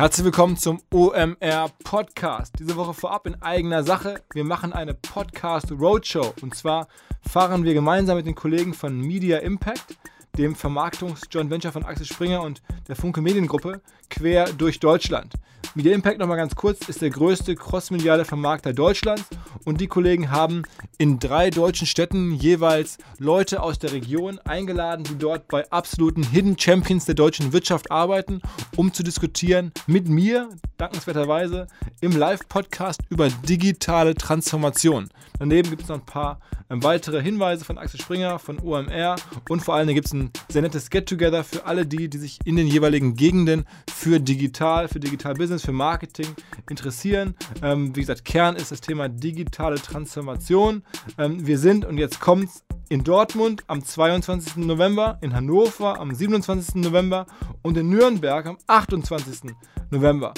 Herzlich 0.00 0.24
willkommen 0.24 0.56
zum 0.56 0.80
OMR 0.90 1.70
Podcast. 1.84 2.54
Diese 2.58 2.74
Woche 2.74 2.94
vorab 2.94 3.26
in 3.26 3.42
eigener 3.42 3.82
Sache. 3.82 4.22
Wir 4.32 4.44
machen 4.44 4.72
eine 4.72 4.94
Podcast 4.94 5.70
Roadshow. 5.70 6.32
Und 6.40 6.54
zwar 6.54 6.88
fahren 7.20 7.64
wir 7.64 7.74
gemeinsam 7.74 8.16
mit 8.16 8.24
den 8.24 8.34
Kollegen 8.34 8.72
von 8.72 8.98
Media 8.98 9.36
Impact, 9.40 9.98
dem 10.38 10.56
Vermarktungs-Joint 10.56 11.50
Venture 11.50 11.72
von 11.72 11.84
Axel 11.84 12.06
Springer 12.06 12.40
und 12.40 12.62
der 12.88 12.96
Funke 12.96 13.20
Mediengruppe, 13.20 13.82
quer 14.08 14.46
durch 14.54 14.80
Deutschland. 14.80 15.34
Media 15.76 15.94
Impact 15.94 16.18
nochmal 16.18 16.36
ganz 16.36 16.56
kurz. 16.56 16.88
Ist 16.88 17.00
der 17.00 17.10
größte 17.10 17.54
crossmediale 17.54 18.24
Vermarkter 18.24 18.72
Deutschlands. 18.72 19.24
Und 19.64 19.80
die 19.80 19.86
Kollegen 19.86 20.32
haben 20.32 20.62
in 20.98 21.20
drei 21.20 21.50
deutschen 21.50 21.86
Städten 21.86 22.32
jeweils 22.32 22.98
Leute 23.18 23.62
aus 23.62 23.78
der 23.78 23.92
Region 23.92 24.40
eingeladen, 24.40 25.04
die 25.04 25.16
dort 25.16 25.46
bei 25.46 25.70
absoluten 25.70 26.24
Hidden 26.24 26.58
Champions 26.58 27.04
der 27.04 27.14
deutschen 27.14 27.52
Wirtschaft 27.52 27.90
arbeiten, 27.90 28.40
um 28.76 28.92
zu 28.92 29.04
diskutieren 29.04 29.70
mit 29.86 30.08
mir, 30.08 30.48
dankenswerterweise, 30.76 31.68
im 32.00 32.16
Live-Podcast 32.16 33.02
über 33.08 33.28
digitale 33.28 34.16
Transformation. 34.16 35.08
Daneben 35.38 35.70
gibt 35.70 35.82
es 35.82 35.88
noch 35.88 35.96
ein 35.96 36.06
paar 36.06 36.40
ähm, 36.70 36.82
weitere 36.84 37.20
Hinweise 37.20 37.64
von 37.64 37.78
Axel 37.78 38.00
Springer, 38.00 38.38
von 38.38 38.60
OMR 38.60 39.16
und 39.48 39.60
vor 39.60 39.74
allem 39.74 39.88
gibt 39.88 40.06
es 40.06 40.12
ein 40.12 40.30
sehr 40.48 40.62
nettes 40.62 40.88
Get-Together 40.88 41.42
für 41.42 41.66
alle 41.66 41.84
die, 41.84 42.08
die 42.08 42.18
sich 42.18 42.38
in 42.44 42.56
den 42.56 42.68
jeweiligen 42.68 43.16
Gegenden 43.16 43.66
für 43.92 44.20
digital, 44.20 44.86
für 44.88 45.00
Digital 45.00 45.34
Business, 45.34 45.59
für 45.62 45.72
Marketing 45.72 46.28
interessieren. 46.68 47.34
Ähm, 47.62 47.94
wie 47.94 48.00
gesagt, 48.00 48.24
Kern 48.24 48.56
ist 48.56 48.70
das 48.70 48.80
Thema 48.80 49.08
digitale 49.08 49.76
Transformation. 49.76 50.82
Ähm, 51.18 51.46
wir 51.46 51.58
sind, 51.58 51.84
und 51.84 51.98
jetzt 51.98 52.20
kommt's, 52.20 52.64
in 52.88 53.04
Dortmund 53.04 53.62
am 53.68 53.84
22. 53.84 54.56
November, 54.56 55.18
in 55.20 55.32
Hannover 55.32 56.00
am 56.00 56.12
27. 56.12 56.76
November 56.76 57.26
und 57.62 57.76
in 57.76 57.88
Nürnberg 57.88 58.46
am 58.46 58.58
28. 58.66 59.52
November. 59.90 60.34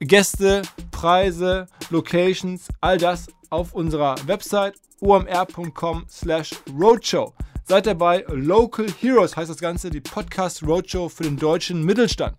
Gäste, 0.00 0.62
Preise, 0.90 1.66
Locations, 1.90 2.68
all 2.80 2.96
das 2.96 3.26
auf 3.50 3.74
unserer 3.74 4.14
Website 4.26 4.76
omr.com 5.00 6.06
slash 6.08 6.54
roadshow. 6.78 7.34
Seid 7.64 7.86
dabei, 7.86 8.24
Local 8.28 8.86
Heroes 9.00 9.36
heißt 9.36 9.50
das 9.50 9.58
Ganze, 9.58 9.90
die 9.90 10.00
Podcast 10.00 10.62
Roadshow 10.62 11.08
für 11.08 11.22
den 11.22 11.36
deutschen 11.36 11.84
Mittelstand. 11.84 12.34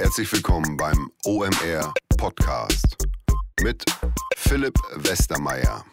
Herzlich 0.00 0.32
willkommen 0.32 0.76
beim 0.76 1.10
OMR 1.26 1.92
Podcast 2.16 2.96
mit 3.60 3.84
Philipp 4.36 4.78
Westermeier. 4.94 5.84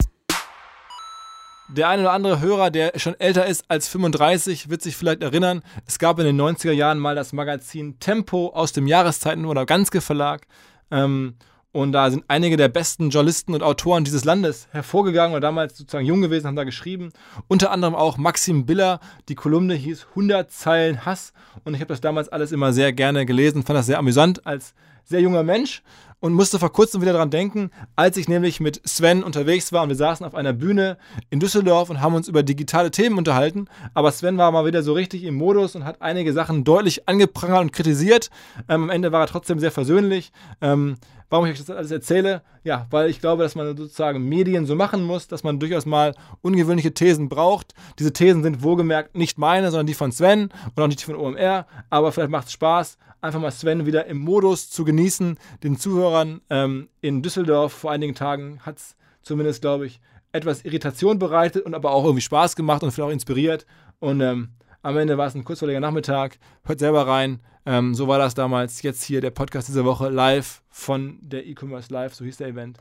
Der 1.70 1.90
eine 1.90 2.04
oder 2.04 2.12
andere 2.12 2.40
Hörer, 2.40 2.70
der 2.70 3.00
schon 3.00 3.20
älter 3.20 3.48
ist 3.48 3.66
als 3.68 3.88
35, 3.88 4.70
wird 4.70 4.84
sich 4.84 4.96
vielleicht 4.96 5.24
erinnern, 5.24 5.64
es 5.88 5.98
gab 5.98 6.20
in 6.20 6.26
den 6.26 6.40
90er 6.40 6.72
Jahren 6.72 7.00
mal 7.00 7.16
das 7.16 7.34
Magazin 7.34 8.00
Tempo 8.00 8.50
aus 8.50 8.74
dem 8.74 8.86
Jahreszeiten- 8.86 9.46
oder 9.46 9.66
Ganzke 9.66 10.02
Verlag. 10.02 10.46
Ähm, 10.92 11.38
und 11.76 11.92
da 11.92 12.10
sind 12.10 12.24
einige 12.30 12.56
der 12.56 12.70
besten 12.70 13.10
Journalisten 13.10 13.54
und 13.54 13.62
Autoren 13.62 14.06
dieses 14.06 14.24
Landes 14.24 14.70
hervorgegangen 14.72 15.34
oder 15.34 15.42
damals 15.42 15.78
sozusagen 15.78 16.06
jung 16.06 16.22
gewesen, 16.22 16.48
haben 16.48 16.56
da 16.56 16.64
geschrieben. 16.64 17.12
Unter 17.50 17.70
anderem 17.70 17.96
auch 17.96 18.16
Maxim 18.16 18.66
Biller. 18.66 19.02
Die 19.28 19.36
Kolumne 19.36 19.74
hieß 19.74 20.08
100 20.12 20.50
Zeilen 20.50 21.06
Hass. 21.06 21.34
Und 21.66 21.74
ich 21.74 21.82
habe 21.82 21.90
das 21.90 22.00
damals 22.00 22.30
alles 22.30 22.54
immer 22.54 22.72
sehr 22.72 22.94
gerne 22.94 23.26
gelesen, 23.26 23.64
fand 23.64 23.78
das 23.78 23.88
sehr 23.88 24.00
amüsant 24.00 24.48
als 24.48 24.74
sehr 25.04 25.20
junger 25.20 25.44
Mensch 25.44 25.84
und 26.22 26.34
musste 26.34 26.60
vor 26.60 26.72
kurzem 26.72 27.02
wieder 27.02 27.14
daran 27.14 27.30
denken, 27.30 27.72
als 27.96 28.18
ich 28.18 28.28
nämlich 28.28 28.60
mit 28.60 28.82
Sven 28.88 29.22
unterwegs 29.22 29.72
war 29.72 29.84
und 29.84 29.90
wir 29.90 29.96
saßen 29.96 30.26
auf 30.26 30.34
einer 30.34 30.54
Bühne 30.54 30.98
in 31.30 31.40
Düsseldorf 31.40 31.90
und 31.90 32.02
haben 32.02 32.16
uns 32.16 32.28
über 32.28 32.42
digitale 32.42 32.90
Themen 32.90 33.18
unterhalten. 33.18 33.68
Aber 33.94 34.12
Sven 34.12 34.38
war 34.38 34.52
mal 34.52 34.66
wieder 34.66 34.82
so 34.82 34.94
richtig 34.94 35.24
im 35.24 35.36
Modus 35.36 35.76
und 35.76 35.84
hat 35.84 36.02
einige 36.02 36.34
Sachen 36.34 36.64
deutlich 36.64 37.08
angeprangert 37.08 37.62
und 37.62 37.74
kritisiert. 37.74 38.30
Ähm, 38.70 38.84
am 38.84 38.90
Ende 38.90 39.12
war 39.12 39.22
er 39.22 39.28
trotzdem 39.28 39.60
sehr 39.60 39.72
versöhnlich. 39.72 40.32
Ähm, 40.62 40.96
Warum 41.30 41.46
ich 41.46 41.54
euch 41.54 41.66
das 41.66 41.76
alles 41.76 41.92
erzähle? 41.92 42.42
Ja, 42.64 42.88
weil 42.92 43.10
ich 43.10 43.20
glaube, 43.20 43.44
dass 43.44 43.56
man 43.56 43.76
sozusagen 43.76 44.28
Medien 44.28 44.66
so 44.66 44.76
machen 44.76 45.04
muss, 45.04 45.28
dass 45.28 45.44
man 45.44 45.60
durchaus 45.60 45.86
mal 45.86 46.14
ungewöhnliche 46.42 46.94
Thesen 46.94 47.30
braucht. 47.30 47.74
Diese 48.00 48.14
Thesen 48.14 48.44
sind 48.44 48.64
wohlgemerkt 48.64 49.16
nicht 49.16 49.38
meine, 49.38 49.72
sondern 49.72 49.88
die 49.88 49.94
von 49.94 50.12
Sven 50.12 50.50
und 50.76 50.84
auch 50.84 50.88
nicht 50.88 51.02
die 51.02 51.06
von 51.06 51.16
OMR. 51.16 51.66
Aber 51.90 52.12
vielleicht 52.12 52.32
macht 52.32 52.48
es 52.48 52.54
Spaß, 52.54 52.98
einfach 53.22 53.40
mal 53.40 53.52
Sven 53.52 53.86
wieder 53.86 54.06
im 54.06 54.20
Modus 54.20 54.70
zu 54.70 54.86
genießen. 54.86 55.38
Den 55.64 55.78
Zuhörern 55.78 56.42
ähm, 56.50 56.90
in 57.02 57.22
Düsseldorf 57.22 57.74
vor 57.74 57.92
einigen 57.92 58.16
Tagen 58.16 58.60
hat 58.62 58.78
es 58.78 58.96
zumindest, 59.22 59.62
glaube 59.62 59.88
ich, 59.88 60.00
etwas 60.32 60.64
Irritation 60.64 61.18
bereitet 61.18 61.66
und 61.66 61.74
aber 61.74 61.92
auch 61.92 62.04
irgendwie 62.04 62.22
Spaß 62.22 62.56
gemacht 62.56 62.84
und 62.84 62.92
vielleicht 62.92 63.10
auch 63.10 63.14
inspiriert. 63.14 63.66
Und 64.00 64.22
ähm, 64.22 64.50
am 64.86 64.98
Ende 64.98 65.18
war 65.18 65.26
es 65.26 65.34
ein 65.34 65.44
kurzweiliger 65.44 65.80
Nachmittag. 65.80 66.38
Hört 66.64 66.78
selber 66.78 67.08
rein. 67.08 67.40
Ähm, 67.66 67.96
so 67.96 68.08
war 68.08 68.20
das 68.20 68.36
damals. 68.36 68.84
Jetzt 68.84 69.04
hier 69.04 69.20
der 69.20 69.32
Podcast 69.32 69.68
dieser 69.68 69.84
Woche 69.84 70.10
live 70.10 70.62
von 70.70 71.18
der 71.24 71.44
E-Commerce 71.48 71.92
Live, 71.92 72.14
so 72.14 72.24
hieß 72.24 72.38
der 72.38 72.50
Event 72.50 72.78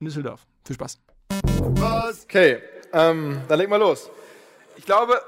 in 0.00 0.06
Düsseldorf. 0.06 0.46
Viel 0.64 0.74
Spaß. 0.76 0.98
Okay, 2.24 2.62
ähm, 2.94 3.42
dann 3.46 3.58
legen 3.58 3.70
wir 3.70 3.76
los. 3.76 4.10
Ich 4.76 4.86
glaube, 4.86 5.20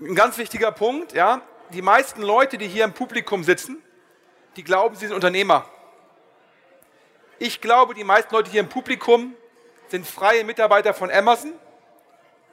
ein 0.00 0.14
ganz 0.14 0.38
wichtiger 0.38 0.72
Punkt, 0.72 1.12
ja, 1.12 1.42
die 1.74 1.82
meisten 1.82 2.22
Leute, 2.22 2.56
die 2.56 2.66
hier 2.66 2.84
im 2.84 2.94
Publikum 2.94 3.44
sitzen, 3.44 3.82
die 4.56 4.64
glauben, 4.64 4.96
sie 4.96 5.06
sind 5.06 5.14
Unternehmer. 5.14 5.66
Ich 7.38 7.60
glaube, 7.60 7.92
die 7.92 8.04
meisten 8.04 8.34
Leute 8.34 8.50
hier 8.50 8.60
im 8.60 8.70
Publikum 8.70 9.34
sind 9.88 10.06
freie 10.06 10.42
Mitarbeiter 10.42 10.94
von 10.94 11.10
Amazon, 11.10 11.52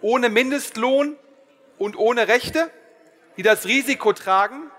ohne 0.01 0.27
Mindestlohn 0.27 1.15
und 1.81 1.97
ohne 1.97 2.27
Rechte, 2.27 2.69
die 3.37 3.41
das 3.41 3.65
Risiko 3.65 4.13
tragen, 4.13 4.69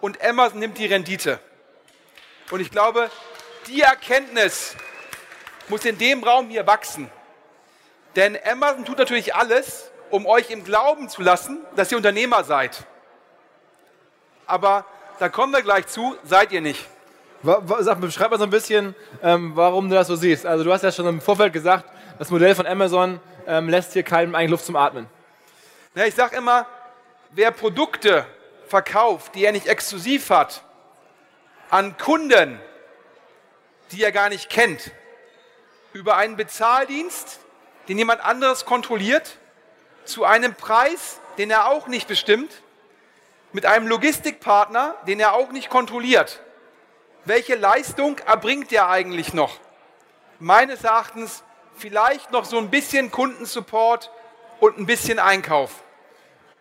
und 0.00 0.20
Amazon 0.24 0.58
nimmt 0.58 0.76
die 0.78 0.86
Rendite. 0.86 1.38
Und 2.50 2.58
ich 2.58 2.72
glaube, 2.72 3.10
die 3.68 3.82
Erkenntnis 3.82 4.74
muss 5.68 5.84
in 5.84 5.98
dem 5.98 6.24
Raum 6.24 6.48
hier 6.48 6.66
wachsen. 6.66 7.08
Denn 8.16 8.36
Amazon 8.44 8.84
tut 8.84 8.98
natürlich 8.98 9.36
alles, 9.36 9.92
um 10.10 10.26
euch 10.26 10.50
im 10.50 10.64
Glauben 10.64 11.08
zu 11.08 11.22
lassen, 11.22 11.60
dass 11.76 11.92
ihr 11.92 11.96
Unternehmer 11.96 12.42
seid. 12.42 12.84
Aber 14.46 14.84
da 15.20 15.28
kommen 15.28 15.52
wir 15.52 15.62
gleich 15.62 15.86
zu, 15.86 16.16
seid 16.24 16.50
ihr 16.50 16.60
nicht. 16.60 16.88
Sag, 17.42 18.00
beschreib 18.00 18.32
mal 18.32 18.38
so 18.38 18.44
ein 18.44 18.50
bisschen, 18.50 18.96
ähm, 19.22 19.52
warum 19.54 19.88
du 19.88 19.94
das 19.94 20.08
so 20.08 20.16
siehst. 20.16 20.44
Also 20.44 20.64
du 20.64 20.72
hast 20.72 20.82
ja 20.82 20.90
schon 20.90 21.06
im 21.06 21.20
Vorfeld 21.20 21.52
gesagt, 21.52 21.84
das 22.18 22.30
Modell 22.30 22.56
von 22.56 22.66
Amazon 22.66 23.20
ähm, 23.46 23.68
lässt 23.68 23.92
hier 23.92 24.02
keinem 24.02 24.34
eigentlich 24.34 24.50
Luft 24.50 24.66
zum 24.66 24.74
Atmen. 24.74 25.06
Ja, 25.98 26.04
ich 26.04 26.14
sage 26.14 26.36
immer, 26.36 26.64
wer 27.30 27.50
Produkte 27.50 28.24
verkauft, 28.68 29.34
die 29.34 29.44
er 29.44 29.50
nicht 29.50 29.66
exklusiv 29.66 30.30
hat, 30.30 30.62
an 31.70 31.98
Kunden, 31.98 32.60
die 33.90 34.04
er 34.04 34.12
gar 34.12 34.28
nicht 34.28 34.48
kennt, 34.48 34.92
über 35.92 36.16
einen 36.16 36.36
Bezahldienst, 36.36 37.40
den 37.88 37.98
jemand 37.98 38.20
anderes 38.24 38.64
kontrolliert, 38.64 39.38
zu 40.04 40.24
einem 40.24 40.54
Preis, 40.54 41.18
den 41.36 41.50
er 41.50 41.66
auch 41.66 41.88
nicht 41.88 42.06
bestimmt, 42.06 42.62
mit 43.52 43.66
einem 43.66 43.88
Logistikpartner, 43.88 44.94
den 45.08 45.18
er 45.18 45.34
auch 45.34 45.50
nicht 45.50 45.68
kontrolliert. 45.68 46.38
Welche 47.24 47.56
Leistung 47.56 48.20
erbringt 48.20 48.72
er 48.72 48.88
eigentlich 48.88 49.34
noch? 49.34 49.58
Meines 50.38 50.84
Erachtens 50.84 51.42
vielleicht 51.76 52.30
noch 52.30 52.44
so 52.44 52.56
ein 52.56 52.70
bisschen 52.70 53.10
Kundensupport 53.10 54.12
und 54.60 54.78
ein 54.78 54.86
bisschen 54.86 55.18
Einkauf. 55.18 55.82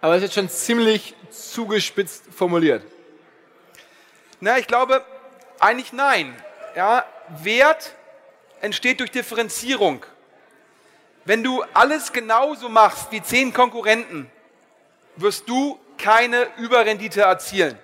Aber 0.08 0.16
das 0.16 0.24
ist 0.24 0.30
jetzt 0.30 0.36
schon 0.36 0.50
ziemlich 0.50 1.16
zugespitzt 1.32 2.24
formuliert. 2.34 2.82
Na, 4.40 4.58
ich 4.58 4.66
glaube, 4.66 5.04
eigentlich 5.60 5.92
nein. 5.92 6.34
Ja, 6.78 7.06
Wert 7.44 7.94
entsteht 8.62 9.02
durch 9.02 9.12
Differenzierung. 9.12 10.06
Wenn 11.26 11.44
du 11.44 11.62
alles 11.74 12.14
genauso 12.14 12.70
machst 12.70 13.12
wie 13.12 13.22
zehn 13.22 13.54
Konkurrenten, 13.54 14.32
wirst 15.18 15.50
du 15.50 15.78
keine 15.98 16.48
Überrendite 16.56 17.24
erzielen. 17.24 17.78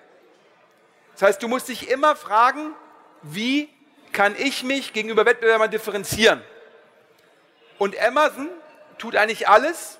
Das 1.16 1.24
heißt, 1.24 1.44
du 1.44 1.50
musst 1.50 1.68
dich 1.68 1.90
immer 1.90 2.16
fragen, 2.16 2.74
wie 3.22 3.68
kann 4.14 4.34
ich 4.38 4.64
mich 4.64 4.94
gegenüber 4.94 5.26
Wettbewerbern 5.26 5.72
differenzieren? 5.72 6.42
Und 7.80 8.00
Amazon 8.00 8.48
tut 8.98 9.18
eigentlich 9.18 9.50
alles, 9.50 10.00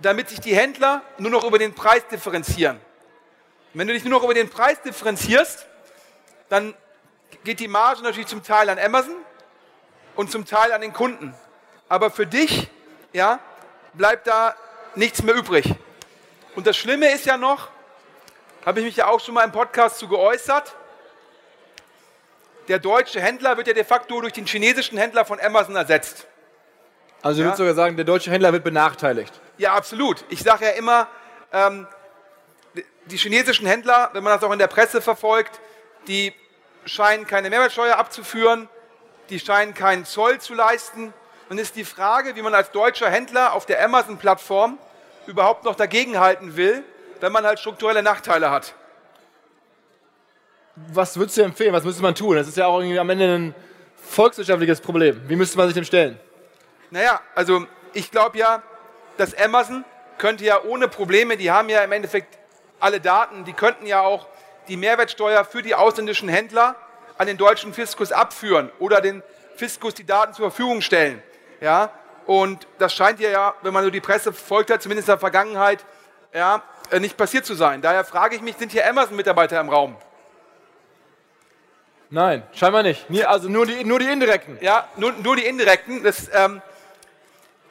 damit 0.00 0.28
sich 0.28 0.40
die 0.40 0.54
Händler 0.54 1.02
nur 1.18 1.30
noch 1.30 1.44
über 1.44 1.58
den 1.58 1.74
Preis 1.74 2.06
differenzieren. 2.08 2.80
Wenn 3.74 3.86
du 3.86 3.92
dich 3.92 4.04
nur 4.04 4.12
noch 4.12 4.24
über 4.24 4.34
den 4.34 4.48
Preis 4.48 4.80
differenzierst, 4.82 5.66
dann 6.48 6.74
geht 7.44 7.60
die 7.60 7.68
Marge 7.68 8.02
natürlich 8.02 8.28
zum 8.28 8.42
Teil 8.42 8.68
an 8.68 8.78
Amazon 8.78 9.16
und 10.14 10.30
zum 10.30 10.44
Teil 10.44 10.72
an 10.72 10.80
den 10.80 10.92
Kunden. 10.92 11.34
Aber 11.88 12.10
für 12.10 12.26
dich, 12.26 12.68
ja, 13.12 13.38
bleibt 13.94 14.26
da 14.26 14.54
nichts 14.94 15.22
mehr 15.22 15.34
übrig. 15.34 15.74
Und 16.54 16.66
das 16.66 16.76
Schlimme 16.76 17.12
ist 17.12 17.26
ja 17.26 17.36
noch, 17.36 17.68
habe 18.64 18.80
ich 18.80 18.86
mich 18.86 18.96
ja 18.96 19.08
auch 19.08 19.20
schon 19.20 19.34
mal 19.34 19.44
im 19.44 19.52
Podcast 19.52 19.98
zu 19.98 20.08
geäußert, 20.08 20.74
der 22.68 22.78
deutsche 22.80 23.20
Händler 23.20 23.56
wird 23.56 23.68
ja 23.68 23.74
de 23.74 23.84
facto 23.84 24.20
durch 24.20 24.32
den 24.32 24.46
chinesischen 24.46 24.98
Händler 24.98 25.24
von 25.24 25.38
Amazon 25.38 25.76
ersetzt. 25.76 26.26
Also 27.26 27.40
ich 27.40 27.44
Ja. 27.44 27.46
würde 27.50 27.56
sogar 27.56 27.74
sagen, 27.74 27.96
der 27.96 28.04
deutsche 28.04 28.30
Händler 28.30 28.52
wird 28.52 28.62
benachteiligt. 28.62 29.32
Ja, 29.58 29.74
absolut. 29.74 30.24
Ich 30.28 30.42
sage 30.44 30.64
ja 30.66 30.70
immer, 30.72 31.08
ähm, 31.52 31.88
die 33.06 33.16
chinesischen 33.16 33.66
Händler, 33.66 34.10
wenn 34.12 34.22
man 34.22 34.32
das 34.34 34.44
auch 34.44 34.52
in 34.52 34.60
der 34.60 34.68
Presse 34.68 35.00
verfolgt, 35.00 35.58
die 36.06 36.32
scheinen 36.84 37.26
keine 37.26 37.50
Mehrwertsteuer 37.50 37.96
abzuführen, 37.96 38.68
die 39.28 39.40
scheinen 39.40 39.74
keinen 39.74 40.04
Zoll 40.04 40.38
zu 40.40 40.54
leisten. 40.54 41.12
Dann 41.48 41.58
ist 41.58 41.74
die 41.74 41.84
Frage, 41.84 42.36
wie 42.36 42.42
man 42.42 42.54
als 42.54 42.70
deutscher 42.70 43.10
Händler 43.10 43.54
auf 43.54 43.66
der 43.66 43.84
Amazon-Plattform 43.84 44.78
überhaupt 45.26 45.64
noch 45.64 45.74
dagegenhalten 45.74 46.56
will, 46.56 46.84
wenn 47.18 47.32
man 47.32 47.44
halt 47.44 47.58
strukturelle 47.58 48.04
Nachteile 48.04 48.52
hat. 48.52 48.74
Was 50.92 51.16
würdest 51.18 51.38
du 51.38 51.42
empfehlen? 51.42 51.72
Was 51.72 51.82
müsste 51.82 52.02
man 52.02 52.14
tun? 52.14 52.36
Das 52.36 52.46
ist 52.46 52.56
ja 52.56 52.66
auch 52.66 52.78
irgendwie 52.78 53.00
am 53.00 53.10
Ende 53.10 53.34
ein 53.34 53.54
volkswirtschaftliches 53.96 54.80
Problem. 54.80 55.20
Wie 55.28 55.34
müsste 55.34 55.56
man 55.58 55.66
sich 55.66 55.74
dem 55.74 55.84
stellen? 55.84 56.20
Naja, 56.90 57.20
also 57.34 57.66
ich 57.92 58.10
glaube 58.10 58.38
ja, 58.38 58.62
dass 59.16 59.34
Amazon 59.34 59.84
könnte 60.18 60.44
ja 60.44 60.62
ohne 60.62 60.88
Probleme, 60.88 61.36
die 61.36 61.50
haben 61.50 61.68
ja 61.68 61.82
im 61.82 61.92
Endeffekt 61.92 62.38
alle 62.80 63.00
Daten, 63.00 63.44
die 63.44 63.52
könnten 63.52 63.86
ja 63.86 64.00
auch 64.00 64.26
die 64.68 64.76
Mehrwertsteuer 64.76 65.44
für 65.44 65.62
die 65.62 65.74
ausländischen 65.74 66.28
Händler 66.28 66.76
an 67.18 67.26
den 67.26 67.36
deutschen 67.36 67.72
Fiskus 67.72 68.12
abführen 68.12 68.70
oder 68.78 69.00
den 69.00 69.22
Fiskus 69.56 69.94
die 69.94 70.04
Daten 70.04 70.34
zur 70.34 70.50
Verfügung 70.50 70.82
stellen. 70.82 71.22
Ja, 71.60 71.90
und 72.26 72.66
das 72.78 72.92
scheint 72.94 73.20
ja, 73.20 73.54
wenn 73.62 73.72
man 73.72 73.84
so 73.84 73.90
die 73.90 74.00
Presse 74.00 74.32
verfolgt 74.32 74.70
hat, 74.70 74.82
zumindest 74.82 75.08
in 75.08 75.12
der 75.12 75.18
Vergangenheit, 75.18 75.84
ja, 76.34 76.62
äh, 76.90 77.00
nicht 77.00 77.16
passiert 77.16 77.46
zu 77.46 77.54
sein. 77.54 77.80
Daher 77.80 78.04
frage 78.04 78.36
ich 78.36 78.42
mich, 78.42 78.56
sind 78.56 78.72
hier 78.72 78.88
Amazon-Mitarbeiter 78.88 79.60
im 79.60 79.70
Raum? 79.70 79.96
Nein, 82.10 82.42
scheinbar 82.52 82.82
nicht. 82.82 83.06
Also 83.26 83.48
nur 83.48 83.66
die, 83.66 83.84
nur 83.84 83.98
die 83.98 84.06
indirekten. 84.06 84.58
Ja, 84.60 84.88
nur, 84.96 85.12
nur 85.12 85.36
die 85.36 85.44
indirekten. 85.44 86.04
Das, 86.04 86.30
ähm, 86.32 86.62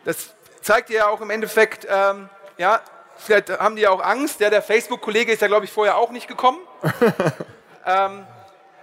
das 0.06 0.34
zeigt 0.62 0.90
ja 0.90 1.10
auch 1.10 1.20
im 1.20 1.30
Endeffekt, 1.32 1.86
ähm, 1.90 2.30
ja, 2.58 2.80
vielleicht 3.18 3.50
haben 3.50 3.76
die 3.76 3.82
ja 3.82 3.90
auch 3.90 4.02
Angst. 4.02 4.40
Der, 4.40 4.50
der 4.50 4.62
Facebook-Kollege 4.62 5.32
ist 5.32 5.42
ja, 5.42 5.48
glaube 5.48 5.66
ich, 5.66 5.72
vorher 5.72 5.98
auch 5.98 6.12
nicht 6.12 6.28
gekommen. 6.28 6.60
ähm, 7.86 8.26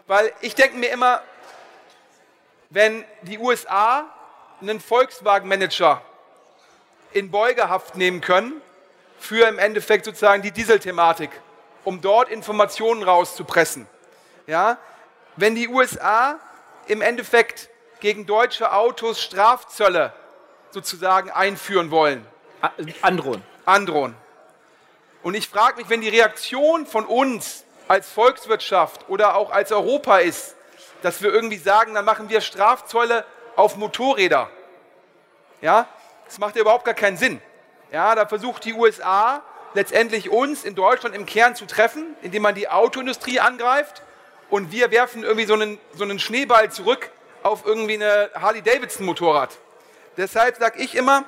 weil 0.06 0.32
ich 0.40 0.54
denke 0.54 0.76
mir 0.76 0.90
immer, 0.90 1.22
wenn 2.70 3.04
die 3.22 3.38
USA 3.38 4.04
einen 4.60 4.80
Volkswagen-Manager 4.80 6.02
in 7.12 7.30
Beugehaft 7.30 7.96
nehmen 7.96 8.20
können, 8.20 8.60
für 9.18 9.46
im 9.46 9.58
Endeffekt 9.58 10.04
sozusagen 10.04 10.42
die 10.42 10.50
Dieselthematik, 10.50 11.30
um 11.84 12.00
dort 12.00 12.28
Informationen 12.28 13.04
rauszupressen. 13.04 13.86
Ja, 14.48 14.78
wenn 15.36 15.54
die 15.54 15.68
USA 15.68 16.40
im 16.88 17.00
Endeffekt 17.00 17.68
gegen 18.00 18.26
deutsche 18.26 18.72
Autos 18.72 19.22
Strafzölle 19.22 20.12
sozusagen 20.72 21.30
einführen 21.30 21.90
wollen, 21.90 22.26
Androhen. 23.02 23.42
androhen. 23.64 24.14
Und 25.22 25.34
ich 25.34 25.48
frage 25.48 25.76
mich, 25.76 25.88
wenn 25.88 26.00
die 26.00 26.08
Reaktion 26.08 26.86
von 26.86 27.06
uns 27.06 27.64
als 27.88 28.10
Volkswirtschaft 28.10 29.08
oder 29.08 29.36
auch 29.36 29.50
als 29.50 29.70
Europa 29.70 30.18
ist, 30.18 30.56
dass 31.02 31.22
wir 31.22 31.32
irgendwie 31.32 31.58
sagen, 31.58 31.94
dann 31.94 32.04
machen 32.04 32.28
wir 32.28 32.40
Strafzölle 32.40 33.24
auf 33.56 33.76
Motorräder. 33.76 34.50
Ja, 35.60 35.86
das 36.26 36.38
macht 36.38 36.56
ja 36.56 36.62
überhaupt 36.62 36.84
gar 36.84 36.94
keinen 36.94 37.16
Sinn. 37.16 37.40
Ja, 37.92 38.14
da 38.14 38.26
versucht 38.26 38.64
die 38.64 38.72
USA 38.72 39.42
letztendlich 39.74 40.30
uns 40.30 40.64
in 40.64 40.74
Deutschland 40.74 41.14
im 41.14 41.26
Kern 41.26 41.54
zu 41.54 41.66
treffen, 41.66 42.16
indem 42.22 42.42
man 42.42 42.54
die 42.54 42.68
Autoindustrie 42.68 43.40
angreift 43.40 44.02
und 44.50 44.72
wir 44.72 44.90
werfen 44.90 45.22
irgendwie 45.22 45.46
so 45.46 45.54
einen, 45.54 45.78
so 45.94 46.04
einen 46.04 46.18
Schneeball 46.18 46.70
zurück 46.70 47.10
auf 47.42 47.64
irgendwie 47.64 47.94
eine 47.94 48.30
Harley-Davidson-Motorrad. 48.34 49.50
Deshalb 50.16 50.56
sage 50.56 50.80
ich 50.80 50.94
immer, 50.94 51.24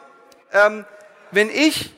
ähm, 0.53 0.85
wenn 1.31 1.51
ich 1.51 1.95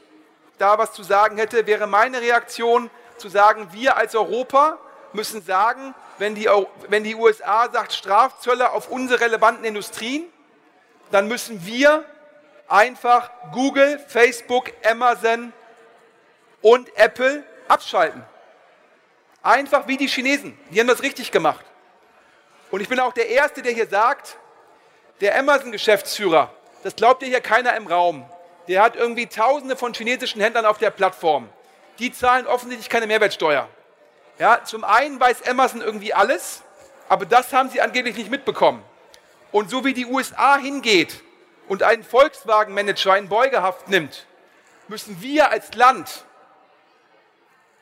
da 0.59 0.79
was 0.79 0.93
zu 0.93 1.03
sagen 1.03 1.37
hätte, 1.37 1.67
wäre 1.67 1.87
meine 1.87 2.21
Reaktion 2.21 2.91
zu 3.19 3.29
sagen, 3.29 3.69
wir 3.73 3.97
als 3.97 4.15
Europa 4.15 4.79
müssen 5.13 5.43
sagen, 5.43 5.95
wenn 6.19 6.35
die, 6.35 6.49
wenn 6.89 7.05
die 7.05 7.15
USA 7.15 7.69
sagt 7.71 7.93
Strafzölle 7.93 8.71
auf 8.71 8.89
unsere 8.89 9.21
relevanten 9.21 9.65
Industrien, 9.65 10.25
dann 11.11 11.29
müssen 11.29 11.65
wir 11.67 12.05
einfach 12.69 13.31
Google, 13.53 13.99
Facebook, 14.09 14.73
Amazon 14.85 15.53
und 16.63 16.89
Apple 16.97 17.45
abschalten. 17.69 18.25
Einfach 19.43 19.87
wie 19.87 19.97
die 19.97 20.09
Chinesen. 20.09 20.59
Die 20.71 20.81
haben 20.81 20.89
das 20.89 21.03
richtig 21.03 21.31
gemacht. 21.31 21.65
Und 22.71 22.81
ich 22.81 22.89
bin 22.89 22.99
auch 22.99 23.13
der 23.13 23.29
Erste, 23.29 23.63
der 23.63 23.73
hier 23.73 23.87
sagt, 23.87 24.37
der 25.21 25.39
Amazon-Geschäftsführer, 25.39 26.53
das 26.87 26.95
glaubt 26.95 27.21
ja 27.23 27.27
hier 27.27 27.41
keiner 27.41 27.75
im 27.75 27.89
Raum, 27.89 28.25
der 28.69 28.81
hat 28.81 28.95
irgendwie 28.95 29.27
Tausende 29.27 29.75
von 29.75 29.93
chinesischen 29.93 30.41
Händlern 30.41 30.65
auf 30.65 30.79
der 30.79 30.91
Plattform. 30.91 31.49
Die 31.99 32.13
zahlen 32.13 32.47
offensichtlich 32.47 32.89
keine 32.89 33.09
Mehrwertsteuer. 33.09 33.69
Ja, 34.39 34.63
zum 34.63 34.85
einen 34.85 35.19
weiß 35.19 35.49
Amazon 35.49 35.81
irgendwie 35.81 36.15
alles, 36.15 36.63
aber 37.09 37.27
das 37.27 37.53
haben 37.53 37.71
sie 37.71 37.81
angeblich 37.81 38.17
nicht 38.17 38.31
mitbekommen. 38.31 38.85
Und 39.51 39.69
so 39.69 39.85
wie 39.85 39.95
die 39.95 40.07
USA 40.07 40.59
hingeht 40.59 41.25
und 41.67 41.83
einen 41.83 42.05
Volkswagen-Manager 42.05 43.19
in 43.19 43.29
Beugehaft 43.29 43.89
nimmt, 43.89 44.25
müssen 44.87 45.21
wir 45.21 45.51
als 45.51 45.75
Land, 45.75 46.25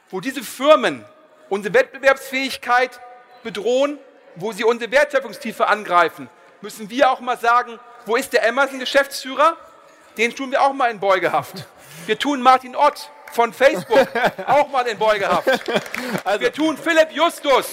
wo 0.09 0.21
diese 0.21 0.43
Firmen 0.43 1.05
unsere 1.51 1.75
Wettbewerbsfähigkeit 1.75 2.99
bedrohen, 3.43 3.99
wo 4.37 4.53
sie 4.53 4.65
unsere 4.65 4.91
Wertschöpfungstiefe 4.91 5.67
angreifen, 5.67 6.31
müssen 6.63 6.89
wir 6.89 7.11
auch 7.11 7.21
mal 7.21 7.37
sagen, 7.37 7.79
wo 8.07 8.17
ist 8.17 8.33
der 8.33 8.47
Amazon-Geschäftsführer? 8.49 9.57
Den 10.17 10.35
tun 10.35 10.51
wir 10.51 10.63
auch 10.63 10.73
mal 10.73 10.91
in 10.91 11.01
Beugehaft. 11.01 11.67
Wir 12.07 12.19
tun 12.19 12.43
Martin 12.43 12.77
Ott 12.77 13.11
von 13.33 13.53
Facebook 13.53 14.07
auch 14.47 14.69
mal 14.69 14.87
in 14.87 14.99
Beugehaft. 14.99 15.49
Wir 16.39 16.53
tun 16.53 16.77
Philipp 16.77 17.11
Justus 17.13 17.67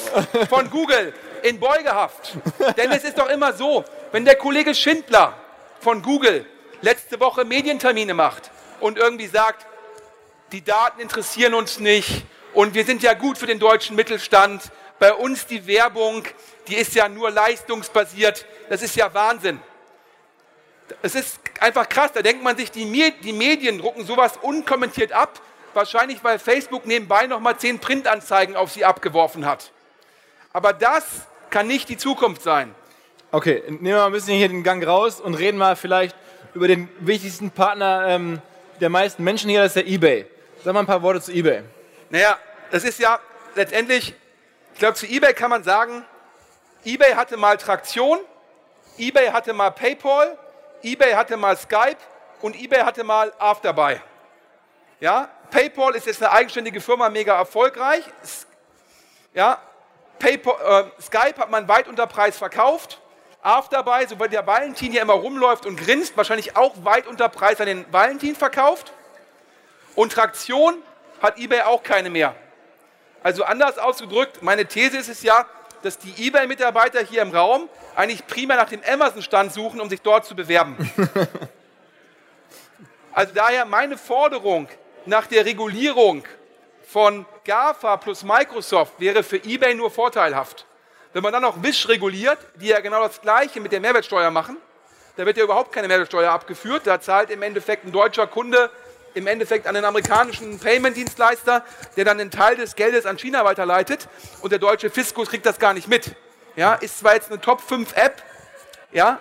von 0.50 0.70
Google 0.70 1.14
in 1.44 1.60
Beugehaft. 1.60 2.38
Denn 2.78 2.92
es 2.92 3.04
ist 3.04 3.18
doch 3.18 3.30
immer 3.30 3.54
so, 3.54 3.86
wenn 4.12 4.26
der 4.26 4.36
Kollege 4.36 4.74
Schindler 4.74 5.34
von 5.80 6.02
Google 6.02 6.46
letzte 6.82 7.20
Woche 7.20 7.46
Medientermine 7.46 8.14
macht 8.14 8.50
und 8.80 8.98
irgendwie 8.98 9.28
sagt, 9.28 9.66
die 10.52 10.64
Daten 10.64 11.00
interessieren 11.00 11.54
uns 11.54 11.80
nicht 11.80 12.26
und 12.54 12.74
wir 12.74 12.86
sind 12.86 13.04
ja 13.04 13.14
gut 13.14 13.38
für 13.38 13.48
den 13.48 13.60
deutschen 13.60 13.96
Mittelstand. 13.96 14.64
Bei 15.00 15.14
uns 15.14 15.46
die 15.46 15.66
Werbung, 15.66 16.24
die 16.68 16.76
ist 16.76 16.94
ja 16.94 17.08
nur 17.08 17.32
leistungsbasiert. 17.32 18.46
Das 18.70 18.82
ist 18.82 18.96
ja 18.96 19.14
Wahnsinn. 19.14 19.60
Es 21.02 21.16
ist 21.16 21.40
einfach 21.60 21.88
krass. 21.90 22.12
Da 22.14 22.22
denkt 22.22 22.44
man 22.44 22.58
sich, 22.58 22.72
die, 22.72 22.86
Me- 22.86 23.14
die 23.24 23.34
Medien 23.34 23.80
drucken 23.80 24.06
sowas 24.06 24.34
unkommentiert 24.42 25.12
ab. 25.12 25.40
Wahrscheinlich, 25.74 26.24
weil 26.24 26.38
Facebook 26.38 26.86
nebenbei 26.86 27.28
nochmal 27.28 27.58
zehn 27.58 27.80
Printanzeigen 27.80 28.56
auf 28.56 28.72
sie 28.72 28.84
abgeworfen 28.84 29.46
hat. 29.46 29.72
Aber 30.54 30.74
das 30.74 31.04
kann 31.50 31.68
nicht 31.68 31.88
die 31.88 31.98
Zukunft 31.98 32.42
sein. 32.42 32.76
Okay, 33.32 33.64
nehmen 33.68 33.84
wir 33.86 33.96
mal 33.96 34.06
ein 34.08 34.12
bisschen 34.12 34.36
hier 34.36 34.50
den 34.50 34.64
Gang 34.64 34.86
raus 34.86 35.22
und 35.22 35.36
reden 35.36 35.58
mal 35.58 35.78
vielleicht 35.78 36.16
über 36.54 36.68
den 36.68 36.90
wichtigsten 37.00 37.52
Partner 37.52 38.06
ähm, 38.10 38.42
der 38.82 38.90
meisten 38.90 39.24
Menschen 39.24 39.50
hier, 39.50 39.62
das 39.62 39.76
ist 39.76 39.86
der 39.86 39.88
eBay. 39.88 40.26
Sag 40.64 40.74
mal 40.74 40.82
ein 40.82 40.86
paar 40.86 41.02
Worte 41.02 41.22
zu 41.22 41.32
eBay. 41.32 41.62
Naja, 42.10 42.38
das 42.72 42.84
ist 42.84 43.00
ja 43.00 43.20
letztendlich, 43.56 44.14
ich 44.74 44.80
glaube, 44.80 44.96
zu 44.96 45.06
eBay 45.06 45.34
kann 45.34 45.50
man 45.50 45.64
sagen, 45.64 46.04
eBay 46.84 47.14
hatte 47.14 47.38
mal 47.38 47.56
Traktion, 47.58 48.20
eBay 48.98 49.28
hatte 49.28 49.54
mal 49.54 49.70
PayPal, 49.70 50.38
eBay 50.84 51.14
hatte 51.14 51.38
mal 51.38 51.58
Skype 51.58 51.98
und 52.42 52.56
eBay 52.56 52.82
hatte 52.82 53.04
mal 53.04 53.32
Afterbuy. 53.38 54.00
Ja, 55.00 55.30
PayPal 55.50 55.96
ist 55.96 56.08
jetzt 56.08 56.22
eine 56.22 56.32
eigenständige 56.32 56.82
Firma, 56.82 57.10
mega 57.10 57.36
erfolgreich. 57.36 58.04
Ja, 59.34 59.60
PayPal, 60.20 60.56
äh, 60.98 61.02
Skype 61.02 61.40
hat 61.40 61.50
man 61.50 61.68
weit 61.68 61.88
unter 61.88 62.08
Preis 62.08 62.38
verkauft. 62.38 63.00
Afterbuy, 63.42 64.06
so 64.08 64.20
weil 64.20 64.30
der 64.30 64.46
Valentin 64.46 64.92
hier 64.92 65.02
immer 65.02 65.14
rumläuft 65.14 65.66
und 65.66 65.76
grinst, 65.76 66.16
wahrscheinlich 66.16 66.56
auch 66.56 66.74
weit 66.84 67.08
unter 67.08 67.28
Preis 67.28 67.60
an 67.60 67.66
den 67.66 67.92
Valentin 67.92 68.36
verkauft. 68.36 68.94
Und 69.96 70.12
Traktion 70.12 70.76
hat 71.22 71.38
eBay 71.40 71.62
auch 71.62 71.82
keine 71.82 72.10
mehr. 72.10 72.36
Also 73.24 73.44
anders 73.44 73.78
ausgedrückt, 73.78 74.42
meine 74.42 74.66
These 74.66 74.98
ist 74.98 75.10
es 75.10 75.24
ja, 75.24 75.46
dass 75.84 75.98
die 75.98 76.28
eBay-Mitarbeiter 76.28 77.02
hier 77.02 77.22
im 77.22 77.32
Raum 77.32 77.70
eigentlich 77.96 78.26
primär 78.28 78.58
nach 78.58 78.70
dem 78.70 78.82
Amazon-Stand 78.84 79.54
suchen, 79.54 79.82
um 79.82 79.90
sich 79.90 80.02
dort 80.02 80.26
zu 80.26 80.36
bewerben. 80.36 80.78
Also 83.14 83.34
daher 83.34 83.66
meine 83.66 83.98
Forderung 83.98 84.70
nach 85.06 85.28
der 85.28 85.46
Regulierung 85.46 86.24
von 86.88 87.26
GAFA 87.44 87.98
plus 87.98 88.24
Microsoft 88.24 88.94
wäre 89.00 89.24
für 89.24 89.38
eBay 89.38 89.76
nur 89.76 89.92
vorteilhaft. 89.92 90.66
Wenn 91.14 91.24
man 91.24 91.34
dann 91.34 91.42
noch 91.42 91.62
Wish 91.62 91.90
reguliert, 91.90 92.38
die 92.56 92.68
ja 92.68 92.80
genau 92.80 93.02
das 93.02 93.20
Gleiche 93.22 93.60
mit 93.60 93.74
der 93.74 93.82
Mehrwertsteuer 93.82 94.32
machen, 94.32 94.58
da 95.18 95.26
wird 95.26 95.36
ja 95.36 95.44
überhaupt 95.44 95.74
keine 95.74 95.90
Mehrwertsteuer 95.90 96.32
abgeführt. 96.32 96.84
Da 96.88 97.02
zahlt 97.02 97.30
im 97.32 97.42
Endeffekt 97.42 97.86
ein 97.86 97.92
deutscher 97.92 98.28
Kunde 98.28 98.70
im 99.14 99.28
Endeffekt 99.28 99.68
an 99.68 99.76
den 99.76 99.86
amerikanischen 99.86 100.60
Payment-Dienstleister, 100.60 101.64
der 101.96 102.06
dann 102.06 102.20
einen 102.20 102.32
Teil 102.32 102.56
des 102.56 102.76
Geldes 102.76 103.06
an 103.06 103.18
China 103.18 103.44
weiterleitet 103.46 104.08
und 104.42 104.52
der 104.52 104.60
deutsche 104.60 104.90
Fiskus 104.90 105.30
kriegt 105.30 105.46
das 105.46 105.60
gar 105.60 105.74
nicht 105.74 105.88
mit. 105.88 106.16
Ja, 106.56 106.74
ist 106.74 107.00
zwar 107.00 107.16
jetzt 107.16 107.32
eine 107.32 107.40
Top 107.40 107.62
5 107.62 107.96
App, 107.96 108.22
ja, 108.92 109.20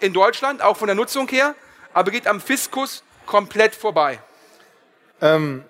in 0.00 0.12
Deutschland, 0.12 0.62
auch 0.62 0.76
von 0.76 0.88
der 0.88 0.96
Nutzung 0.96 1.28
her, 1.28 1.54
aber 1.92 2.10
geht 2.10 2.26
am 2.26 2.40
Fiskus 2.40 3.04
komplett 3.26 3.74
vorbei. 3.74 4.18
Ähm, 5.20 5.64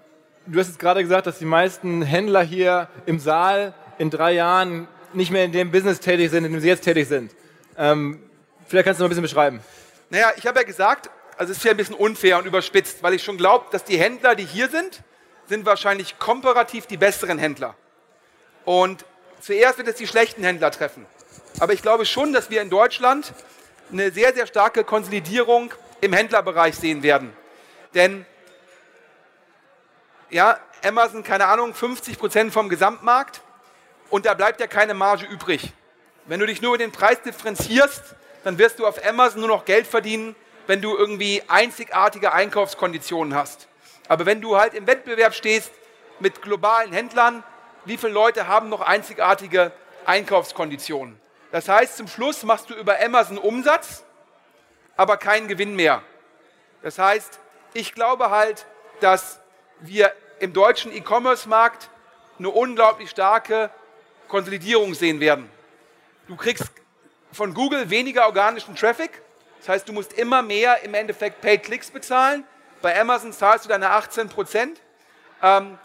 du 0.46 0.58
hast 0.58 0.68
jetzt 0.68 0.78
gerade 0.78 1.02
gesagt, 1.02 1.26
dass 1.26 1.38
die 1.38 1.44
meisten 1.44 2.02
Händler 2.02 2.42
hier 2.42 2.88
im 3.04 3.18
Saal 3.18 3.74
in 3.98 4.10
drei 4.10 4.32
Jahren 4.32 4.88
nicht 5.12 5.30
mehr 5.30 5.44
in 5.44 5.52
dem 5.52 5.70
Business 5.70 6.00
tätig 6.00 6.30
sind, 6.30 6.44
in 6.44 6.52
dem 6.52 6.60
sie 6.60 6.68
jetzt 6.68 6.84
tätig 6.84 7.08
sind. 7.08 7.30
Ähm, 7.76 8.22
vielleicht 8.66 8.86
kannst 8.86 9.00
du 9.00 9.04
noch 9.04 9.08
ein 9.08 9.10
bisschen 9.10 9.22
beschreiben. 9.22 9.60
Naja, 10.08 10.32
ich 10.36 10.46
habe 10.46 10.60
ja 10.60 10.64
gesagt, 10.64 11.10
also 11.36 11.52
es 11.52 11.58
ist 11.58 11.64
ja 11.64 11.70
ein 11.72 11.76
bisschen 11.76 11.94
unfair 11.94 12.38
und 12.38 12.46
überspitzt, 12.46 13.02
weil 13.02 13.14
ich 13.14 13.22
schon 13.22 13.36
glaube, 13.36 13.66
dass 13.70 13.84
die 13.84 13.98
Händler, 13.98 14.34
die 14.34 14.44
hier 14.44 14.68
sind, 14.68 15.02
sind 15.46 15.66
wahrscheinlich 15.66 16.18
komparativ 16.18 16.86
die 16.86 16.96
besseren 16.96 17.38
Händler. 17.38 17.74
Und 18.64 19.04
zuerst 19.40 19.78
wird 19.78 19.88
es 19.88 19.96
die 19.96 20.06
schlechten 20.06 20.44
Händler 20.44 20.70
treffen. 20.70 21.06
Aber 21.58 21.72
ich 21.72 21.82
glaube 21.82 22.06
schon, 22.06 22.32
dass 22.32 22.50
wir 22.50 22.62
in 22.62 22.70
Deutschland 22.70 23.32
eine 23.90 24.10
sehr, 24.10 24.32
sehr 24.34 24.46
starke 24.46 24.84
Konsolidierung 24.84 25.72
im 26.00 26.12
Händlerbereich 26.12 26.76
sehen 26.76 27.02
werden. 27.02 27.32
Denn 27.94 28.24
ja, 30.30 30.58
Amazon, 30.84 31.22
keine 31.22 31.46
Ahnung, 31.46 31.74
50 31.74 32.18
Prozent 32.18 32.52
vom 32.52 32.68
Gesamtmarkt 32.68 33.42
und 34.10 34.26
da 34.26 34.34
bleibt 34.34 34.60
ja 34.60 34.66
keine 34.66 34.94
Marge 34.94 35.26
übrig. 35.26 35.72
Wenn 36.26 36.40
du 36.40 36.46
dich 36.46 36.62
nur 36.62 36.74
über 36.74 36.78
den 36.78 36.92
Preis 36.92 37.20
differenzierst, 37.22 38.02
dann 38.44 38.58
wirst 38.58 38.78
du 38.78 38.86
auf 38.86 39.04
Amazon 39.04 39.40
nur 39.40 39.48
noch 39.48 39.64
Geld 39.64 39.86
verdienen, 39.86 40.34
wenn 40.66 40.80
du 40.80 40.96
irgendwie 40.96 41.42
einzigartige 41.48 42.32
Einkaufskonditionen 42.32 43.34
hast. 43.34 43.68
Aber 44.08 44.26
wenn 44.26 44.40
du 44.40 44.56
halt 44.58 44.74
im 44.74 44.86
Wettbewerb 44.86 45.34
stehst 45.34 45.70
mit 46.20 46.42
globalen 46.42 46.92
Händlern, 46.92 47.42
wie 47.84 47.96
viele 47.96 48.12
Leute 48.12 48.46
haben 48.46 48.68
noch 48.68 48.80
einzigartige 48.80 49.72
Einkaufskonditionen? 50.04 51.20
Das 51.50 51.68
heißt, 51.68 51.96
zum 51.96 52.08
Schluss 52.08 52.42
machst 52.44 52.70
du 52.70 52.74
über 52.74 53.00
Amazon 53.00 53.38
Umsatz, 53.38 54.04
aber 54.96 55.16
keinen 55.16 55.48
Gewinn 55.48 55.76
mehr. 55.76 56.02
Das 56.82 56.98
heißt, 56.98 57.38
ich 57.74 57.94
glaube 57.94 58.30
halt, 58.30 58.66
dass 59.00 59.40
wir 59.80 60.12
im 60.40 60.52
deutschen 60.52 60.92
E-Commerce-Markt 60.92 61.90
eine 62.38 62.50
unglaublich 62.50 63.10
starke 63.10 63.70
Konsolidierung 64.28 64.94
sehen 64.94 65.20
werden. 65.20 65.48
Du 66.26 66.36
kriegst 66.36 66.70
von 67.32 67.54
Google 67.54 67.90
weniger 67.90 68.26
organischen 68.26 68.74
Traffic, 68.74 69.22
das 69.62 69.68
heißt, 69.68 69.88
du 69.88 69.92
musst 69.92 70.14
immer 70.14 70.42
mehr 70.42 70.82
im 70.82 70.92
Endeffekt 70.92 71.40
Paid 71.40 71.62
Clicks 71.62 71.92
bezahlen. 71.92 72.42
Bei 72.80 73.00
Amazon 73.00 73.32
zahlst 73.32 73.64
du 73.64 73.68
deine 73.68 73.90
18 73.90 74.28
Prozent. 74.28 74.80
Ähm, 75.40 75.78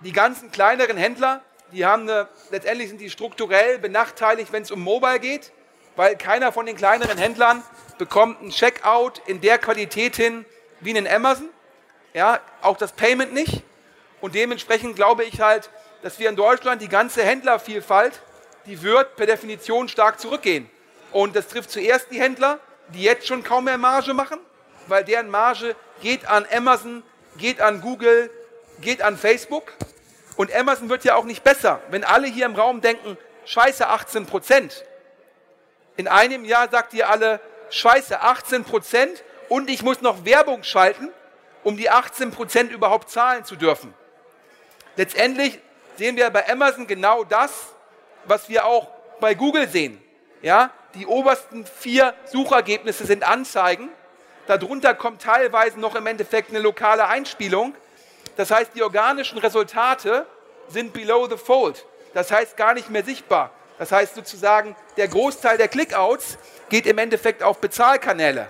die 0.00 0.10
ganzen 0.10 0.50
kleineren 0.50 0.96
Händler, 0.96 1.40
die 1.70 1.86
haben 1.86 2.02
eine, 2.02 2.26
letztendlich 2.50 2.88
sind 2.88 3.00
die 3.00 3.10
strukturell 3.10 3.78
benachteiligt, 3.78 4.52
wenn 4.52 4.64
es 4.64 4.72
um 4.72 4.80
Mobile 4.80 5.20
geht, 5.20 5.52
weil 5.94 6.16
keiner 6.16 6.50
von 6.50 6.66
den 6.66 6.74
kleineren 6.74 7.16
Händlern 7.16 7.62
bekommt 7.98 8.42
ein 8.42 8.50
Checkout 8.50 9.22
in 9.26 9.40
der 9.40 9.58
Qualität 9.58 10.16
hin 10.16 10.44
wie 10.80 10.90
in 10.90 11.06
Amazon. 11.06 11.48
Ja, 12.14 12.40
auch 12.62 12.76
das 12.76 12.90
Payment 12.94 13.32
nicht. 13.32 13.62
Und 14.20 14.34
dementsprechend 14.34 14.96
glaube 14.96 15.22
ich 15.22 15.40
halt, 15.40 15.70
dass 16.02 16.18
wir 16.18 16.28
in 16.28 16.34
Deutschland 16.34 16.82
die 16.82 16.88
ganze 16.88 17.22
Händlervielfalt, 17.22 18.20
die 18.66 18.82
wird 18.82 19.14
per 19.14 19.26
Definition 19.26 19.88
stark 19.88 20.18
zurückgehen. 20.18 20.68
Und 21.12 21.36
das 21.36 21.46
trifft 21.46 21.70
zuerst 21.70 22.10
die 22.10 22.20
Händler, 22.20 22.58
die 22.88 23.02
jetzt 23.02 23.26
schon 23.26 23.42
kaum 23.42 23.64
mehr 23.64 23.78
Marge 23.78 24.14
machen, 24.14 24.38
weil 24.86 25.04
deren 25.04 25.28
Marge 25.28 25.74
geht 26.00 26.26
an 26.26 26.46
Amazon, 26.52 27.02
geht 27.36 27.60
an 27.60 27.80
Google, 27.80 28.30
geht 28.80 29.02
an 29.02 29.16
Facebook. 29.16 29.72
Und 30.36 30.54
Amazon 30.54 30.88
wird 30.88 31.04
ja 31.04 31.14
auch 31.14 31.24
nicht 31.24 31.44
besser, 31.44 31.80
wenn 31.90 32.04
alle 32.04 32.26
hier 32.26 32.46
im 32.46 32.54
Raum 32.54 32.80
denken, 32.80 33.16
scheiße 33.44 33.86
18 33.86 34.26
Prozent. 34.26 34.84
In 35.96 36.08
einem 36.08 36.44
Jahr 36.44 36.68
sagt 36.68 36.92
ihr 36.94 37.08
alle, 37.08 37.40
scheiße 37.70 38.20
18 38.20 38.64
Prozent 38.64 39.22
und 39.48 39.70
ich 39.70 39.82
muss 39.82 40.00
noch 40.00 40.24
Werbung 40.24 40.64
schalten, 40.64 41.10
um 41.62 41.76
die 41.76 41.88
18 41.88 42.30
Prozent 42.32 42.72
überhaupt 42.72 43.10
zahlen 43.10 43.44
zu 43.44 43.56
dürfen. 43.56 43.94
Letztendlich 44.96 45.58
sehen 45.96 46.16
wir 46.16 46.30
bei 46.30 46.48
Amazon 46.48 46.86
genau 46.86 47.24
das, 47.24 47.52
was 48.24 48.48
wir 48.48 48.64
auch 48.64 48.88
bei 49.20 49.34
Google 49.34 49.68
sehen. 49.68 50.02
Ja, 50.42 50.70
die 50.94 51.06
obersten 51.06 51.66
vier 51.66 52.14
Suchergebnisse 52.26 53.04
sind 53.04 53.26
Anzeigen. 53.26 53.88
Darunter 54.46 54.94
kommt 54.94 55.22
teilweise 55.22 55.80
noch 55.80 55.94
im 55.94 56.06
Endeffekt 56.06 56.50
eine 56.50 56.60
lokale 56.60 57.06
Einspielung. 57.06 57.74
Das 58.36 58.50
heißt, 58.50 58.72
die 58.74 58.82
organischen 58.82 59.38
Resultate 59.38 60.26
sind 60.68 60.92
below 60.92 61.28
the 61.28 61.36
fold. 61.36 61.84
Das 62.12 62.30
heißt 62.30 62.56
gar 62.56 62.74
nicht 62.74 62.90
mehr 62.90 63.04
sichtbar. 63.04 63.50
Das 63.78 63.90
heißt 63.90 64.14
sozusagen, 64.14 64.76
der 64.96 65.08
Großteil 65.08 65.58
der 65.58 65.68
Clickouts 65.68 66.38
geht 66.68 66.86
im 66.86 66.98
Endeffekt 66.98 67.42
auf 67.42 67.58
Bezahlkanäle. 67.58 68.48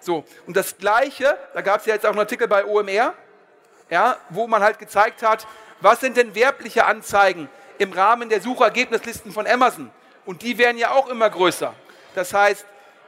So, 0.00 0.24
und 0.46 0.56
das 0.56 0.76
Gleiche, 0.78 1.36
da 1.54 1.60
gab 1.62 1.80
es 1.80 1.86
ja 1.86 1.94
jetzt 1.94 2.04
auch 2.04 2.10
einen 2.10 2.20
Artikel 2.20 2.46
bei 2.46 2.64
OMR, 2.64 3.14
ja, 3.90 4.16
wo 4.28 4.46
man 4.46 4.62
halt 4.62 4.78
gezeigt 4.78 5.22
hat, 5.22 5.46
was 5.80 6.00
sind 6.00 6.16
denn 6.16 6.34
werbliche 6.34 6.84
Anzeigen 6.84 7.48
im 7.78 7.92
Rahmen 7.92 8.28
der 8.28 8.40
Suchergebnislisten 8.40 9.32
von 9.32 9.46
Amazon? 9.46 9.90
Und 10.24 10.42
die 10.42 10.58
werden 10.58 10.78
ja 10.78 10.92
auch 10.92 11.08
immer 11.08 11.28
größer. 11.28 11.74
Das 12.14 12.32
heißt, 12.32 12.64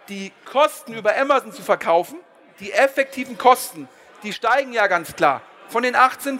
die 0.09 0.33
Kosten 0.45 0.95
über 0.95 1.17
Amazon 1.17 1.53
zu 1.53 1.63
verkaufen, 1.63 2.19
die 2.61 2.73
effektiven 2.73 3.39
Kosten, 3.39 3.89
die 4.23 4.33
steigen 4.33 4.73
ja 4.73 4.87
ganz 4.87 5.15
klar. 5.15 5.43
Von 5.69 5.83
den 5.83 5.97
18% 5.97 6.39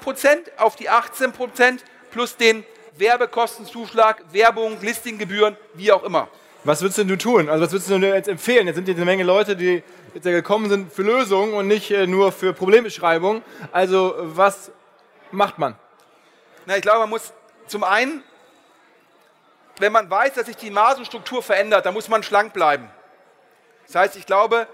auf 0.57 0.77
die 0.77 0.89
18% 0.89 1.81
plus 2.11 2.37
den 2.37 2.65
Werbekostenzuschlag, 2.97 4.23
Werbung, 4.33 4.81
Listinggebühren, 4.81 5.57
wie 5.75 5.93
auch 5.93 6.03
immer. 6.05 6.29
Was 6.65 6.83
würdest 6.83 6.99
du 6.99 7.17
tun? 7.17 7.49
Also 7.49 7.65
was 7.65 7.73
würdest 7.73 7.91
du 7.91 7.97
jetzt 7.97 8.29
empfehlen? 8.29 8.67
Jetzt 8.67 8.77
sind 8.77 8.87
hier 8.87 8.95
eine 8.95 9.05
Menge 9.05 9.23
Leute, 9.23 9.55
die 9.55 9.83
jetzt 10.15 10.25
gekommen 10.25 10.69
sind 10.69 10.93
für 10.93 11.03
Lösungen 11.03 11.55
und 11.55 11.69
nicht 11.69 11.91
äh, 11.91 12.07
nur 12.07 12.33
für 12.33 12.53
Problembeschreibung. 12.53 13.43
Also 13.71 14.15
was 14.19 14.73
macht 15.31 15.59
man? 15.59 15.77
Na, 16.65 16.77
ich 16.77 16.83
glaube, 16.83 17.01
man 17.01 17.11
muss 17.11 17.33
zum 17.67 17.85
einen 17.85 18.23
wenn 19.79 19.93
man 19.93 20.11
weiß, 20.11 20.35
dass 20.35 20.47
sich 20.47 20.57
die 20.57 20.71
Margenstruktur 20.71 21.43
verändert, 21.43 21.87
dann 21.87 21.95
muss 21.95 22.09
man 22.09 22.23
schlank 22.23 22.53
bleiben. 22.53 22.91
Das 23.87 23.97
heißt, 23.97 24.17
ich 24.17 24.27
glaube, 24.27 24.67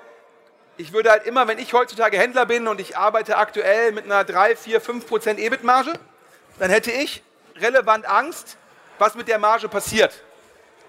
ich 0.77 0.93
würde 0.93 1.11
halt 1.11 1.27
immer, 1.27 1.49
wenn 1.49 1.59
ich 1.59 1.73
heutzutage 1.73 2.19
Händler 2.19 2.47
bin 2.47 2.67
und 2.67 2.81
ich 2.81 2.97
arbeite 2.97 3.37
aktuell 3.37 3.93
mit 3.93 4.05
einer 4.05 4.25
3, 4.25 4.57
4, 4.57 4.81
5 4.81 5.07
Prozent 5.07 5.39
EBIT-Marge, 5.39 5.93
dann 6.59 6.71
hätte 6.71 6.91
ich 6.91 7.23
relevant 7.57 8.07
Angst, 8.07 8.57
was 8.99 9.15
mit 9.15 9.29
der 9.29 9.39
Marge 9.39 9.69
passiert. 9.69 10.23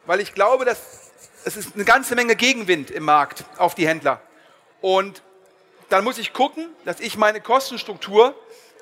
Weil 0.06 0.20
ich 0.20 0.34
glaube, 0.34 0.66
dass 0.66 1.12
es 1.46 1.58
ist 1.58 1.76
eine 1.76 1.84
ganze 1.84 2.16
Menge 2.16 2.36
Gegenwind 2.36 2.92
im 2.92 3.04
Markt 3.04 3.44
auf 3.58 3.76
die 3.76 3.88
Händler. 3.88 4.22
Und 4.82 5.22
dann 5.90 6.04
muss 6.04 6.18
ich 6.18 6.34
gucken, 6.34 6.70
dass 6.86 7.00
ich 7.00 7.18
meine 7.18 7.42
Kostenstruktur 7.42 8.36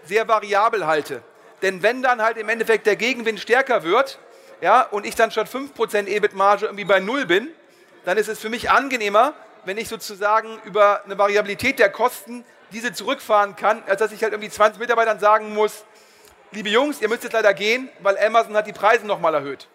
sehr 0.05 0.27
variabel 0.27 0.85
halte. 0.85 1.23
Denn 1.61 1.83
wenn 1.83 2.01
dann 2.01 2.21
halt 2.21 2.37
im 2.37 2.49
Endeffekt 2.49 2.85
der 2.87 2.95
Gegenwind 2.95 3.39
stärker 3.39 3.83
wird, 3.83 4.19
ja, 4.61 4.83
und 4.83 5.05
ich 5.05 5.15
dann 5.15 5.31
statt 5.31 5.49
5% 5.49 6.07
EBIT-Marge 6.07 6.65
irgendwie 6.65 6.85
bei 6.85 6.99
Null 6.99 7.25
bin, 7.25 7.49
dann 8.05 8.17
ist 8.17 8.29
es 8.29 8.39
für 8.39 8.49
mich 8.49 8.69
angenehmer, 8.69 9.33
wenn 9.65 9.77
ich 9.77 9.89
sozusagen 9.89 10.59
über 10.63 11.03
eine 11.03 11.17
Variabilität 11.17 11.79
der 11.79 11.91
Kosten 11.91 12.45
diese 12.71 12.93
zurückfahren 12.93 13.55
kann, 13.55 13.83
als 13.87 13.99
dass 13.99 14.11
ich 14.11 14.23
halt 14.23 14.33
irgendwie 14.33 14.49
20 14.49 14.79
Mitarbeitern 14.79 15.19
sagen 15.19 15.53
muss, 15.53 15.83
liebe 16.51 16.69
Jungs, 16.69 17.01
ihr 17.01 17.09
müsst 17.09 17.23
jetzt 17.23 17.33
leider 17.33 17.53
gehen, 17.53 17.89
weil 17.99 18.17
Amazon 18.17 18.55
hat 18.55 18.67
die 18.67 18.73
Preise 18.73 19.05
nochmal 19.05 19.33
erhöht. 19.33 19.67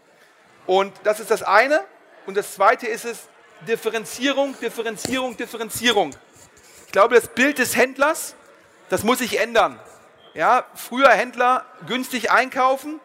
Und 0.66 0.92
das 1.04 1.20
ist 1.20 1.30
das 1.30 1.42
eine. 1.42 1.80
Und 2.26 2.36
das 2.36 2.54
zweite 2.54 2.86
ist 2.86 3.04
es, 3.04 3.28
Differenzierung, 3.66 4.58
Differenzierung, 4.60 5.36
Differenzierung. 5.36 6.10
Ich 6.86 6.92
glaube, 6.92 7.14
das 7.14 7.28
Bild 7.28 7.58
des 7.58 7.76
Händlers, 7.76 8.34
das 8.88 9.02
muss 9.02 9.18
sich 9.18 9.40
ändern. 9.40 9.78
Ja, 10.34 10.66
früher 10.74 11.10
Händler 11.10 11.64
günstig 11.86 12.30
einkaufen, 12.30 13.00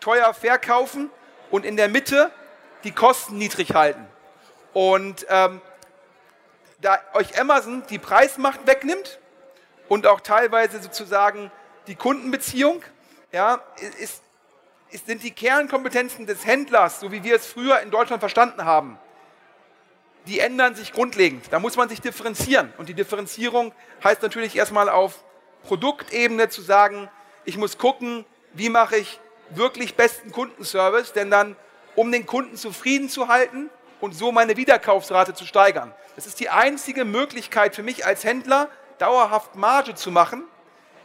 teuer 0.00 0.32
verkaufen 0.32 1.10
und 1.50 1.64
in 1.64 1.76
der 1.76 1.88
Mitte 1.88 2.30
die 2.84 2.92
Kosten 2.92 3.38
niedrig 3.38 3.74
halten. 3.74 4.06
Und 4.72 5.26
ähm, 5.28 5.60
da 6.80 6.98
euch 7.14 7.38
Amazon 7.38 7.82
die 7.90 7.98
Preismacht 7.98 8.66
wegnimmt 8.66 9.18
und 9.88 10.06
auch 10.06 10.20
teilweise 10.20 10.80
sozusagen 10.80 11.50
die 11.86 11.94
Kundenbeziehung, 11.94 12.82
ja, 13.32 13.60
ist, 13.98 14.22
ist, 14.90 15.06
sind 15.06 15.22
die 15.22 15.32
Kernkompetenzen 15.32 16.26
des 16.26 16.46
Händlers, 16.46 17.00
so 17.00 17.12
wie 17.12 17.22
wir 17.22 17.36
es 17.36 17.46
früher 17.46 17.80
in 17.80 17.90
Deutschland 17.90 18.20
verstanden 18.20 18.64
haben, 18.64 18.98
die 20.26 20.38
ändern 20.38 20.74
sich 20.74 20.92
grundlegend. 20.92 21.46
Da 21.50 21.58
muss 21.58 21.76
man 21.76 21.88
sich 21.88 22.00
differenzieren. 22.00 22.72
Und 22.78 22.88
die 22.88 22.94
Differenzierung 22.94 23.72
heißt 24.04 24.22
natürlich 24.22 24.56
erstmal 24.56 24.88
auf 24.88 25.24
Produktebene 25.64 26.48
zu 26.48 26.62
sagen, 26.62 27.08
ich 27.44 27.56
muss 27.56 27.78
gucken, 27.78 28.24
wie 28.52 28.68
mache 28.68 28.96
ich 28.96 29.20
wirklich 29.50 29.94
besten 29.94 30.32
Kundenservice, 30.32 31.12
denn 31.12 31.30
dann, 31.30 31.56
um 31.96 32.10
den 32.12 32.26
Kunden 32.26 32.56
zufrieden 32.56 33.08
zu 33.08 33.28
halten 33.28 33.70
und 34.00 34.14
so 34.14 34.32
meine 34.32 34.56
Wiederkaufsrate 34.56 35.34
zu 35.34 35.44
steigern. 35.44 35.92
Das 36.16 36.26
ist 36.26 36.40
die 36.40 36.48
einzige 36.48 37.04
Möglichkeit 37.04 37.74
für 37.74 37.82
mich 37.82 38.06
als 38.06 38.24
Händler, 38.24 38.68
dauerhaft 38.98 39.56
Marge 39.56 39.94
zu 39.94 40.10
machen, 40.10 40.44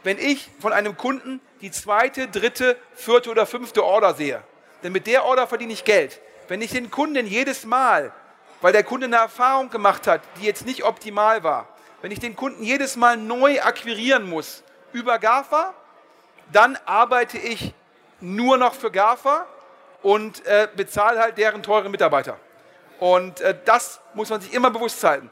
wenn 0.02 0.18
ich 0.18 0.50
von 0.60 0.72
einem 0.72 0.96
Kunden 0.96 1.40
die 1.60 1.70
zweite, 1.70 2.28
dritte, 2.28 2.76
vierte 2.94 3.30
oder 3.30 3.46
fünfte 3.46 3.84
Order 3.84 4.14
sehe. 4.14 4.42
Denn 4.82 4.92
mit 4.92 5.06
der 5.06 5.24
Order 5.24 5.46
verdiene 5.46 5.72
ich 5.72 5.84
Geld. 5.84 6.20
Wenn 6.48 6.60
ich 6.60 6.70
den 6.70 6.90
Kunden 6.90 7.26
jedes 7.26 7.64
Mal, 7.64 8.12
weil 8.60 8.72
der 8.72 8.84
Kunde 8.84 9.06
eine 9.06 9.16
Erfahrung 9.16 9.70
gemacht 9.70 10.06
hat, 10.06 10.20
die 10.38 10.44
jetzt 10.44 10.66
nicht 10.66 10.84
optimal 10.84 11.42
war, 11.42 11.68
wenn 12.02 12.12
ich 12.12 12.20
den 12.20 12.36
Kunden 12.36 12.62
jedes 12.62 12.96
Mal 12.96 13.16
neu 13.16 13.60
akquirieren 13.62 14.28
muss 14.28 14.62
über 14.92 15.18
GAFA, 15.18 15.74
dann 16.52 16.78
arbeite 16.84 17.38
ich 17.38 17.74
nur 18.20 18.56
noch 18.56 18.74
für 18.74 18.90
GAFA 18.90 19.46
und 20.02 20.44
äh, 20.46 20.68
bezahle 20.74 21.20
halt 21.20 21.38
deren 21.38 21.62
teuren 21.62 21.90
Mitarbeiter. 21.90 22.38
Und 22.98 23.40
äh, 23.40 23.56
das 23.64 24.00
muss 24.14 24.30
man 24.30 24.40
sich 24.40 24.54
immer 24.54 24.70
bewusst 24.70 25.02
halten. 25.04 25.30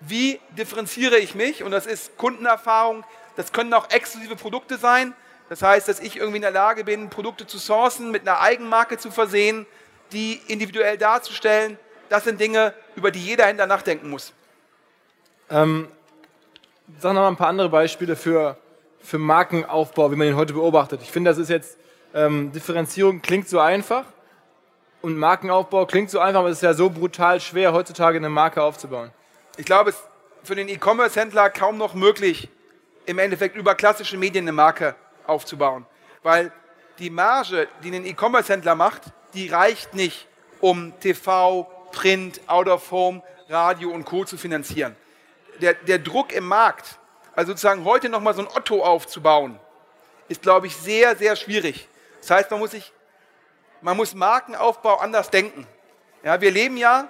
Wie 0.00 0.40
differenziere 0.56 1.18
ich 1.18 1.34
mich? 1.34 1.62
Und 1.62 1.72
das 1.72 1.86
ist 1.86 2.16
Kundenerfahrung, 2.16 3.04
das 3.36 3.52
können 3.52 3.72
auch 3.74 3.90
exklusive 3.90 4.36
Produkte 4.36 4.78
sein. 4.78 5.14
Das 5.48 5.62
heißt, 5.62 5.88
dass 5.88 6.00
ich 6.00 6.16
irgendwie 6.16 6.36
in 6.36 6.42
der 6.42 6.50
Lage 6.50 6.84
bin, 6.84 7.08
Produkte 7.08 7.46
zu 7.46 7.58
sourcen, 7.58 8.10
mit 8.10 8.22
einer 8.22 8.40
Eigenmarke 8.40 8.98
zu 8.98 9.10
versehen, 9.10 9.66
die 10.12 10.40
individuell 10.46 10.98
darzustellen. 10.98 11.78
Das 12.08 12.24
sind 12.24 12.40
Dinge, 12.40 12.74
über 12.96 13.10
die 13.10 13.22
jeder 13.22 13.46
Händler 13.46 13.66
nachdenken 13.66 14.10
muss. 14.10 14.32
Ähm, 15.50 15.88
sag 16.98 17.14
noch 17.14 17.22
mal 17.22 17.28
ein 17.28 17.36
paar 17.36 17.48
andere 17.48 17.68
Beispiele 17.68 18.16
für, 18.16 18.58
für 19.00 19.18
Markenaufbau, 19.18 20.10
wie 20.10 20.16
man 20.16 20.28
ihn 20.28 20.36
heute 20.36 20.52
beobachtet. 20.52 21.00
Ich 21.02 21.10
finde, 21.10 21.30
das 21.30 21.38
ist 21.38 21.48
jetzt, 21.48 21.78
ähm, 22.14 22.52
Differenzierung 22.52 23.22
klingt 23.22 23.48
so 23.48 23.60
einfach 23.60 24.04
und 25.02 25.16
Markenaufbau 25.16 25.86
klingt 25.86 26.10
so 26.10 26.18
einfach, 26.18 26.40
aber 26.40 26.48
es 26.48 26.58
ist 26.58 26.62
ja 26.62 26.74
so 26.74 26.90
brutal 26.90 27.40
schwer, 27.40 27.72
heutzutage 27.72 28.16
eine 28.18 28.28
Marke 28.28 28.62
aufzubauen. 28.62 29.10
Ich 29.56 29.64
glaube, 29.64 29.90
es 29.90 29.96
ist 29.96 30.04
für 30.42 30.54
den 30.54 30.68
E-Commerce-Händler 30.68 31.50
kaum 31.50 31.78
noch 31.78 31.94
möglich, 31.94 32.48
im 33.06 33.18
Endeffekt 33.18 33.56
über 33.56 33.74
klassische 33.74 34.16
Medien 34.16 34.44
eine 34.44 34.52
Marke 34.52 34.94
aufzubauen. 35.26 35.86
Weil 36.22 36.52
die 36.98 37.10
Marge, 37.10 37.68
die 37.82 37.94
ein 37.94 38.04
E-Commerce-Händler 38.04 38.74
macht, 38.74 39.02
die 39.34 39.48
reicht 39.48 39.94
nicht, 39.94 40.26
um 40.60 40.92
TV, 41.00 41.64
Print, 41.92 42.40
Out 42.46 42.68
of 42.68 42.90
Home, 42.90 43.22
Radio 43.48 43.90
und 43.90 44.04
Co. 44.04 44.24
zu 44.24 44.36
finanzieren. 44.36 44.96
Der, 45.60 45.74
der 45.74 45.98
Druck 45.98 46.32
im 46.32 46.46
Markt, 46.46 46.98
also 47.34 47.52
sozusagen 47.52 47.84
heute 47.84 48.08
nochmal 48.08 48.34
so 48.34 48.42
ein 48.42 48.48
Otto 48.48 48.82
aufzubauen, 48.82 49.58
ist, 50.28 50.42
glaube 50.42 50.66
ich, 50.66 50.76
sehr, 50.76 51.16
sehr 51.16 51.36
schwierig. 51.36 51.88
Das 52.20 52.30
heißt, 52.30 52.50
man 52.50 52.60
muss 52.60 52.72
sich, 52.72 52.92
man 53.80 53.96
muss 53.96 54.14
Markenaufbau 54.14 54.96
anders 54.96 55.30
denken. 55.30 55.66
Ja, 56.22 56.40
wir 56.40 56.50
leben 56.50 56.76
ja, 56.76 57.08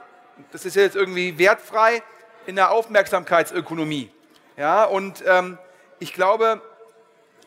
das 0.52 0.64
ist 0.64 0.76
jetzt 0.76 0.96
irgendwie 0.96 1.38
wertfrei, 1.38 2.02
in 2.46 2.56
der 2.56 2.70
Aufmerksamkeitsökonomie. 2.70 4.10
Ja, 4.56 4.84
und 4.84 5.22
ähm, 5.26 5.58
ich 5.98 6.14
glaube, 6.14 6.62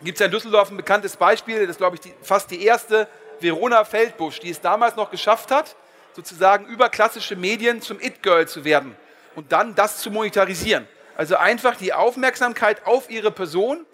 gibt 0.03 0.15
es 0.15 0.20
ja 0.20 0.27
in 0.27 0.32
Düsseldorf 0.32 0.70
ein 0.70 0.77
bekanntes 0.77 1.18
Beispiel, 1.18 1.62
das 1.62 1.72
ist, 1.72 1.77
glaube 1.77 1.96
ich, 1.96 2.01
die, 2.01 2.13
fast 2.22 2.51
die 2.51 2.63
erste, 2.63 3.08
Verona 3.39 3.84
Feldbusch, 3.84 4.39
die 4.39 4.51
es 4.51 4.62
damals 4.62 4.96
noch 4.96 5.10
geschafft 5.10 5.51
hat, 5.51 5.75
sozusagen 6.15 6.65
über 6.68 6.89
klassische 6.89 7.36
Medien 7.36 7.82
zum 7.82 8.00
It-Girl 8.00 8.48
zu 8.48 8.63
werden 8.63 8.96
und 9.36 9.51
dann 9.51 9.75
das 9.75 9.98
zu 9.98 10.12
monetarisieren. 10.12 10.88
Also 11.18 11.36
einfach 11.36 11.75
die 11.75 11.94
Aufmerksamkeit 11.94 12.86
auf 12.86 13.10
ihre 13.10 13.32
Person 13.32 13.86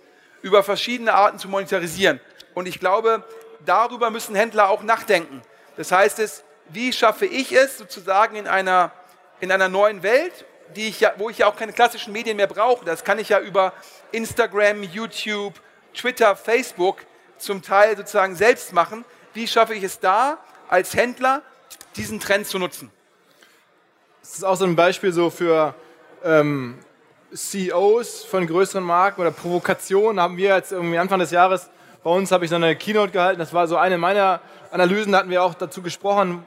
über 0.42 0.64
verschiedene 0.64 1.14
Arten 1.14 1.40
zu 1.40 1.48
monetarisieren. 1.48 2.20
Und 2.54 2.68
ich 2.68 2.80
glaube, 2.80 3.24
darüber 3.66 4.10
müssen 4.10 4.36
Händler 4.36 4.70
auch 4.70 4.84
nachdenken. 4.84 5.42
Das 5.76 5.92
heißt 5.92 6.20
es, 6.20 6.44
wie 6.70 6.92
schaffe 6.92 7.26
ich 7.26 7.52
es 7.54 7.78
sozusagen 7.78 8.36
in 8.36 8.48
einer, 8.48 8.92
in 9.40 9.52
einer 9.52 9.70
neuen 9.70 10.04
Welt, 10.04 10.46
die 10.76 10.88
ich 10.90 11.00
ja, 11.00 11.14
wo 11.18 11.30
ich 11.30 11.40
ja 11.40 11.48
auch 11.48 11.56
keine 11.56 11.74
klassischen 11.74 12.12
Medien 12.12 12.38
mehr 12.38 12.48
brauche. 12.48 12.84
Das 12.86 13.04
kann 13.04 13.20
ich 13.20 13.30
ja 13.30 13.40
über 13.40 13.74
Instagram, 14.12 14.84
YouTube, 14.84 15.54
Twitter, 15.94 16.36
Facebook 16.36 16.98
zum 17.38 17.62
Teil 17.62 17.96
sozusagen 17.96 18.36
selbst 18.36 18.74
machen. 18.74 19.06
Wie 19.34 19.48
schaffe 19.48 19.76
ich 19.76 19.84
es 19.84 20.00
da 20.00 20.38
als 20.68 20.96
Händler, 20.96 21.42
diesen 21.96 22.20
Trend 22.20 22.48
zu 22.48 22.60
nutzen? 22.60 22.92
Das 24.22 24.36
ist 24.36 24.44
auch 24.44 24.56
so 24.56 24.66
ein 24.66 24.76
Beispiel 24.76 25.14
so 25.14 25.30
für 25.30 25.74
ähm, 26.24 26.80
CEOs 27.34 28.26
von 28.26 28.46
größeren 28.46 28.84
Marken 28.84 29.22
oder 29.22 29.32
Provokationen. 29.32 30.20
Haben 30.20 30.38
wir 30.38 30.56
jetzt 30.56 30.72
irgendwie 30.72 30.98
Anfang 30.98 31.20
des 31.20 31.32
Jahres 31.32 31.70
bei 32.04 32.10
uns 32.10 32.32
habe 32.32 32.46
ich 32.46 32.50
so 32.50 32.56
eine 32.56 32.76
Keynote 32.76 33.12
gehalten. 33.12 33.40
Das 33.40 33.54
war 33.54 33.68
so 33.68 33.78
eine 33.78 33.98
meiner 33.98 34.42
Analysen. 34.72 35.12
Da 35.12 35.20
hatten 35.20 35.30
wir 35.30 35.44
auch 35.44 35.54
dazu 35.54 35.82
gesprochen. 35.82 36.44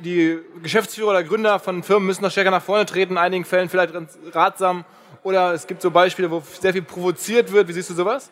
Die 0.00 0.38
Geschäftsführer 0.62 1.10
oder 1.10 1.24
Gründer 1.24 1.58
von 1.58 1.82
Firmen 1.82 2.06
müssen 2.06 2.22
noch 2.22 2.30
stärker 2.30 2.50
nach 2.50 2.62
vorne 2.62 2.86
treten. 2.86 3.14
In 3.14 3.18
einigen 3.18 3.44
Fällen 3.44 3.68
vielleicht 3.68 3.94
ratsam. 4.32 4.84
Oder 5.22 5.52
es 5.52 5.66
gibt 5.66 5.82
so 5.82 5.90
Beispiele, 5.90 6.30
wo 6.30 6.42
sehr 6.60 6.72
viel 6.72 6.82
provoziert 6.82 7.52
wird. 7.52 7.68
Wie 7.68 7.72
siehst 7.72 7.90
du 7.90 7.94
sowas? 7.94 8.30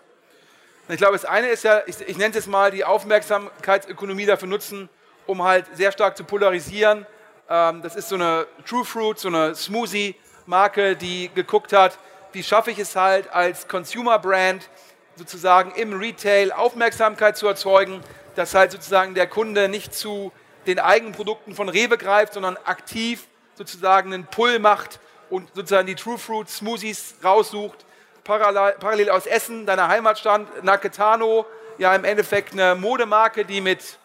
Ich 0.89 0.99
glaube, 0.99 1.15
das 1.15 1.25
eine 1.25 1.49
ist 1.49 1.65
ja, 1.65 1.83
ich, 1.87 1.97
ich 2.07 2.17
nenne 2.17 2.37
es 2.37 2.47
mal 2.47 2.71
die 2.71 2.85
Aufmerksamkeitsökonomie 2.85 4.25
dafür 4.25 4.47
nutzen, 4.47 4.89
um 5.27 5.43
halt 5.43 5.67
sehr 5.75 5.91
stark 5.91 6.17
zu 6.17 6.23
polarisieren. 6.23 7.07
Ähm, 7.49 7.83
das 7.83 7.97
ist 7.97 8.09
so 8.09 8.15
eine 8.15 8.47
True 8.65 8.85
Fruit, 8.85 9.19
so 9.19 9.29
eine 9.29 9.55
Smoothie-Marke, 9.55 10.95
die 10.95 11.31
geguckt 11.35 11.73
hat, 11.73 11.99
wie 12.33 12.43
schaffe 12.43 12.71
ich 12.71 12.79
es 12.79 12.95
halt 12.95 13.33
als 13.33 13.67
Consumer-Brand 13.67 14.69
sozusagen 15.17 15.73
im 15.73 15.99
Retail 15.99 16.53
Aufmerksamkeit 16.53 17.37
zu 17.37 17.47
erzeugen, 17.47 18.01
dass 18.35 18.55
halt 18.55 18.73
sozusagen 18.73 19.15
der 19.15 19.27
Kunde 19.27 19.69
nicht 19.69 19.95
zu 19.95 20.33
den 20.67 20.79
eigenen 20.79 21.13
Produkten 21.13 21.55
von 21.55 21.69
Rewe 21.69 21.97
greift, 21.97 22.35
sondern 22.35 22.57
aktiv 22.65 23.27
sozusagen 23.55 24.13
einen 24.13 24.27
Pull 24.27 24.59
macht 24.59 25.01
und 25.31 25.49
sozusagen 25.55 25.87
die 25.87 25.95
True 25.95 26.19
Fruit 26.19 26.49
Smoothies 26.49 27.15
raussucht 27.25 27.87
parallel, 28.27 28.75
parallel 28.79 29.11
aus 29.11 29.27
Essen, 29.27 29.65
deiner 29.65 29.89
Heimatstadt, 29.89 30.63
Naketano, 30.63 31.47
ja 31.79 31.95
im 31.95 32.05
Endeffekt 32.05 32.53
eine 32.53 32.75
Modemarke, 32.75 33.45
die 33.45 33.61
mit, 33.61 33.99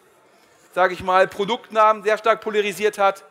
sage 0.74 0.94
ich 0.94 1.02
mal, 1.02 1.26
Produktnamen 1.26 2.02
sehr 2.02 2.16
stark 2.16 2.40
polarisiert 2.40 2.98
hat. 2.98 3.24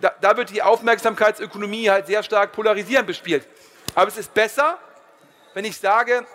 Da, 0.00 0.12
da 0.20 0.36
wird 0.36 0.50
die 0.50 0.62
Aufmerksamkeitsökonomie 0.62 1.90
halt 1.90 2.06
sehr 2.06 2.22
stark 2.22 2.52
polarisierend 2.52 3.06
bespielt. 3.06 3.46
Aber 3.94 4.08
es 4.08 4.16
ist 4.16 4.34
besser, 4.34 4.78
wenn 5.54 5.64
ich 5.64 5.78
sage, 5.78 6.26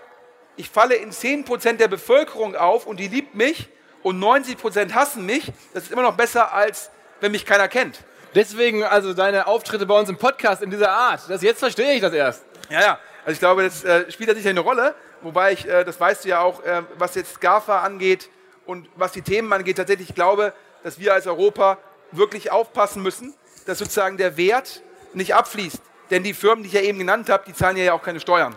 ich 0.58 0.70
falle 0.70 0.96
in 0.96 1.12
10% 1.12 1.74
der 1.74 1.88
Bevölkerung 1.88 2.56
auf 2.56 2.86
und 2.86 3.00
die 3.00 3.08
liebt 3.08 3.36
mich 3.36 3.70
und 4.04 4.20
90% 4.22 4.94
hassen 4.94 5.26
mich. 5.26 5.52
Das 5.74 5.84
ist 5.84 5.92
immer 5.92 6.04
noch 6.04 6.16
besser, 6.16 6.54
als 6.54 6.92
wenn 7.20 7.32
mich 7.32 7.46
keiner 7.46 7.68
kennt. 7.68 8.04
Deswegen 8.34 8.84
also 8.84 9.14
deine 9.14 9.48
Auftritte 9.48 9.86
bei 9.86 9.98
uns 9.98 10.10
im 10.10 10.18
Podcast 10.18 10.62
in 10.62 10.70
dieser 10.70 10.92
Art. 10.92 11.22
Das, 11.30 11.42
jetzt 11.42 11.60
verstehe 11.60 11.94
ich 11.94 12.02
das 12.02 12.14
erst. 12.14 12.46
Ja, 12.70 12.82
ja. 12.82 13.00
Also 13.24 13.34
ich 13.34 13.40
glaube, 13.40 13.64
das 13.64 13.84
äh, 13.84 14.12
spielt 14.12 14.36
sicher 14.36 14.50
eine 14.50 14.60
Rolle, 14.60 14.94
wobei 15.22 15.54
ich, 15.54 15.68
äh, 15.68 15.84
das 15.84 16.00
weißt 16.00 16.26
du 16.26 16.30
ja 16.30 16.42
auch, 16.42 16.64
äh, 16.64 16.84
was 16.98 17.16
jetzt 17.16 17.42
GAFA 17.42 17.82
angeht 17.82 18.30
und 18.66 18.88
was 18.96 19.14
die 19.14 19.22
Themen 19.22 19.52
angeht, 19.52 19.78
tatsächlich 19.78 20.14
glaube, 20.14 20.54
dass 20.84 21.00
wir 21.00 21.14
als 21.14 21.26
Europa 21.26 21.80
wirklich 22.12 22.52
aufpassen 22.52 23.02
müssen, 23.02 23.34
dass 23.66 23.80
sozusagen 23.80 24.18
der 24.18 24.38
Wert 24.38 24.82
nicht 25.14 25.34
abfließt. 25.34 25.82
Denn 26.12 26.24
die 26.24 26.34
Firmen, 26.34 26.64
die 26.64 26.68
ich 26.68 26.74
ja 26.74 26.82
eben 26.82 27.00
genannt 27.00 27.30
habe, 27.30 27.46
die 27.48 27.54
zahlen 27.54 27.78
ja 27.78 27.94
auch 27.94 28.04
keine 28.04 28.20
Steuern. 28.20 28.56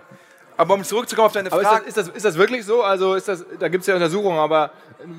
Aber 0.59 0.75
um 0.75 0.83
zurückzukommen 0.83 1.27
auf 1.27 1.33
deine 1.33 1.53
aber 1.53 1.63
Frage. 1.63 1.87
Ist 1.87 1.97
das, 1.97 2.07
ist, 2.07 2.09
das, 2.09 2.17
ist 2.17 2.25
das 2.25 2.37
wirklich 2.37 2.67
so? 2.67 2.83
Also 2.83 3.15
ist 3.15 3.29
das, 3.29 3.45
da 3.61 3.69
gibt 3.69 3.83
es 3.83 3.87
ja 3.87 3.95
Untersuchungen, 3.95 4.39
aber 4.39 4.73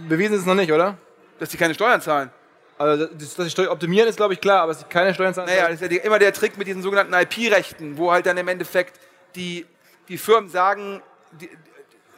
bewiesen 0.08 0.34
ist 0.34 0.42
es 0.42 0.46
noch 0.46 0.54
nicht, 0.54 0.72
oder? 0.72 0.98
Dass 1.40 1.48
die 1.48 1.56
keine 1.56 1.74
Steuern 1.74 2.02
zahlen. 2.02 2.30
Also, 2.78 3.08
dass 3.08 3.36
sie 3.36 3.50
Steuern 3.50 3.70
optimieren, 3.70 4.08
ist, 4.10 4.18
glaube 4.18 4.34
ich, 4.34 4.42
klar, 4.42 4.62
aber 4.64 4.74
dass 4.74 4.82
sie 4.82 4.88
keine 4.88 5.14
Steuern 5.14 5.34
zahlen. 5.34 5.48
Naja, 5.50 5.70
das 5.70 5.82
ist 5.82 5.92
ja 5.92 6.02
immer 6.02 6.20
der 6.20 6.34
Trick 6.34 6.58
mit 6.58 6.68
diesen 6.68 6.82
sogenannten 6.82 7.14
IP-Rechten, 7.14 7.98
wo 7.98 8.12
halt 8.12 8.26
dann 8.26 8.38
im 8.38 8.50
Endeffekt 8.50 9.00
die, 9.36 9.66
die 10.10 10.18
Firmen 10.18 10.50
sagen, 10.50 11.02
die, 11.32 11.50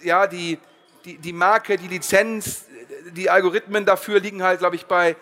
ja, 0.01 0.25
die, 0.25 0.57
die, 1.05 1.19
die 1.19 1.33
Marke, 1.33 1.77
die 1.77 1.87
Lizenz, 1.87 2.65
die 3.11 3.29
Algorithmen 3.29 3.85
dafür 3.85 4.19
liegen 4.19 4.41
halt, 4.41 4.59
glaube 4.59 4.75
ich, 4.75 4.87
bei 4.87 5.15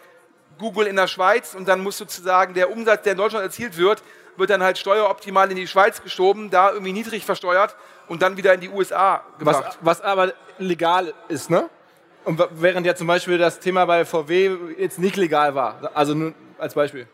Google 0.58 0.88
in 0.88 0.96
der 0.96 1.08
Schweiz 1.08 1.54
und 1.54 1.68
dann 1.68 1.82
muss 1.82 1.98
sozusagen 1.98 2.54
der 2.54 2.72
Umsatz, 2.72 3.04
der 3.04 3.14
in 3.14 3.18
Deutschland 3.18 3.44
erzielt 3.44 3.78
wird, 3.78 4.04
wird 4.40 4.50
dann 4.50 4.64
halt 4.64 4.78
steueroptimal 4.78 5.50
in 5.50 5.58
die 5.58 5.68
Schweiz 5.68 6.02
geschoben, 6.02 6.50
da 6.50 6.72
irgendwie 6.72 6.94
niedrig 6.94 7.26
versteuert 7.26 7.76
und 8.08 8.22
dann 8.22 8.38
wieder 8.38 8.54
in 8.54 8.62
die 8.62 8.70
USA 8.70 9.24
gebracht. 9.38 9.78
Was, 9.82 10.00
was 10.00 10.02
aber 10.02 10.34
legal 10.58 11.14
ist, 11.28 11.50
ne? 11.50 11.70
Und 12.26 12.42
während 12.52 12.86
ja 12.86 12.96
zum 12.96 13.08
Beispiel 13.08 13.38
das 13.38 13.60
Thema 13.60 13.86
bei 13.86 14.06
VW 14.06 14.58
jetzt 14.78 15.00
nicht 15.00 15.16
legal 15.16 15.56
war. 15.56 15.92
Also 15.94 16.14
nur 16.14 16.34
als 16.58 16.74
Beispiel. 16.74 17.08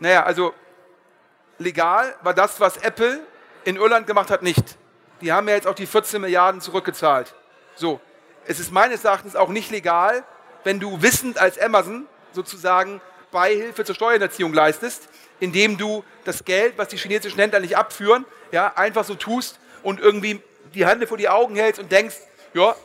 Naja, 0.00 0.24
also 0.24 0.54
legal 1.58 2.14
war 2.22 2.34
das, 2.34 2.58
was 2.60 2.76
Apple 2.78 3.20
in 3.64 3.76
Irland 3.76 4.06
gemacht 4.06 4.30
hat, 4.30 4.42
nicht. 4.42 4.76
Die 5.20 5.32
haben 5.32 5.48
ja 5.48 5.54
jetzt 5.54 5.66
auch 5.66 5.74
die 5.74 5.86
14 5.86 6.20
Milliarden 6.20 6.60
zurückgezahlt. 6.60 7.34
So, 7.74 8.00
es 8.46 8.58
ist 8.58 8.72
meines 8.72 9.04
Erachtens 9.04 9.36
auch 9.36 9.50
nicht 9.50 9.70
legal, 9.70 10.24
wenn 10.64 10.80
du 10.80 11.02
wissend 11.02 11.38
als 11.38 11.58
Amazon 11.58 12.06
sozusagen 12.32 13.00
Beihilfe 13.30 13.84
zur 13.84 13.94
Steuererziehung 13.94 14.52
leistest, 14.52 15.08
indem 15.40 15.76
du 15.78 16.04
das 16.24 16.44
Geld, 16.44 16.74
was 16.76 16.88
die 16.88 16.96
chinesischen 16.96 17.38
Händler 17.38 17.60
nicht 17.60 17.76
abführen, 17.76 18.24
ja, 18.52 18.72
einfach 18.76 19.04
so 19.04 19.14
tust 19.14 19.58
und 19.82 20.00
irgendwie 20.00 20.40
die 20.74 20.86
Hände 20.86 21.06
vor 21.06 21.16
die 21.16 21.28
Augen 21.28 21.56
hältst 21.56 21.80
und 21.80 21.90
denkst, 21.90 22.16
ja, 22.54 22.76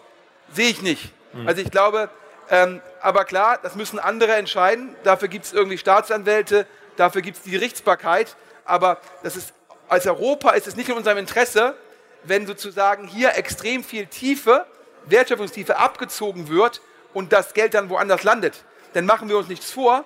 sehe 0.51 0.69
ich 0.69 0.81
nicht. 0.81 1.11
Mhm. 1.33 1.47
Also 1.47 1.61
ich 1.61 1.69
glaube, 1.69 2.09
ähm, 2.49 2.81
aber 3.01 3.25
klar, 3.25 3.59
das 3.61 3.75
müssen 3.75 3.99
andere 3.99 4.35
entscheiden. 4.35 4.95
Dafür 5.03 5.27
gibt 5.27 5.45
es 5.45 5.53
irgendwie 5.53 5.77
Staatsanwälte, 5.77 6.65
dafür 6.95 7.21
gibt 7.21 7.37
es 7.37 7.43
die 7.43 7.51
Gerichtsbarkeit. 7.51 8.35
Aber 8.65 8.99
das 9.21 9.35
ist 9.35 9.53
als 9.87 10.07
Europa 10.07 10.51
ist 10.51 10.67
es 10.67 10.75
nicht 10.75 10.89
in 10.89 10.95
unserem 10.95 11.17
Interesse, 11.17 11.75
wenn 12.23 12.47
sozusagen 12.47 13.07
hier 13.07 13.37
extrem 13.37 13.83
viel 13.83 14.07
Tiefe, 14.07 14.65
Wertschöpfungstiefe 15.05 15.77
abgezogen 15.77 16.49
wird 16.49 16.81
und 17.13 17.31
das 17.31 17.53
Geld 17.53 17.75
dann 17.75 17.89
woanders 17.89 18.23
landet. 18.23 18.63
Dann 18.93 19.05
machen 19.05 19.29
wir 19.29 19.37
uns 19.37 19.47
nichts 19.47 19.71
vor. 19.71 20.05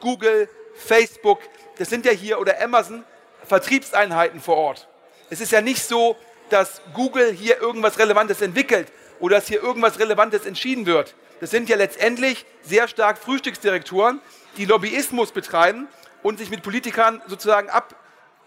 Google, 0.00 0.48
Facebook, 0.74 1.40
das 1.78 1.88
sind 1.88 2.04
ja 2.06 2.12
hier, 2.12 2.40
oder 2.40 2.62
Amazon, 2.62 3.04
Vertriebseinheiten 3.44 4.40
vor 4.40 4.56
Ort. 4.56 4.88
Es 5.30 5.40
ist 5.40 5.52
ja 5.52 5.60
nicht 5.60 5.82
so, 5.82 6.16
dass 6.50 6.80
Google 6.94 7.32
hier 7.32 7.60
irgendwas 7.60 7.98
Relevantes 7.98 8.40
entwickelt 8.40 8.90
oder 9.20 9.36
dass 9.36 9.48
hier 9.48 9.62
irgendwas 9.62 9.98
Relevantes 9.98 10.46
entschieden 10.46 10.86
wird. 10.86 11.14
Das 11.40 11.50
sind 11.50 11.68
ja 11.68 11.76
letztendlich 11.76 12.46
sehr 12.62 12.88
stark 12.88 13.18
Frühstücksdirektoren, 13.18 14.20
die 14.56 14.64
Lobbyismus 14.64 15.32
betreiben 15.32 15.88
und 16.22 16.38
sich 16.38 16.50
mit 16.50 16.62
Politikern 16.62 17.22
sozusagen, 17.26 17.70
ab, 17.70 17.94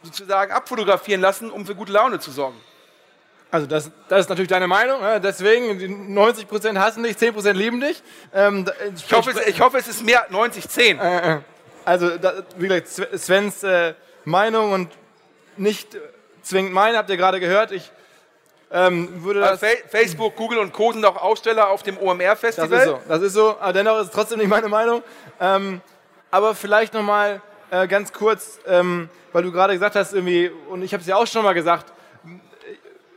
sozusagen 0.03 0.51
abfotografieren 0.51 1.21
lassen, 1.21 1.51
um 1.51 1.65
für 1.65 1.75
gute 1.75 1.93
Laune 1.93 2.19
zu 2.19 2.31
sorgen. 2.31 2.59
Also 3.49 3.67
das, 3.67 3.91
das 4.07 4.21
ist 4.21 4.29
natürlich 4.29 4.49
deine 4.49 4.67
Meinung. 4.67 5.01
Ja, 5.01 5.19
deswegen 5.19 6.17
90% 6.17 6.77
hassen 6.77 7.03
dich, 7.03 7.17
10% 7.17 7.51
lieben 7.51 7.81
dich. 7.81 8.01
Ähm, 8.33 8.65
ich, 8.95 9.11
hoffe, 9.11 9.31
es, 9.31 9.47
ich, 9.47 9.59
hoffe, 9.59 9.77
es, 9.77 9.89
ist 9.89 10.03
mehr 10.03 10.31
90-10. 10.31 10.99
Äh, 10.99 11.33
äh, 11.33 11.39
also 11.85 12.17
da, 12.17 12.43
wie 12.57 12.67
gesagt, 12.67 13.19
Svens 13.19 13.63
äh, 13.63 13.93
Meinung 14.25 14.71
und 14.71 14.89
nicht 15.57 15.97
zwingend 16.41 16.73
meine, 16.73 16.97
habt 16.97 17.09
ihr 17.09 17.17
gerade 17.17 17.39
gehört. 17.39 17.71
Ich 17.71 17.91
ähm, 18.71 19.23
würde 19.23 19.45
also 19.45 19.65
Facebook, 19.89 20.35
Google 20.35 20.59
und 20.59 20.71
Co. 20.71 20.93
sind 20.93 21.05
auch 21.05 21.17
Aussteller 21.17 21.69
auf 21.69 21.83
dem 21.83 21.97
OMR-Festival. 21.97 22.69
Das 22.69 22.79
ist 22.79 22.85
so, 22.85 22.99
das 23.07 23.21
ist 23.21 23.33
so. 23.33 23.57
Aber 23.59 23.73
dennoch 23.73 23.99
ist 23.99 24.07
es 24.07 24.11
trotzdem 24.11 24.39
nicht 24.39 24.47
meine 24.47 24.69
Meinung. 24.69 25.03
Ähm, 25.39 25.81
aber 26.29 26.55
vielleicht 26.55 26.93
nochmal 26.93 27.41
äh, 27.69 27.87
ganz 27.87 28.13
kurz, 28.13 28.59
ähm, 28.65 29.09
weil 29.33 29.43
du 29.43 29.51
gerade 29.51 29.73
gesagt 29.73 29.95
hast, 29.95 30.13
irgendwie, 30.13 30.51
und 30.69 30.83
ich 30.83 30.93
habe 30.93 31.01
es 31.01 31.07
ja 31.07 31.17
auch 31.17 31.27
schon 31.27 31.43
mal 31.43 31.53
gesagt, 31.53 31.91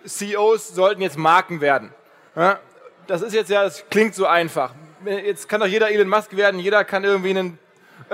CEOs 0.04 0.68
sollten 0.68 1.02
jetzt 1.02 1.16
Marken 1.16 1.60
werden. 1.60 1.92
Ja? 2.34 2.58
Das 3.06 3.22
ist 3.22 3.32
jetzt 3.32 3.50
ja, 3.50 3.62
das 3.62 3.84
klingt 3.90 4.14
so 4.14 4.26
einfach. 4.26 4.72
Jetzt 5.04 5.48
kann 5.48 5.60
doch 5.60 5.66
jeder 5.66 5.90
Elon 5.90 6.08
Musk 6.08 6.34
werden, 6.36 6.58
jeder 6.58 6.84
kann 6.84 7.04
irgendwie 7.04 7.30
ein 7.30 7.58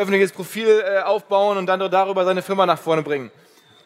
öffentliches 0.01 0.33
Profil 0.33 0.83
äh, 0.85 1.01
aufbauen 1.01 1.59
und 1.59 1.67
dann 1.67 1.79
darüber 1.91 2.25
seine 2.25 2.43
Firma 2.43 2.67
nach 2.67 2.79
vorne 2.79 3.03
bringen. 3.03 3.31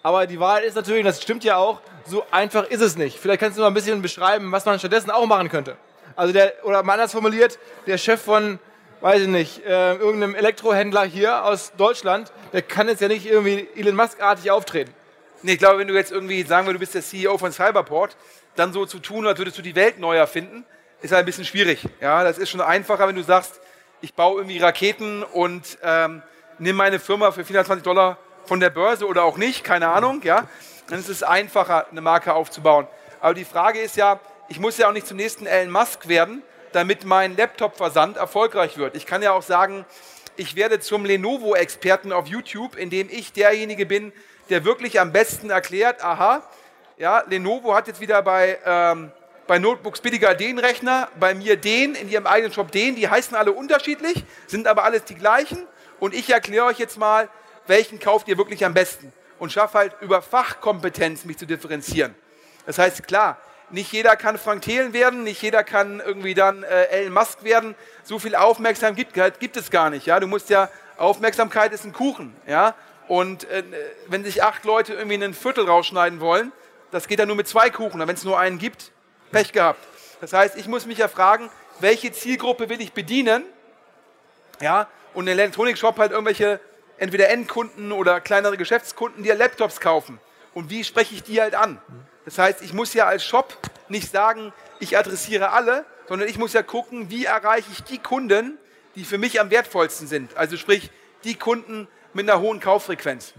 Aber 0.03 0.27
die 0.27 0.39
Wahrheit 0.39 0.65
ist 0.65 0.77
natürlich, 0.77 1.05
das 1.05 1.23
stimmt 1.23 1.45
ja 1.45 1.57
auch, 1.57 1.81
so 2.07 2.25
einfach 2.31 2.65
ist 2.69 2.83
es 2.83 2.97
nicht. 2.97 3.19
Vielleicht 3.19 3.41
kannst 3.41 3.57
du 3.59 3.63
mal 3.63 3.69
ein 3.69 3.75
bisschen 3.75 4.03
beschreiben, 4.03 4.53
was 4.53 4.65
man 4.65 4.79
stattdessen 4.79 5.11
auch 5.11 5.27
machen 5.27 5.49
könnte. 5.49 5.77
Also 6.15 6.33
der, 6.33 6.53
oder 6.63 6.83
mal 6.83 6.95
anders 6.95 7.13
formuliert, 7.13 7.59
der 7.87 7.99
Chef 7.99 8.21
von, 8.21 8.59
weiß 9.01 9.23
ich 9.23 9.29
nicht, 9.29 9.65
äh, 9.65 9.95
irgendeinem 9.95 10.35
Elektrohändler 10.35 11.05
hier 11.05 11.45
aus 11.45 11.73
Deutschland, 11.77 12.33
der 12.53 12.63
kann 12.63 12.89
jetzt 12.89 13.01
ja 13.01 13.09
nicht 13.09 13.27
irgendwie 13.27 13.69
Elon 13.75 13.97
Musk-artig 13.97 14.51
auftreten. 14.51 14.95
Nee, 15.43 15.53
ich 15.53 15.59
glaube, 15.59 15.79
wenn 15.79 15.89
du 15.89 15.95
jetzt 15.95 16.13
irgendwie 16.13 16.43
sagen 16.43 16.67
würdest, 16.67 16.77
du 16.77 16.81
bist 16.81 16.95
der 16.95 17.03
CEO 17.03 17.39
von 17.39 17.53
Cyberport, 17.53 18.17
dann 18.57 18.73
so 18.73 18.87
zu 18.87 18.99
tun, 18.99 19.27
als 19.27 19.39
würdest 19.39 19.59
du 19.59 19.63
die 19.63 19.75
Welt 19.75 19.99
neu 19.99 20.17
erfinden, 20.17 20.65
ist 21.03 21.13
halt 21.13 21.25
ein 21.25 21.27
bisschen 21.27 21.45
schwierig. 21.45 21.83
Ja, 22.01 22.25
das 22.25 22.39
ist 22.39 22.51
schon 22.51 22.61
einfacher, 22.61 23.09
wenn 23.09 23.17
du 23.17 23.23
sagst, 23.23 23.61
ich 24.05 24.13
baue 24.13 24.37
irgendwie 24.41 24.59
Raketen 24.59 25.23
und 25.23 25.79
ähm, 25.83 26.23
nimm 26.59 26.77
meine 26.77 26.99
Firma 26.99 27.31
für 27.31 27.43
420 27.43 27.83
Dollar 27.83 28.19
von 28.45 28.61
der 28.61 28.69
Börse 28.69 29.07
oder 29.07 29.25
auch 29.25 29.39
nicht, 29.39 29.65
keine 29.65 29.89
Ahnung, 29.89 30.21
ja. 30.23 30.47
Dann 30.91 30.99
ist 30.99 31.09
es 31.09 31.23
einfacher, 31.23 31.87
eine 31.91 32.03
Marke 32.03 32.35
aufzubauen. 32.35 32.87
Aber 33.23 33.33
die 33.33 33.47
Frage 33.47 33.81
ist 33.81 33.97
ja, 33.97 34.21
ich 34.51 34.61
muss 34.61 34.77
ja 34.77 34.89
auch 34.89 34.93
nicht 34.93 35.07
zum 35.07 35.17
nächsten 35.17 35.47
Elon 35.47 35.73
Musk 35.73 36.07
werden, 36.07 36.43
damit 36.73 37.07
mein 37.07 37.35
Laptop-Versand 37.35 38.19
erfolgreich 38.19 38.77
wird. 38.77 38.95
Ich 38.95 39.07
kann 39.07 39.23
ja 39.23 39.33
auch 39.33 39.43
sagen, 39.43 39.87
ich 40.37 40.55
werde 40.55 40.81
zum 40.81 41.07
Lenovo-Experten 41.07 42.13
auf 42.13 42.27
YouTube, 42.27 42.77
indem 42.77 43.09
ich 43.09 43.33
derjenige 43.33 43.87
bin, 43.87 44.13
der 44.51 44.67
wirklich 44.67 45.01
am 45.01 45.13
besten 45.13 45.49
erklärt, 45.49 46.05
aha, 46.05 46.43
ja, 46.99 47.25
Lenovo 47.27 47.75
hat 47.75 47.89
jetzt 47.89 48.03
wieder 48.03 48.21
bei, 48.21 48.59
ähm, 48.67 49.13
bei 49.47 49.59
Notebooks 49.59 50.01
billiger 50.01 50.35
den 50.35 50.59
Rechner, 50.59 51.09
bei 51.19 51.35
mir 51.35 51.57
den, 51.57 51.95
in 51.95 52.09
ihrem 52.09 52.27
eigenen 52.27 52.53
Shop 52.53 52.71
den, 52.71 52.97
die 52.97 53.09
heißen 53.09 53.37
alle 53.37 53.53
unterschiedlich, 53.53 54.25
sind 54.47 54.67
aber 54.67 54.85
alles 54.85 55.05
die 55.05 55.15
gleichen 55.15 55.67
und 56.01 56.15
ich 56.15 56.31
erkläre 56.31 56.67
euch 56.67 56.79
jetzt 56.79 56.99
mal, 56.99 57.29
welchen 57.67 57.99
kauft 57.99 58.29
ihr 58.29 58.39
wirklich 58.39 58.65
am 58.65 58.75
besten 58.75 59.13
und 59.39 59.53
schaffe 59.53 59.79
halt 59.79 59.97
über 60.01 60.23
Fachkompetenz 60.23 61.25
mich 61.25 61.39
zu 61.39 61.47
differenzieren. 61.47 62.15
Das 62.67 62.79
heißt, 62.79 63.07
klar, 63.07 63.39
nicht 63.71 63.93
jeder 63.93 64.17
kann 64.17 64.39
Frank 64.39 64.63
Thelen 64.63 64.93
werden, 64.93 65.25
nicht 65.25 65.43
jeder 65.43 65.65
kann 65.65 66.01
irgendwie 66.01 66.35
dann 66.35 66.63
äh, 66.63 66.85
Elon 66.87 67.13
Musk 67.13 67.43
werden. 67.45 67.75
So 68.05 68.19
viel 68.19 68.35
Aufmerksamkeit 68.35 69.15
gibt, 69.15 69.41
gibt 69.41 69.57
es 69.57 69.71
gar 69.71 69.91
nicht. 69.91 70.07
Ja? 70.07 70.21
Du 70.21 70.27
musst 70.27 70.51
ja, 70.51 70.69
Aufmerksamkeit 70.97 71.73
ist 71.73 71.85
ein 71.85 71.93
Kuchen. 71.93 72.35
Ja? 72.47 72.75
Und 73.09 73.45
äh, 73.51 73.65
wenn 74.07 74.25
sich 74.25 74.43
acht 74.43 74.65
Leute 74.65 74.95
irgendwie 74.95 75.23
ein 75.23 75.35
Viertel 75.35 75.67
rausschneiden 75.67 76.21
wollen, 76.21 76.53
das 76.91 77.09
geht 77.09 77.19
dann 77.19 77.29
nur 77.29 77.37
mit 77.37 77.49
zwei 77.49 77.71
Kuchen. 77.71 78.01
Wenn 78.01 78.15
es 78.15 78.25
nur 78.25 78.39
einen 78.39 78.59
gibt, 78.59 78.93
Pech 79.35 79.53
gehabt. 79.53 79.81
Das 80.21 80.33
heißt, 80.33 80.57
ich 80.57 80.69
muss 80.69 80.87
mich 80.87 80.99
ja 80.99 81.09
fragen, 81.09 81.51
welche 81.81 82.13
Zielgruppe 82.13 82.69
will 82.69 82.81
ich 82.81 82.93
bedienen? 82.93 83.43
Ja, 84.61 84.87
und 85.13 85.25
ein 85.25 85.29
Elektronikshop 85.29 85.99
halt 85.99 86.13
irgendwelche 86.13 86.61
entweder 86.99 87.29
Endkunden 87.29 87.91
oder 87.91 88.21
kleinere 88.21 88.57
Geschäftskunden, 88.57 89.25
die 89.25 89.29
ja 89.29 89.35
Laptops 89.35 89.81
kaufen. 89.81 90.21
Und 90.55 90.71
wie 90.71 90.85
spreche 90.85 91.15
ich 91.15 91.25
die 91.25 91.41
halt 91.41 91.57
an? 91.57 91.81
Das 92.25 92.39
heißt, 92.39 92.63
ich 92.63 92.73
muss 92.73 92.95
ja 92.95 93.07
als 93.07 93.25
Shop 93.25 93.59
nicht 93.89 94.11
sagen, 94.11 94.53
ich 94.79 94.97
adressiere 94.97 95.51
alle, 95.51 95.85
sondern 96.09 96.29
ich 96.29 96.39
muss 96.39 96.53
ja 96.53 96.63
gucken, 96.63 97.11
wie 97.11 97.25
erreiche 97.25 97.73
ich 97.73 97.83
die 97.83 97.99
Kunden, 97.99 98.57
die 98.95 99.05
für 99.05 99.19
mich 99.19 99.41
am 99.41 99.51
wertvollsten 99.51 100.07
sind. 100.07 100.37
Also 100.37 100.57
sprich, 100.57 100.91
die 101.25 101.35
Kunden, 101.35 101.89
mit 102.13 102.31
einer 102.31 102.41
hohen 102.41 102.61
Kauffrequenz. 102.61 103.35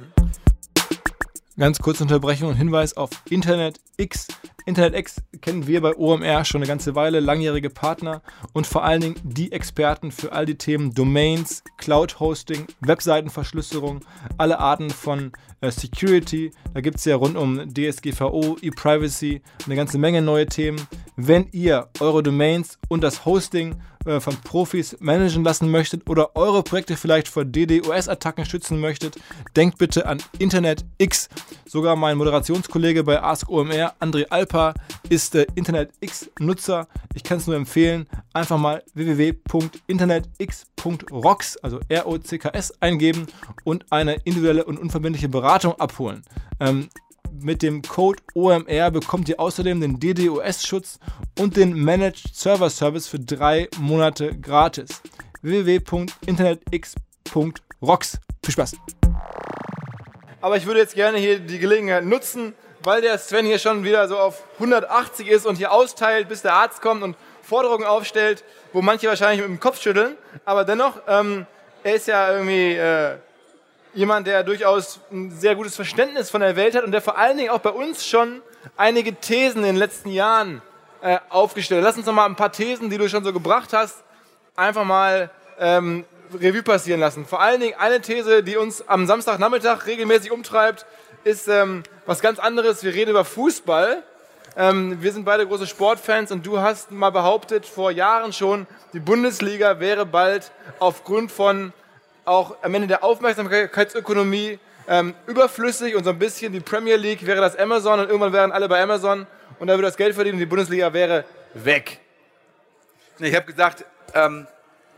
Ganz 1.57 1.79
kurze 1.79 2.03
Unterbrechung 2.03 2.49
und 2.49 2.55
Hinweis 2.55 2.97
auf 2.97 3.11
Internet 3.29 3.79
X. 3.97 4.27
Internet 4.65 4.95
X 4.95 5.21
kennen 5.41 5.67
wir 5.67 5.81
bei 5.81 5.95
OMR 5.95 6.43
schon 6.43 6.59
eine 6.59 6.67
ganze 6.67 6.95
Weile, 6.95 7.19
langjährige 7.19 7.69
Partner 7.69 8.21
und 8.53 8.65
vor 8.65 8.83
allen 8.83 9.01
Dingen 9.01 9.15
die 9.23 9.51
Experten 9.51 10.11
für 10.11 10.31
all 10.31 10.45
die 10.45 10.57
Themen 10.57 10.93
Domains, 10.93 11.63
Cloud 11.77 12.19
Hosting, 12.19 12.65
Webseitenverschlüsselung, 12.81 14.01
alle 14.37 14.59
Arten 14.59 14.89
von 14.89 15.31
äh, 15.61 15.71
Security. 15.71 16.51
Da 16.73 16.81
gibt 16.81 16.97
es 16.97 17.05
ja 17.05 17.15
rund 17.15 17.37
um 17.37 17.73
DSGVO, 17.73 18.57
E-Privacy 18.61 19.41
eine 19.65 19.75
ganze 19.75 19.97
Menge 19.97 20.21
neue 20.21 20.47
Themen. 20.47 20.87
Wenn 21.15 21.47
ihr 21.51 21.89
eure 21.99 22.23
Domains 22.23 22.79
und 22.89 23.03
das 23.03 23.25
Hosting 23.25 23.75
äh, 24.05 24.19
von 24.19 24.35
Profis 24.41 24.97
managen 24.99 25.43
lassen 25.43 25.69
möchtet 25.71 26.09
oder 26.09 26.35
eure 26.35 26.63
Projekte 26.63 26.95
vielleicht 26.95 27.27
vor 27.27 27.43
DDoS-Attacken 27.43 28.45
schützen 28.45 28.79
möchtet, 28.79 29.17
denkt 29.55 29.77
bitte 29.77 30.05
an 30.05 30.21
Internet 30.37 30.85
X. 30.97 31.29
Sogar 31.65 31.95
mein 31.95 32.17
Moderationskollege 32.17 33.03
bei 33.03 33.21
Ask 33.21 33.49
OMR, 33.49 33.84
André 33.99 34.25
Alpa, 34.29 34.73
ist 35.09 35.35
äh, 35.35 35.45
Internet 35.55 35.91
X-Nutzer. 35.99 36.87
Ich 37.13 37.23
kann 37.23 37.37
es 37.37 37.45
nur 37.47 37.55
empfehlen, 37.55 38.07
einfach 38.33 38.57
mal 38.57 38.83
www.internetx.rocks, 38.93 41.57
also 41.57 41.79
R-O-C-K-S, 41.87 42.81
eingeben 42.81 43.27
und 43.63 43.85
eine 43.91 44.15
individuelle 44.23 44.65
und 44.65 44.79
unverbindliche 44.79 45.29
Beratung 45.29 45.79
abholen. 45.79 46.23
Ähm, 46.59 46.89
mit 47.41 47.61
dem 47.61 47.81
Code 47.81 48.21
OMR 48.33 48.91
bekommt 48.91 49.27
ihr 49.29 49.39
außerdem 49.39 49.79
den 49.81 49.99
DDoS-Schutz 49.99 50.99
und 51.39 51.57
den 51.57 51.73
Managed 51.73 52.33
Server 52.33 52.69
Service 52.69 53.07
für 53.07 53.19
drei 53.19 53.67
Monate 53.79 54.39
gratis. 54.39 55.01
www.internetx.rocks. 55.41 58.19
Viel 58.43 58.53
Spaß! 58.53 58.75
Aber 60.41 60.57
ich 60.57 60.65
würde 60.65 60.79
jetzt 60.79 60.95
gerne 60.95 61.17
hier 61.17 61.39
die 61.39 61.59
Gelegenheit 61.59 62.03
nutzen, 62.05 62.53
weil 62.85 63.01
der 63.01 63.17
Sven 63.17 63.45
hier 63.45 63.59
schon 63.59 63.83
wieder 63.83 64.07
so 64.07 64.17
auf 64.17 64.43
180 64.55 65.27
ist 65.27 65.45
und 65.45 65.55
hier 65.55 65.71
austeilt, 65.71 66.29
bis 66.29 66.43
der 66.43 66.53
Arzt 66.53 66.81
kommt 66.81 67.01
und 67.03 67.15
Forderungen 67.41 67.85
aufstellt, 67.85 68.43
wo 68.73 68.81
manche 68.81 69.07
wahrscheinlich 69.07 69.41
mit 69.41 69.49
dem 69.49 69.59
Kopf 69.59 69.81
schütteln. 69.81 70.15
Aber 70.45 70.63
dennoch, 70.63 70.99
ähm, 71.07 71.45
er 71.83 71.95
ist 71.95 72.07
ja 72.07 72.31
irgendwie 72.31 72.73
äh, 72.73 73.15
jemand, 73.93 74.27
der 74.27 74.43
durchaus 74.43 74.99
ein 75.11 75.31
sehr 75.31 75.55
gutes 75.55 75.75
Verständnis 75.75 76.29
von 76.29 76.41
der 76.41 76.55
Welt 76.55 76.75
hat 76.75 76.83
und 76.83 76.91
der 76.91 77.01
vor 77.01 77.17
allen 77.17 77.37
Dingen 77.37 77.49
auch 77.49 77.59
bei 77.59 77.71
uns 77.71 78.05
schon 78.05 78.41
einige 78.77 79.15
Thesen 79.15 79.59
in 79.59 79.67
den 79.67 79.75
letzten 79.77 80.09
Jahren 80.09 80.61
äh, 81.01 81.17
aufgestellt 81.29 81.81
hat. 81.81 81.85
Lass 81.89 81.97
uns 81.97 82.05
noch 82.05 82.13
mal 82.13 82.25
ein 82.25 82.35
paar 82.35 82.51
Thesen, 82.51 82.89
die 82.89 82.97
du 82.97 83.09
schon 83.09 83.23
so 83.23 83.33
gebracht 83.33 83.73
hast, 83.73 84.03
einfach 84.55 84.83
mal 84.83 85.31
ähm, 85.59 86.05
Revue 86.33 86.63
passieren 86.63 86.99
lassen. 86.99 87.25
Vor 87.25 87.41
allen 87.41 87.61
Dingen 87.61 87.75
eine 87.79 88.01
These, 88.01 88.43
die 88.43 88.57
uns 88.57 88.87
am 88.87 89.07
Samstagnachmittag 89.07 89.85
regelmäßig 89.85 90.31
umtreibt, 90.31 90.85
ist 91.25 91.47
ähm, 91.47 91.81
was 92.05 92.21
ganz 92.21 92.37
anderes. 92.37 92.83
Wir 92.83 92.93
reden 92.93 93.09
über 93.09 93.25
Fußball. 93.25 94.03
Ähm, 94.55 95.01
wir 95.01 95.11
sind 95.11 95.25
beide 95.25 95.45
große 95.45 95.65
Sportfans 95.65 96.31
und 96.31 96.45
du 96.45 96.59
hast 96.59 96.91
mal 96.91 97.09
behauptet, 97.09 97.65
vor 97.65 97.89
Jahren 97.89 98.31
schon, 98.31 98.67
die 98.93 98.99
Bundesliga 98.99 99.79
wäre 99.79 100.05
bald 100.05 100.51
aufgrund 100.77 101.31
von 101.31 101.73
auch 102.25 102.55
am 102.61 102.73
Ende 102.75 102.87
der 102.87 103.03
Aufmerksamkeitsökonomie 103.03 104.59
ähm, 104.87 105.15
überflüssig 105.25 105.95
und 105.95 106.03
so 106.03 106.11
ein 106.11 106.19
bisschen 106.19 106.53
die 106.53 106.59
Premier 106.59 106.95
League 106.95 107.25
wäre 107.25 107.41
das 107.41 107.55
Amazon 107.57 107.99
und 107.99 108.05
irgendwann 108.05 108.31
wären 108.31 108.51
alle 108.51 108.69
bei 108.69 108.81
Amazon 108.81 109.25
und 109.59 109.67
da 109.67 109.73
würde 109.73 109.87
das 109.87 109.97
Geld 109.97 110.13
verdienen 110.13 110.35
und 110.35 110.41
die 110.41 110.45
Bundesliga 110.45 110.93
wäre 110.93 111.25
weg. 111.55 111.99
Ich 113.17 113.35
habe 113.35 113.47
gesagt, 113.47 113.83
ähm, 114.13 114.45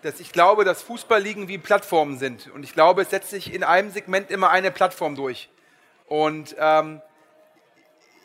dass 0.02 0.20
ich 0.20 0.34
glaube, 0.34 0.66
dass 0.66 0.82
Fußballligen 0.82 1.48
wie 1.48 1.58
Plattformen 1.58 2.18
sind 2.20 2.52
und 2.54 2.64
ich 2.64 2.74
glaube, 2.74 3.04
es 3.04 3.12
setzt 3.12 3.30
sich 3.30 3.54
in 3.54 3.64
einem 3.64 3.92
Segment 3.92 4.30
immer 4.30 4.50
eine 4.50 4.72
Plattform 4.72 5.16
durch. 5.16 5.50
Und 6.08 6.56
ähm, 6.58 7.02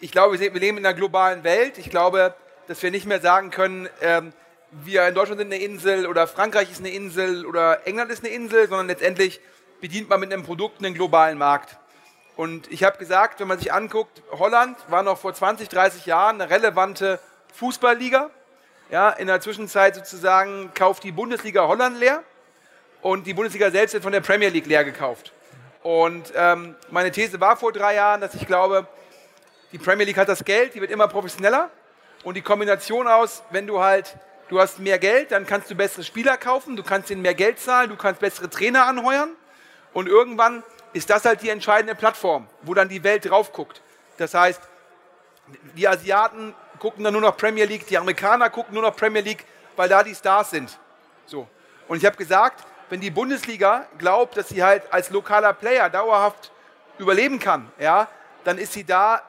ich 0.00 0.10
glaube, 0.10 0.38
wir 0.38 0.50
leben 0.52 0.78
in 0.78 0.86
einer 0.86 0.94
globalen 0.94 1.44
Welt. 1.44 1.78
Ich 1.78 1.90
glaube, 1.90 2.34
dass 2.66 2.82
wir 2.82 2.90
nicht 2.90 3.06
mehr 3.06 3.20
sagen 3.20 3.50
können, 3.50 3.88
ähm, 4.00 4.32
wir 4.70 5.06
in 5.06 5.14
Deutschland 5.14 5.40
sind 5.40 5.52
eine 5.52 5.62
Insel 5.62 6.06
oder 6.06 6.26
Frankreich 6.26 6.70
ist 6.70 6.80
eine 6.80 6.90
Insel 6.90 7.44
oder 7.44 7.86
England 7.86 8.10
ist 8.10 8.24
eine 8.24 8.32
Insel, 8.32 8.68
sondern 8.68 8.86
letztendlich 8.86 9.40
bedient 9.80 10.08
man 10.08 10.20
mit 10.20 10.32
einem 10.32 10.44
Produkt 10.44 10.78
einen 10.78 10.94
globalen 10.94 11.36
Markt. 11.36 11.76
Und 12.36 12.70
ich 12.72 12.82
habe 12.82 12.96
gesagt, 12.96 13.40
wenn 13.40 13.48
man 13.48 13.58
sich 13.58 13.72
anguckt, 13.72 14.22
Holland 14.30 14.78
war 14.88 15.02
noch 15.02 15.18
vor 15.18 15.34
20, 15.34 15.68
30 15.68 16.06
Jahren 16.06 16.40
eine 16.40 16.50
relevante 16.50 17.20
Fußballliga. 17.54 18.30
Ja, 18.90 19.10
in 19.10 19.26
der 19.26 19.40
Zwischenzeit 19.40 19.94
sozusagen 19.94 20.70
kauft 20.74 21.04
die 21.04 21.12
Bundesliga 21.12 21.66
Holland 21.66 21.98
leer 21.98 22.22
und 23.02 23.26
die 23.26 23.34
Bundesliga 23.34 23.70
selbst 23.70 23.92
wird 23.92 24.02
von 24.02 24.12
der 24.12 24.20
Premier 24.20 24.48
League 24.48 24.66
leer 24.66 24.84
gekauft. 24.84 25.32
Und 25.82 26.32
ähm, 26.36 26.76
meine 26.90 27.10
These 27.10 27.40
war 27.40 27.56
vor 27.56 27.72
drei 27.72 27.94
Jahren, 27.94 28.20
dass 28.20 28.34
ich 28.34 28.46
glaube, 28.46 28.86
die 29.72 29.78
Premier 29.78 30.04
League 30.06 30.16
hat 30.16 30.28
das 30.28 30.44
Geld, 30.44 30.74
die 30.74 30.80
wird 30.80 30.90
immer 30.90 31.08
professioneller 31.08 31.70
und 32.24 32.34
die 32.34 32.42
Kombination 32.42 33.08
aus, 33.08 33.42
wenn 33.50 33.66
du 33.66 33.80
halt, 33.80 34.16
du 34.48 34.60
hast 34.60 34.78
mehr 34.78 34.98
Geld, 34.98 35.32
dann 35.32 35.46
kannst 35.46 35.70
du 35.70 35.74
bessere 35.74 36.04
Spieler 36.04 36.36
kaufen, 36.36 36.76
du 36.76 36.82
kannst 36.82 37.10
ihnen 37.10 37.22
mehr 37.22 37.34
Geld 37.34 37.58
zahlen, 37.58 37.90
du 37.90 37.96
kannst 37.96 38.20
bessere 38.20 38.48
Trainer 38.48 38.86
anheuern 38.86 39.30
und 39.92 40.08
irgendwann 40.08 40.62
ist 40.92 41.10
das 41.10 41.24
halt 41.24 41.42
die 41.42 41.48
entscheidende 41.48 41.94
Plattform, 41.94 42.46
wo 42.62 42.74
dann 42.74 42.88
die 42.88 43.02
Welt 43.02 43.28
drauf 43.28 43.52
guckt. 43.52 43.80
Das 44.18 44.34
heißt, 44.34 44.60
die 45.76 45.88
Asiaten 45.88 46.54
gucken 46.78 47.02
dann 47.02 47.12
nur 47.12 47.22
noch 47.22 47.36
Premier 47.36 47.64
League, 47.64 47.86
die 47.86 47.98
Amerikaner 47.98 48.50
gucken 48.50 48.74
nur 48.74 48.82
noch 48.82 48.94
Premier 48.94 49.22
League, 49.22 49.44
weil 49.74 49.88
da 49.88 50.02
die 50.02 50.14
Stars 50.14 50.50
sind. 50.50 50.78
So. 51.26 51.48
Und 51.88 51.96
ich 51.96 52.04
habe 52.04 52.16
gesagt, 52.16 52.64
wenn 52.92 53.00
die 53.00 53.10
Bundesliga 53.10 53.86
glaubt, 53.96 54.36
dass 54.36 54.50
sie 54.50 54.62
halt 54.62 54.82
als 54.92 55.08
lokaler 55.08 55.54
Player 55.54 55.88
dauerhaft 55.88 56.52
überleben 56.98 57.38
kann, 57.38 57.72
ja, 57.78 58.06
dann 58.44 58.58
ist 58.58 58.74
sie 58.74 58.84
da, 58.84 59.22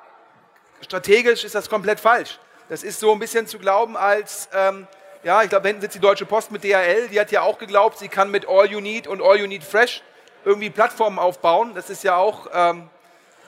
strategisch 0.82 1.46
ist 1.46 1.56
das 1.56 1.70
komplett 1.70 2.02
falsch. 2.02 2.40
Das 2.68 2.84
ist 2.84 3.00
so 3.00 3.14
ein 3.14 3.20
bisschen 3.20 3.48
zu 3.48 3.58
glauben 3.60 3.96
als, 3.96 4.50
ähm, 4.54 4.86
ja, 5.24 5.44
ich 5.44 5.50
glaube, 5.50 5.70
hinten 5.70 5.82
sitzt 5.82 5.96
die 5.96 6.02
Deutsche 6.02 6.26
Post 6.26 6.52
mit 6.52 6.66
DHL, 6.66 7.08
die 7.08 7.18
hat 7.18 7.32
ja 7.32 7.42
auch 7.42 7.58
geglaubt, 7.58 8.00
sie 8.00 8.10
kann 8.10 8.32
mit 8.32 8.50
All 8.50 8.70
You 8.70 8.82
Need 8.82 9.08
und 9.08 9.22
All 9.22 9.40
You 9.40 9.48
Need 9.48 9.64
Fresh 9.64 10.04
irgendwie 10.44 10.70
Plattformen 10.70 11.18
aufbauen. 11.18 11.72
Das 11.74 11.90
ist 11.90 12.04
ja 12.04 12.18
auch, 12.18 12.48
ähm, 12.54 12.90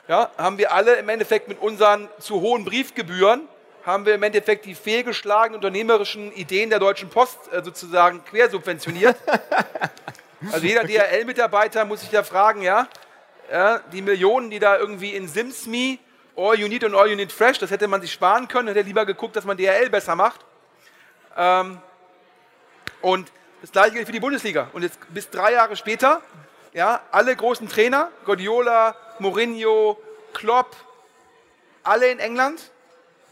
ja, 0.08 0.32
haben 0.38 0.58
wir 0.58 0.72
alle 0.72 0.96
im 0.96 1.10
Endeffekt 1.10 1.50
mit 1.50 1.60
unseren 1.60 2.08
zu 2.20 2.40
hohen 2.40 2.64
Briefgebühren, 2.64 3.50
haben 3.86 4.06
wir 4.06 4.16
im 4.16 4.24
Endeffekt 4.24 4.66
die 4.66 4.76
fehlgeschlagenen 4.76 5.56
unternehmerischen 5.56 6.32
Ideen 6.34 6.70
der 6.70 6.80
Deutschen 6.80 7.10
Post 7.10 7.38
äh, 7.52 7.64
sozusagen 7.64 8.24
quersubventioniert. 8.26 9.16
also 10.52 10.66
jeder 10.66 10.84
DHL-Mitarbeiter 10.84 11.86
muss 11.86 12.02
sich 12.02 12.12
ja 12.12 12.24
fragen, 12.24 12.62
ja, 12.62 12.88
ja, 13.52 13.80
die 13.92 14.02
Millionen, 14.02 14.50
die 14.50 14.60
da 14.60 14.78
irgendwie 14.78 15.12
in 15.12 15.28
SimsMe, 15.28 16.00
All 16.36 16.60
You 16.60 16.68
Need 16.68 16.84
und 16.84 16.96
All 16.96 17.10
You 17.10 17.16
Need 17.16 17.32
Fresh, 17.32 17.60
das 17.60 17.70
hätte 17.70 17.88
man 17.88 18.02
sich 18.02 18.12
sparen 18.12 18.48
können, 18.48 18.68
hätte 18.68 18.82
lieber 18.82 19.06
geguckt, 19.06 19.36
dass 19.36 19.46
man 19.46 19.56
DHL 19.56 19.90
besser 19.90 20.16
macht. 20.16 20.42
Ähm, 21.38 21.78
und 23.02 23.32
das 23.62 23.72
gleiche 23.72 23.94
gilt 23.94 24.08
für 24.08 24.12
die 24.12 24.20
Bundesliga. 24.20 24.70
Und 24.74 24.82
jetzt 24.82 24.98
bis 25.14 25.30
drei 25.30 25.54
Jahre 25.54 25.76
später 25.76 26.22
ja, 26.74 27.02
alle 27.12 27.36
großen 27.36 27.70
Trainer, 27.70 28.12
Guardiola, 28.26 28.96
Mourinho, 29.20 29.98
Klopp, 30.34 30.76
alle 31.84 32.10
in 32.10 32.20
England. 32.20 32.72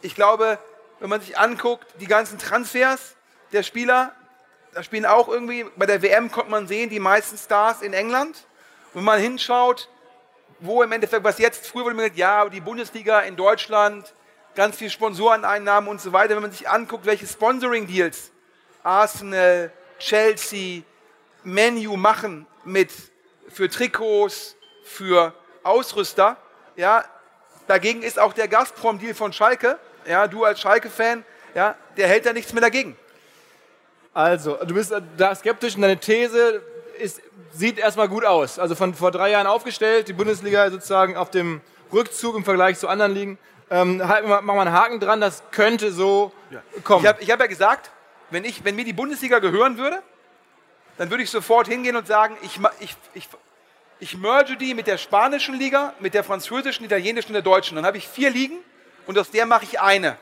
Ich 0.04 0.16
glaube, 0.16 0.60
wenn 1.00 1.10
man 1.10 1.22
sich 1.22 1.38
anguckt, 1.38 1.88
die 2.00 2.08
ganzen 2.08 2.38
Transfers 2.38 3.16
der 3.54 3.64
Spieler, 3.64 4.14
da 4.74 4.84
spielen 4.84 5.06
auch 5.06 5.30
irgendwie, 5.30 5.66
bei 5.78 5.86
der 5.86 6.02
WM 6.02 6.30
konnte 6.30 6.52
man 6.52 6.68
sehen, 6.68 6.90
die 6.90 7.00
meisten 7.00 7.38
Stars 7.38 7.82
in 7.82 7.94
England. 7.94 8.46
Und 8.94 9.00
wenn 9.00 9.04
man 9.06 9.20
hinschaut, 9.20 9.90
wo 10.60 10.84
im 10.84 10.92
Endeffekt, 10.92 11.24
was 11.24 11.40
jetzt, 11.40 11.68
früher 11.68 11.86
wurde 11.86 11.96
mir 11.96 12.04
gesagt, 12.04 12.18
ja, 12.18 12.50
die 12.50 12.60
Bundesliga 12.60 13.22
in 13.22 13.38
Deutschland, 13.38 14.14
ganz 14.56 14.76
viel 14.76 14.90
Sponsoreneinnahmen 14.90 15.90
und 15.90 16.02
so 16.02 16.12
weiter. 16.12 16.36
Wenn 16.36 16.42
man 16.42 16.52
sich 16.52 16.70
anguckt, 16.70 17.06
welche 17.06 17.26
Sponsoring-Deals 17.26 18.32
Arsenal, 18.84 19.72
Chelsea, 20.00 20.84
Menu 21.44 21.96
machen 21.96 22.46
mit 22.66 22.92
für 23.48 23.70
Trikots, 23.70 24.58
für 24.84 25.34
Ausrüster. 25.64 26.38
Ja, 26.76 27.06
dagegen 27.68 28.02
ist 28.02 28.20
auch 28.20 28.34
der 28.34 28.50
Gazprom-Deal 28.50 29.14
von 29.14 29.32
Schalke. 29.32 29.80
Ja, 30.08 30.28
du 30.28 30.44
als 30.44 30.60
Schalke-Fan, 30.62 31.24
ja, 31.56 31.76
der 31.98 32.08
hält 32.08 32.26
da 32.26 32.34
nichts 32.34 32.54
mehr 32.54 32.62
dagegen. 32.62 32.98
Also, 34.14 34.58
du 34.64 34.74
bist 34.74 34.94
da 35.18 35.36
skeptisch 35.36 35.76
und 35.76 35.82
deine 35.82 35.98
These 35.98 36.62
ist, 37.00 37.22
sieht 37.52 37.80
erstmal 37.80 38.08
gut 38.08 38.26
aus. 38.26 38.60
Also 38.60 38.76
von 38.76 38.94
vor 38.94 39.12
drei 39.12 39.32
Jahren 39.32 39.48
aufgestellt, 39.48 40.08
die 40.08 40.14
Bundesliga 40.14 40.70
sozusagen 40.70 41.18
auf 41.18 41.32
dem 41.32 41.62
Rückzug 41.92 42.36
im 42.36 42.44
Vergleich 42.44 42.78
zu 42.78 42.88
anderen 42.88 43.14
Ligen. 43.14 43.38
Ähm, 43.72 44.08
halt, 44.08 44.28
machen 44.28 44.46
wir 44.46 44.62
einen 44.62 44.74
Haken 44.74 45.00
dran, 45.00 45.22
das 45.22 45.44
könnte 45.52 45.92
so 45.92 46.32
ja. 46.52 46.62
kommen. 46.84 47.04
Ich 47.04 47.10
habe 47.10 47.26
hab 47.26 47.40
ja 47.40 47.48
gesagt, 47.48 47.92
wenn, 48.30 48.46
ich, 48.46 48.64
wenn 48.66 48.76
mir 48.76 48.86
die 48.86 48.94
Bundesliga 48.94 49.40
gehören 49.40 49.78
würde, 49.78 50.02
dann 50.98 51.10
würde 51.10 51.24
ich 51.24 51.32
sofort 51.32 51.68
hingehen 51.68 51.96
und 51.96 52.06
sagen, 52.06 52.38
ich, 52.44 52.60
ich, 52.80 52.96
ich, 53.14 53.28
ich 54.00 54.18
merge 54.18 54.58
die 54.58 54.76
mit 54.76 54.86
der 54.86 54.98
spanischen 54.98 55.56
Liga, 55.56 55.94
mit 56.00 56.14
der 56.14 56.24
französischen, 56.24 56.86
italienischen 56.86 57.30
und 57.30 57.34
der 57.34 57.42
deutschen. 57.42 57.76
Dann 57.76 57.86
habe 57.86 57.98
ich 57.98 58.08
vier 58.08 58.30
Ligen 58.30 58.60
und 59.06 59.18
aus 59.18 59.32
der 59.32 59.46
mache 59.46 59.64
ich 59.66 59.80
eine. 59.80 60.18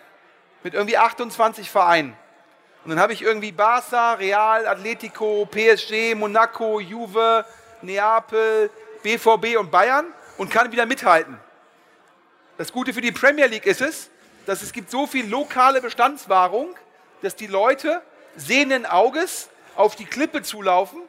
Mit 0.64 0.74
irgendwie 0.74 0.98
28 0.98 1.70
Vereinen. 1.70 2.16
Und 2.84 2.92
dann 2.92 3.00
habe 3.00 3.14
ich 3.14 3.22
irgendwie 3.22 3.52
Barça, 3.52 4.18
Real, 4.18 4.68
Atletico, 4.68 5.48
PSG, 5.50 6.16
Monaco, 6.16 6.80
Juve, 6.80 7.46
Neapel, 7.82 8.70
BVB 9.04 9.58
und 9.60 9.72
Bayern 9.72 10.06
und 10.38 10.50
kann 10.50 10.72
wieder 10.72 10.86
mithalten. 10.86 11.40
Das 12.58 12.72
Gute 12.72 12.94
für 12.94 13.02
die 13.02 13.12
Premier 13.12 13.48
League 13.48 13.66
ist 13.66 13.82
es, 13.82 14.10
dass 14.46 14.62
es 14.62 14.72
gibt 14.74 14.92
so 14.92 15.08
viel 15.08 15.28
lokale 15.28 15.82
Bestandswahrung, 15.82 16.76
dass 17.22 17.36
die 17.36 17.48
Leute 17.48 18.02
sehenden 18.36 18.86
Auges 18.86 19.50
auf 19.76 19.96
die 19.96 20.06
Klippe 20.06 20.42
zulaufen 20.42 21.02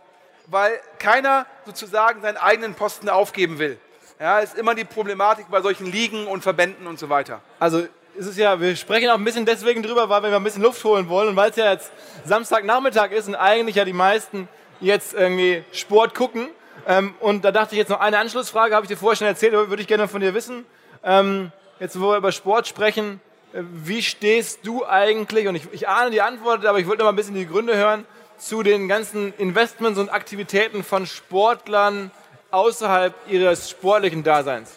weil 0.46 0.80
keiner 0.98 1.46
sozusagen 1.64 2.22
seinen 2.22 2.36
eigenen 2.36 2.74
Posten 2.74 3.08
aufgeben 3.08 3.58
will. 3.58 3.78
Ja, 4.22 4.38
ist 4.38 4.56
immer 4.56 4.76
die 4.76 4.84
Problematik 4.84 5.46
bei 5.50 5.60
solchen 5.62 5.90
Ligen 5.90 6.28
und 6.28 6.42
Verbänden 6.42 6.86
und 6.86 6.96
so 6.96 7.08
weiter. 7.08 7.40
Also 7.58 7.88
ist 8.14 8.38
ja, 8.38 8.60
wir 8.60 8.76
sprechen 8.76 9.10
auch 9.10 9.18
ein 9.18 9.24
bisschen 9.24 9.44
deswegen 9.44 9.82
drüber, 9.82 10.08
weil 10.08 10.22
wir 10.22 10.36
ein 10.36 10.44
bisschen 10.44 10.62
Luft 10.62 10.84
holen 10.84 11.08
wollen 11.08 11.30
und 11.30 11.34
weil 11.34 11.50
es 11.50 11.56
ja 11.56 11.72
jetzt 11.72 11.90
Samstagnachmittag 12.24 13.10
ist 13.10 13.26
und 13.26 13.34
eigentlich 13.34 13.74
ja 13.74 13.84
die 13.84 13.92
meisten 13.92 14.48
jetzt 14.78 15.12
irgendwie 15.12 15.64
Sport 15.72 16.14
gucken. 16.14 16.46
Ähm, 16.86 17.16
und 17.18 17.44
da 17.44 17.50
dachte 17.50 17.74
ich 17.74 17.78
jetzt 17.78 17.88
noch 17.88 17.98
eine 17.98 18.16
Anschlussfrage, 18.16 18.76
habe 18.76 18.84
ich 18.84 18.88
dir 18.88 18.96
vorher 18.96 19.16
schon 19.16 19.26
erzählt, 19.26 19.54
aber 19.54 19.68
würde 19.70 19.82
ich 19.82 19.88
gerne 19.88 20.06
von 20.06 20.20
dir 20.20 20.34
wissen. 20.34 20.66
Ähm, 21.02 21.50
jetzt, 21.80 22.00
wo 22.00 22.10
wir 22.10 22.16
über 22.16 22.30
Sport 22.30 22.68
sprechen, 22.68 23.20
äh, 23.52 23.62
wie 23.72 24.02
stehst 24.02 24.60
du 24.64 24.86
eigentlich, 24.86 25.48
und 25.48 25.56
ich, 25.56 25.66
ich 25.72 25.88
ahne 25.88 26.12
die 26.12 26.22
Antwort, 26.22 26.64
aber 26.64 26.78
ich 26.78 26.86
wollte 26.86 26.98
noch 26.98 27.06
mal 27.06 27.12
ein 27.12 27.16
bisschen 27.16 27.34
die 27.34 27.48
Gründe 27.48 27.76
hören, 27.76 28.06
zu 28.38 28.62
den 28.62 28.86
ganzen 28.86 29.34
Investments 29.38 29.98
und 29.98 30.10
Aktivitäten 30.10 30.84
von 30.84 31.06
Sportlern 31.06 32.12
außerhalb 32.52 33.14
ihres 33.26 33.70
sportlichen 33.70 34.22
Daseins? 34.22 34.76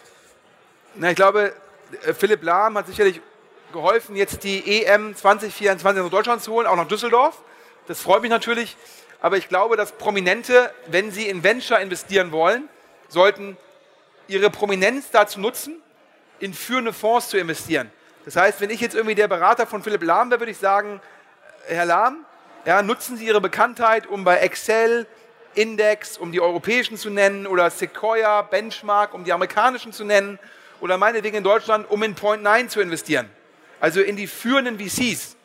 Na, 0.96 1.10
ich 1.10 1.16
glaube, 1.16 1.52
äh, 2.04 2.12
Philipp 2.14 2.42
Lahm 2.42 2.76
hat 2.76 2.88
sicherlich 2.88 3.20
geholfen, 3.72 4.16
jetzt 4.16 4.42
die 4.42 4.84
EM 4.84 5.14
2024 5.14 6.02
nach 6.02 6.10
Deutschland 6.10 6.42
zu 6.42 6.52
holen, 6.52 6.66
auch 6.66 6.76
nach 6.76 6.88
Düsseldorf. 6.88 7.38
Das 7.86 8.00
freut 8.00 8.22
mich 8.22 8.30
natürlich. 8.30 8.76
Aber 9.20 9.36
ich 9.36 9.48
glaube, 9.48 9.76
dass 9.76 9.92
Prominente, 9.92 10.72
wenn 10.86 11.10
sie 11.10 11.28
in 11.28 11.42
Venture 11.42 11.80
investieren 11.80 12.32
wollen, 12.32 12.68
sollten 13.08 13.56
ihre 14.28 14.50
Prominenz 14.50 15.10
dazu 15.10 15.40
nutzen, 15.40 15.80
in 16.38 16.52
führende 16.52 16.92
Fonds 16.92 17.28
zu 17.28 17.38
investieren. 17.38 17.90
Das 18.24 18.36
heißt, 18.36 18.60
wenn 18.60 18.70
ich 18.70 18.80
jetzt 18.80 18.94
irgendwie 18.94 19.14
der 19.14 19.28
Berater 19.28 19.66
von 19.66 19.82
Philipp 19.82 20.02
Lahm 20.02 20.30
wäre, 20.30 20.40
würde 20.40 20.50
ich 20.50 20.58
sagen, 20.58 21.00
Herr 21.66 21.86
Lahm, 21.86 22.24
ja, 22.64 22.82
nutzen 22.82 23.16
Sie 23.16 23.26
Ihre 23.26 23.40
Bekanntheit, 23.40 24.06
um 24.06 24.24
bei 24.24 24.38
Excel, 24.38 25.06
Index, 25.56 26.18
um 26.18 26.32
die 26.32 26.40
europäischen 26.40 26.96
zu 26.96 27.10
nennen, 27.10 27.46
oder 27.46 27.70
Sequoia, 27.70 28.42
Benchmark, 28.42 29.14
um 29.14 29.24
die 29.24 29.32
amerikanischen 29.32 29.92
zu 29.92 30.04
nennen, 30.04 30.38
oder 30.80 30.98
meinetwegen 30.98 31.38
in 31.38 31.44
Deutschland, 31.44 31.90
um 31.90 32.02
in 32.02 32.14
Point 32.14 32.42
9 32.42 32.68
zu 32.68 32.80
investieren. 32.80 33.28
Also 33.80 34.00
in 34.00 34.16
die 34.16 34.26
führenden 34.26 34.78
VCs. 34.78 35.36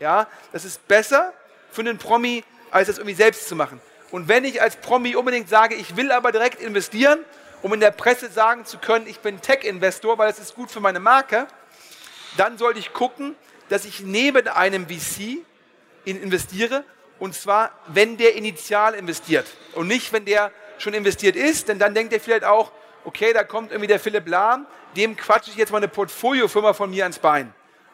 Ja, 0.00 0.26
das 0.52 0.64
ist 0.64 0.86
besser 0.88 1.32
für 1.70 1.82
einen 1.82 1.98
Promi, 1.98 2.44
als 2.70 2.88
das 2.88 2.98
irgendwie 2.98 3.14
selbst 3.14 3.48
zu 3.48 3.56
machen. 3.56 3.80
Und 4.10 4.28
wenn 4.28 4.44
ich 4.44 4.60
als 4.60 4.76
Promi 4.76 5.14
unbedingt 5.14 5.48
sage, 5.48 5.74
ich 5.74 5.96
will 5.96 6.10
aber 6.10 6.32
direkt 6.32 6.60
investieren, 6.60 7.20
um 7.62 7.72
in 7.74 7.80
der 7.80 7.90
Presse 7.90 8.30
sagen 8.30 8.64
zu 8.64 8.78
können, 8.78 9.06
ich 9.06 9.20
bin 9.20 9.40
Tech-Investor, 9.40 10.18
weil 10.18 10.28
das 10.28 10.38
ist 10.38 10.54
gut 10.54 10.70
für 10.70 10.80
meine 10.80 11.00
Marke, 11.00 11.46
dann 12.36 12.58
sollte 12.58 12.78
ich 12.78 12.92
gucken, 12.92 13.36
dass 13.68 13.84
ich 13.84 14.00
neben 14.00 14.48
einem 14.48 14.88
VC 14.88 15.38
investiere. 16.04 16.84
Und 17.20 17.34
zwar, 17.34 17.70
wenn 17.86 18.16
der 18.16 18.34
initial 18.34 18.94
investiert 18.94 19.46
und 19.74 19.86
nicht, 19.86 20.12
wenn 20.12 20.24
der 20.24 20.50
schon 20.78 20.94
investiert 20.94 21.36
ist, 21.36 21.68
denn 21.68 21.78
dann 21.78 21.94
denkt 21.94 22.12
er 22.14 22.18
vielleicht 22.18 22.44
auch, 22.44 22.72
okay, 23.04 23.32
da 23.32 23.44
kommt 23.44 23.70
irgendwie 23.70 23.88
der 23.88 24.00
Philipp 24.00 24.26
Lahm, 24.26 24.66
dem 24.96 25.16
quatsche 25.16 25.50
ich 25.50 25.56
jetzt 25.56 25.70
mal 25.70 25.76
eine 25.76 25.88
Portfoliofirma 25.88 26.72
von 26.72 26.90
mir 26.90 27.04
ans 27.04 27.18
Bein. 27.18 27.52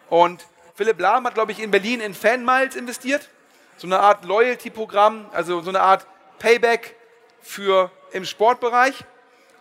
Und 0.09 0.47
Philipp 0.77 1.01
Lahm 1.01 1.27
hat, 1.27 1.35
glaube 1.35 1.51
ich, 1.51 1.59
in 1.59 1.73
Berlin 1.73 2.01
in 2.01 2.15
Fanmiles 2.15 2.77
investiert, 2.77 3.29
so 3.77 3.89
eine 3.89 3.99
Art 3.99 4.25
Loyalty-Programm, 4.25 5.27
also 5.33 5.61
so 5.61 5.71
eine 5.71 5.81
Art 5.81 6.07
Payback 6.39 6.95
für 7.43 7.91
im 8.13 8.25
Sportbereich. 8.25 9.05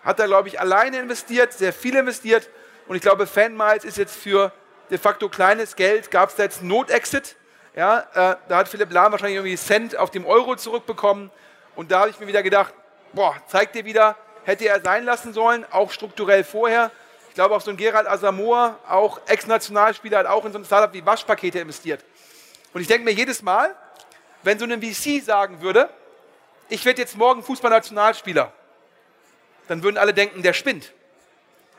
Hat 0.03 0.19
er, 0.19 0.27
glaube 0.27 0.47
ich, 0.47 0.59
alleine 0.59 0.99
investiert, 0.99 1.53
sehr 1.53 1.73
viel 1.73 1.95
investiert. 1.95 2.49
Und 2.87 2.95
ich 2.95 3.01
glaube, 3.01 3.25
Fanmiles 3.25 3.83
ist 3.83 3.97
jetzt 3.97 4.15
für 4.15 4.51
de 4.91 4.99
facto 4.99 5.27
kleines 5.27 5.75
Geld, 5.75 6.11
gab 6.11 6.29
es 6.29 6.35
da 6.35 6.43
jetzt 6.43 6.61
Not-Exit 6.61 7.35
ja, 7.75 7.99
äh, 7.99 8.35
da 8.47 8.57
hat 8.57 8.69
Philipp 8.69 8.91
Lahm 8.91 9.11
wahrscheinlich 9.11 9.35
irgendwie 9.35 9.57
Cent 9.57 9.97
auf 9.97 10.09
dem 10.09 10.25
Euro 10.25 10.55
zurückbekommen. 10.55 11.29
Und 11.75 11.91
da 11.91 12.01
habe 12.01 12.09
ich 12.09 12.19
mir 12.19 12.27
wieder 12.27 12.41
gedacht, 12.41 12.73
boah, 13.11 13.35
zeigt 13.47 13.75
dir 13.75 13.83
wieder, 13.83 14.15
hätte 14.45 14.65
er 14.65 14.79
sein 14.79 15.03
lassen 15.03 15.33
sollen, 15.33 15.65
auch 15.71 15.91
strukturell 15.91 16.45
vorher. 16.45 16.89
Ich 17.29 17.35
glaube, 17.35 17.53
auch 17.53 17.61
so 17.61 17.71
ein 17.71 17.77
Gerald 17.77 18.07
Asamoah, 18.07 18.79
auch 18.87 19.19
Ex-Nationalspieler, 19.27 20.19
hat 20.19 20.25
auch 20.25 20.45
in 20.45 20.53
so 20.53 20.57
ein 20.57 20.63
Startup 20.63 20.93
wie 20.93 21.05
Waschpakete 21.05 21.59
investiert. 21.59 22.01
Und 22.73 22.79
ich 22.79 22.87
denke 22.87 23.03
mir 23.03 23.11
jedes 23.11 23.41
Mal, 23.41 23.75
wenn 24.43 24.57
so 24.57 24.65
ein 24.65 24.81
VC 24.81 25.21
sagen 25.21 25.61
würde, 25.61 25.89
ich 26.69 26.85
werde 26.85 27.01
jetzt 27.01 27.17
morgen 27.17 27.43
Fußballnationalspieler, 27.43 28.53
dann 29.67 29.83
würden 29.83 29.97
alle 29.97 30.13
denken, 30.13 30.41
der 30.41 30.53
spinnt. 30.53 30.93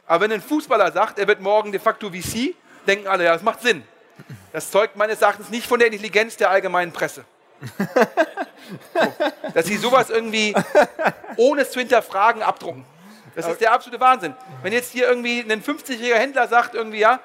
Aber 0.06 0.24
wenn 0.24 0.32
ein 0.32 0.42
Fußballer 0.42 0.92
sagt, 0.92 1.18
er 1.18 1.26
wird 1.26 1.40
morgen 1.40 1.72
de 1.72 1.80
facto 1.80 2.10
VC, 2.10 2.54
denken 2.86 3.06
alle, 3.06 3.24
ja, 3.24 3.32
das 3.32 3.42
macht 3.42 3.62
Sinn. 3.62 3.82
Das 4.52 4.70
zeugt 4.70 4.96
meines 4.96 5.20
Erachtens 5.20 5.50
nicht 5.50 5.66
von 5.66 5.78
der 5.78 5.88
Intelligenz 5.88 6.36
der 6.36 6.50
allgemeinen 6.50 6.92
Presse. 6.92 7.24
So, 8.94 9.14
dass 9.54 9.66
sie 9.66 9.76
sowas 9.76 10.10
irgendwie 10.10 10.54
ohne 11.36 11.62
es 11.62 11.70
zu 11.70 11.78
hinterfragen 11.78 12.42
abdrucken. 12.42 12.84
Das 13.34 13.46
ist 13.46 13.60
der 13.60 13.72
absolute 13.72 14.00
Wahnsinn. 14.00 14.34
Wenn 14.62 14.72
jetzt 14.72 14.92
hier 14.92 15.08
irgendwie 15.08 15.40
ein 15.40 15.62
50-jähriger 15.62 16.16
Händler 16.16 16.48
sagt, 16.48 16.74
irgendwie, 16.74 17.00
ja, 17.00 17.20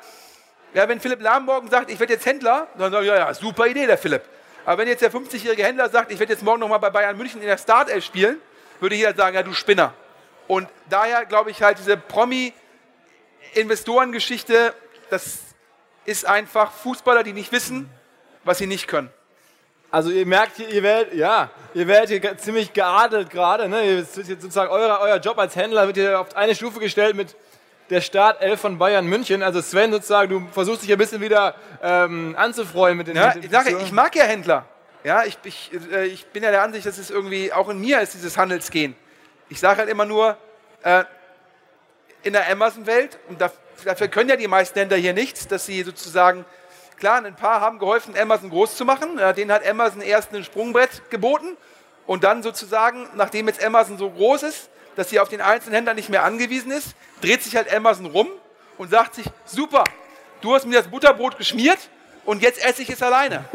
ja, 0.73 0.87
wenn 0.87 0.99
Philipp 0.99 1.21
Lahm 1.21 1.45
morgen 1.45 1.69
sagt, 1.69 1.91
ich 1.91 1.99
werde 1.99 2.13
jetzt 2.13 2.25
Händler, 2.25 2.67
dann 2.77 2.91
sagen 2.91 3.05
wir, 3.05 3.15
ja, 3.15 3.27
ja, 3.27 3.33
super 3.33 3.67
Idee, 3.67 3.87
der 3.87 3.97
Philipp. 3.97 4.23
Aber 4.65 4.81
wenn 4.81 4.87
jetzt 4.87 5.01
der 5.01 5.11
50-jährige 5.11 5.63
Händler 5.63 5.89
sagt, 5.89 6.11
ich 6.11 6.19
werde 6.19 6.33
jetzt 6.33 6.43
morgen 6.43 6.59
nochmal 6.59 6.79
bei 6.79 6.89
Bayern 6.89 7.17
München 7.17 7.41
in 7.41 7.47
der 7.47 7.57
Startelf 7.57 8.05
spielen, 8.05 8.37
würde 8.79 8.95
jeder 8.95 9.13
sagen, 9.13 9.35
ja, 9.35 9.43
du 9.43 9.53
Spinner. 9.53 9.93
Und 10.47 10.67
daher 10.89 11.25
glaube 11.25 11.51
ich 11.51 11.61
halt, 11.61 11.77
diese 11.79 11.97
Promi-Investorengeschichte, 11.97 14.73
das 15.09 15.39
ist 16.05 16.25
einfach 16.25 16.71
Fußballer, 16.71 17.23
die 17.23 17.33
nicht 17.33 17.51
wissen, 17.51 17.89
was 18.43 18.57
sie 18.57 18.67
nicht 18.67 18.87
können. 18.87 19.09
Also 19.91 20.09
ihr 20.09 20.25
merkt 20.25 20.55
hier, 20.55 20.69
ihr 20.69 20.83
werdet, 20.83 21.13
ja, 21.13 21.49
ihr 21.73 21.85
werdet 21.87 22.09
hier 22.09 22.37
ziemlich 22.37 22.71
geadelt 22.71 23.29
gerade. 23.29 23.67
Ne? 23.67 23.97
Jetzt 23.97 24.15
sozusagen 24.15 24.71
euer, 24.71 24.99
euer 25.01 25.17
Job 25.17 25.37
als 25.37 25.55
Händler 25.55 25.85
wird 25.85 25.97
hier 25.97 26.19
auf 26.19 26.35
eine 26.35 26.55
Stufe 26.55 26.79
gestellt 26.79 27.15
mit 27.15 27.35
der 27.89 27.99
Startelf 27.99 28.61
von 28.61 28.77
Bayern 28.77 29.05
München. 29.05 29.43
Also 29.43 29.61
Sven 29.61 29.91
sozusagen, 29.91 30.29
du 30.29 30.47
versuchst 30.53 30.83
dich 30.83 30.91
ein 30.93 30.97
bisschen 30.97 31.19
wieder 31.19 31.55
ähm, 31.83 32.35
anzufreuen 32.37 32.97
mit 32.97 33.07
den. 33.07 33.17
Ja, 33.17 33.33
mit 33.35 33.45
ich, 33.45 33.51
sage, 33.51 33.77
ich 33.83 33.91
mag 33.91 34.15
ja 34.15 34.23
Händler. 34.23 34.65
Ja, 35.03 35.25
ich, 35.25 35.37
ich, 35.43 35.71
äh, 35.91 36.05
ich 36.05 36.25
bin 36.27 36.41
ja 36.41 36.51
der 36.51 36.63
Ansicht, 36.63 36.85
dass 36.85 36.97
es 36.97 37.09
irgendwie 37.09 37.51
auch 37.51 37.67
in 37.67 37.81
mir 37.81 37.99
ist 37.99 38.13
dieses 38.13 38.37
Handelsgehen. 38.37 38.95
Ich 39.49 39.59
sage 39.59 39.79
halt 39.79 39.89
immer 39.89 40.05
nur, 40.05 40.37
äh, 40.83 41.03
in 42.23 42.33
der 42.33 42.49
Amazon-Welt, 42.49 43.17
und 43.27 43.41
dafür 43.85 44.07
können 44.07 44.29
ja 44.29 44.35
die 44.35 44.47
meisten 44.47 44.77
Händler 44.77 44.97
hier 44.97 45.13
nichts, 45.13 45.47
dass 45.47 45.65
sie 45.65 45.83
sozusagen 45.83 46.45
Klar, 47.01 47.25
ein 47.25 47.35
paar 47.35 47.61
haben 47.61 47.79
geholfen, 47.79 48.15
Amazon 48.15 48.51
groß 48.51 48.75
zu 48.75 48.85
machen. 48.85 49.19
Den 49.35 49.51
hat 49.51 49.67
Amazon 49.67 50.01
erst 50.01 50.35
ein 50.35 50.43
Sprungbrett 50.43 51.09
geboten 51.09 51.57
und 52.05 52.23
dann 52.23 52.43
sozusagen, 52.43 53.09
nachdem 53.15 53.47
jetzt 53.47 53.63
Amazon 53.63 53.97
so 53.97 54.11
groß 54.11 54.43
ist, 54.43 54.69
dass 54.95 55.09
sie 55.09 55.19
auf 55.19 55.27
den 55.27 55.41
einzelnen 55.41 55.73
Händler 55.73 55.95
nicht 55.95 56.09
mehr 56.09 56.23
angewiesen 56.23 56.69
ist, 56.69 56.89
dreht 57.19 57.41
sich 57.41 57.55
halt 57.55 57.73
Amazon 57.73 58.05
rum 58.05 58.27
und 58.77 58.91
sagt 58.91 59.15
sich, 59.15 59.25
super, 59.45 59.83
du 60.41 60.53
hast 60.53 60.67
mir 60.67 60.75
das 60.75 60.89
Butterbrot 60.89 61.39
geschmiert 61.39 61.79
und 62.23 62.43
jetzt 62.43 62.63
esse 62.63 62.83
ich 62.83 62.89
es 62.91 63.01
alleine. 63.01 63.45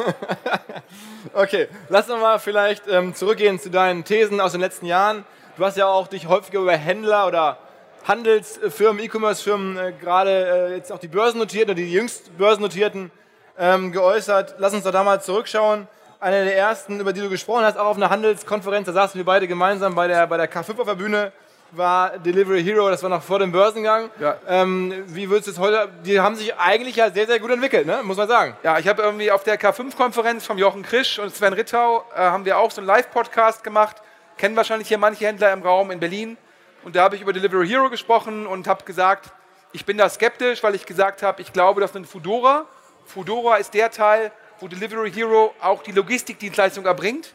okay, 1.33 1.69
lass 1.89 2.11
uns 2.11 2.21
mal 2.21 2.41
vielleicht 2.41 2.89
ähm, 2.89 3.15
zurückgehen 3.15 3.61
zu 3.61 3.71
deinen 3.71 4.03
Thesen 4.03 4.41
aus 4.41 4.51
den 4.51 4.61
letzten 4.61 4.87
Jahren. 4.87 5.25
Du 5.57 5.65
hast 5.65 5.77
ja 5.77 5.87
auch 5.87 6.09
dich 6.09 6.27
häufiger 6.27 6.59
über 6.59 6.77
Händler 6.77 7.29
oder 7.29 7.59
Handelsfirmen, 8.07 9.03
E-Commerce-Firmen, 9.05 9.77
äh, 9.77 9.93
gerade 10.01 10.71
äh, 10.71 10.75
jetzt 10.77 10.93
auch 10.93 10.99
die 10.99 11.09
börsennotierten 11.09 11.73
oder 11.73 11.83
die 11.83 11.93
jüngst 11.93 12.37
börsennotierten 12.39 13.11
ähm, 13.59 13.91
geäußert. 13.91 14.57
Lass 14.59 14.75
uns 14.75 14.85
doch 14.85 14.93
da 14.93 15.03
mal 15.03 15.21
zurückschauen. 15.21 15.89
Eine 16.21 16.45
der 16.45 16.57
ersten, 16.57 17.01
über 17.01 17.13
die 17.13 17.21
du 17.21 17.29
gesprochen 17.29 17.65
hast, 17.65 17.77
auch 17.77 17.87
auf 17.87 17.97
einer 17.97 18.11
Handelskonferenz, 18.11 18.87
da 18.87 18.93
saßen 18.93 19.19
wir 19.19 19.25
beide 19.25 19.49
gemeinsam 19.49 19.95
bei 19.95 20.07
der, 20.07 20.27
bei 20.27 20.37
der 20.37 20.51
K5 20.51 20.79
auf 20.81 20.87
der 20.87 20.95
Bühne, 20.95 21.33
war 21.73 22.19
Delivery 22.19 22.63
Hero, 22.63 22.89
das 22.89 23.03
war 23.03 23.11
noch 23.11 23.23
vor 23.23 23.39
dem 23.39 23.53
Börsengang. 23.53 24.09
Ja. 24.21 24.37
Ähm, 24.49 25.05
wie 25.09 25.29
würdest 25.29 25.49
du 25.49 25.51
es 25.53 25.59
heute, 25.59 25.89
die 26.05 26.21
haben 26.21 26.37
sich 26.37 26.55
eigentlich 26.57 26.97
ja 26.97 27.11
sehr, 27.11 27.27
sehr 27.27 27.41
gut 27.41 27.51
entwickelt, 27.51 27.87
ne? 27.87 28.01
muss 28.03 28.17
man 28.17 28.29
sagen. 28.29 28.57
Ja, 28.63 28.79
ich 28.79 28.89
habe 28.89 29.03
irgendwie 29.03 29.31
auf 29.31 29.43
der 29.43 29.61
K5-Konferenz 29.61 30.47
vom 30.47 30.59
Jochen 30.59 30.83
Krisch 30.83 31.19
und 31.19 31.35
Sven 31.35 31.53
Rittau 31.53 32.05
äh, 32.15 32.21
haben 32.21 32.45
wir 32.45 32.59
auch 32.59 32.71
so 32.71 32.81
einen 32.81 32.87
Live-Podcast 32.87 33.65
gemacht. 33.65 33.97
Kennen 34.39 34.57
wahrscheinlich 34.57 34.89
hier 34.89 34.99
manche 34.99 35.27
Händler 35.27 35.53
im 35.53 35.63
Raum 35.63 35.91
in 35.91 35.99
Berlin. 35.99 36.39
Und 36.87 36.95
da 36.95 37.03
habe 37.03 37.17
ich 37.17 37.23
über 37.23 37.33
Delivery 37.33 37.67
Hero 37.67 37.91
gesprochen 37.91 38.47
und 38.47 38.69
habe 38.69 38.85
gesagt, 38.85 39.33
ich 39.73 39.85
bin 39.85 39.99
da 39.99 40.09
skeptisch, 40.09 40.63
weil 40.63 40.77
ich 40.77 40.87
gesagt 40.87 41.21
habe, 41.21 41.43
ich 41.43 41.53
glaube, 41.53 41.81
dass 41.81 41.97
ein 41.97 42.05
Fudora 42.05 42.65
Foodora 43.07 43.57
ist 43.57 43.75
der 43.75 43.91
Teil, 43.91 44.31
wo 44.61 44.69
Delivery 44.69 45.11
Hero 45.11 45.53
auch 45.61 45.83
die 45.83 45.91
Logistikdienstleistung 45.91 46.85
erbringt. 46.85 47.35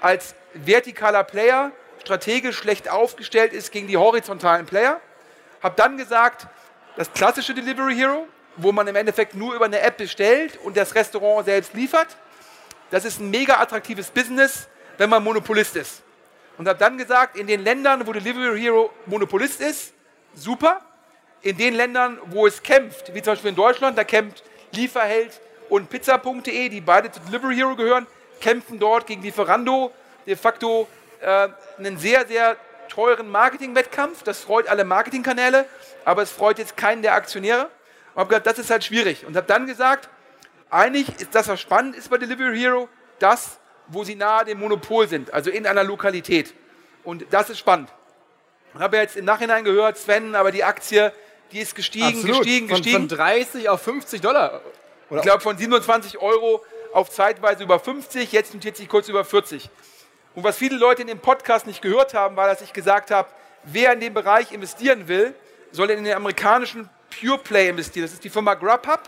Als 0.00 0.34
vertikaler 0.52 1.22
Player 1.22 1.70
strategisch 2.00 2.56
schlecht 2.56 2.90
aufgestellt 2.90 3.52
ist 3.52 3.70
gegen 3.70 3.86
die 3.86 3.96
horizontalen 3.96 4.66
Player. 4.66 5.00
Habe 5.62 5.76
dann 5.76 5.96
gesagt, 5.96 6.48
das 6.96 7.12
klassische 7.12 7.54
Delivery 7.54 7.94
Hero, 7.94 8.26
wo 8.56 8.72
man 8.72 8.88
im 8.88 8.96
Endeffekt 8.96 9.36
nur 9.36 9.54
über 9.54 9.66
eine 9.66 9.78
App 9.78 9.98
bestellt 9.98 10.58
und 10.64 10.76
das 10.76 10.96
Restaurant 10.96 11.44
selbst 11.44 11.72
liefert, 11.72 12.16
das 12.90 13.04
ist 13.04 13.20
ein 13.20 13.30
mega 13.30 13.60
attraktives 13.60 14.10
Business, 14.10 14.66
wenn 14.96 15.08
man 15.08 15.22
Monopolist 15.22 15.76
ist. 15.76 16.02
Und 16.58 16.68
habe 16.68 16.78
dann 16.78 16.98
gesagt, 16.98 17.36
in 17.36 17.46
den 17.46 17.62
Ländern, 17.62 18.06
wo 18.06 18.12
Delivery 18.12 18.60
Hero 18.60 18.90
Monopolist 19.06 19.60
ist, 19.60 19.94
super. 20.34 20.80
In 21.40 21.56
den 21.56 21.74
Ländern, 21.74 22.18
wo 22.26 22.48
es 22.48 22.62
kämpft, 22.62 23.14
wie 23.14 23.22
zum 23.22 23.32
Beispiel 23.32 23.50
in 23.50 23.56
Deutschland, 23.56 23.96
da 23.96 24.02
kämpft 24.02 24.42
Lieferheld 24.72 25.40
und 25.68 25.88
Pizza.de, 25.88 26.68
die 26.68 26.80
beide 26.80 27.12
zu 27.12 27.20
Delivery 27.20 27.54
Hero 27.54 27.76
gehören, 27.76 28.06
kämpfen 28.40 28.78
dort 28.78 29.06
gegen 29.06 29.22
Lieferando. 29.22 29.92
De 30.26 30.36
facto 30.36 30.88
äh, 31.20 31.48
einen 31.78 31.96
sehr, 31.96 32.26
sehr 32.26 32.56
teuren 32.88 33.30
Marketingwettkampf. 33.30 34.24
Das 34.24 34.40
freut 34.40 34.66
alle 34.68 34.84
Marketingkanäle, 34.84 35.64
aber 36.04 36.22
es 36.22 36.32
freut 36.32 36.58
jetzt 36.58 36.76
keinen 36.76 37.02
der 37.02 37.14
Aktionäre. 37.14 37.70
Und 38.14 38.20
habe 38.20 38.28
gesagt, 38.30 38.46
das 38.48 38.58
ist 38.58 38.70
halt 38.70 38.82
schwierig. 38.82 39.24
Und 39.24 39.36
habe 39.36 39.46
dann 39.46 39.66
gesagt, 39.66 40.08
eigentlich 40.70 41.08
ist 41.20 41.34
das, 41.34 41.46
was 41.46 41.60
spannend 41.60 41.94
ist 41.94 42.10
bei 42.10 42.18
Delivery 42.18 42.58
Hero, 42.58 42.88
das, 43.20 43.58
wo 43.88 44.04
sie 44.04 44.14
nahe 44.14 44.44
dem 44.44 44.58
Monopol 44.60 45.08
sind, 45.08 45.32
also 45.32 45.50
in 45.50 45.66
einer 45.66 45.84
Lokalität. 45.84 46.54
Und 47.04 47.26
das 47.30 47.50
ist 47.50 47.58
spannend. 47.58 47.88
Ich 48.74 48.80
habe 48.80 48.96
jetzt 48.98 49.16
im 49.16 49.24
Nachhinein 49.24 49.64
gehört, 49.64 49.98
Sven, 49.98 50.34
aber 50.34 50.52
die 50.52 50.62
Aktie 50.62 51.12
die 51.52 51.60
ist 51.60 51.74
gestiegen, 51.74 52.06
Absolut. 52.06 52.38
gestiegen, 52.38 52.68
gestiegen. 52.68 53.08
Von 53.08 53.08
30 53.08 53.68
auf 53.68 53.82
50 53.82 54.20
Dollar. 54.20 54.60
Oder? 55.10 55.20
Ich 55.20 55.22
glaube 55.22 55.40
von 55.40 55.56
27 55.56 56.18
Euro 56.18 56.64
auf 56.92 57.10
zeitweise 57.10 57.62
über 57.62 57.78
50, 57.78 58.32
jetzt 58.32 58.54
notiert 58.54 58.76
sich 58.76 58.88
kurz 58.88 59.08
über 59.08 59.24
40. 59.24 59.68
Und 60.34 60.44
was 60.44 60.56
viele 60.56 60.76
Leute 60.76 61.02
in 61.02 61.08
dem 61.08 61.18
Podcast 61.18 61.66
nicht 61.66 61.82
gehört 61.82 62.14
haben, 62.14 62.36
war, 62.36 62.46
dass 62.46 62.60
ich 62.60 62.72
gesagt 62.72 63.10
habe, 63.10 63.28
wer 63.64 63.92
in 63.92 64.00
dem 64.00 64.14
Bereich 64.14 64.52
investieren 64.52 65.08
will, 65.08 65.34
soll 65.72 65.90
in 65.90 66.04
den 66.04 66.14
amerikanischen 66.14 66.88
Pure 67.18 67.38
Play 67.38 67.68
investieren. 67.68 68.04
Das 68.04 68.12
ist 68.12 68.24
die 68.24 68.30
Firma 68.30 68.54
Grubhub, 68.54 69.00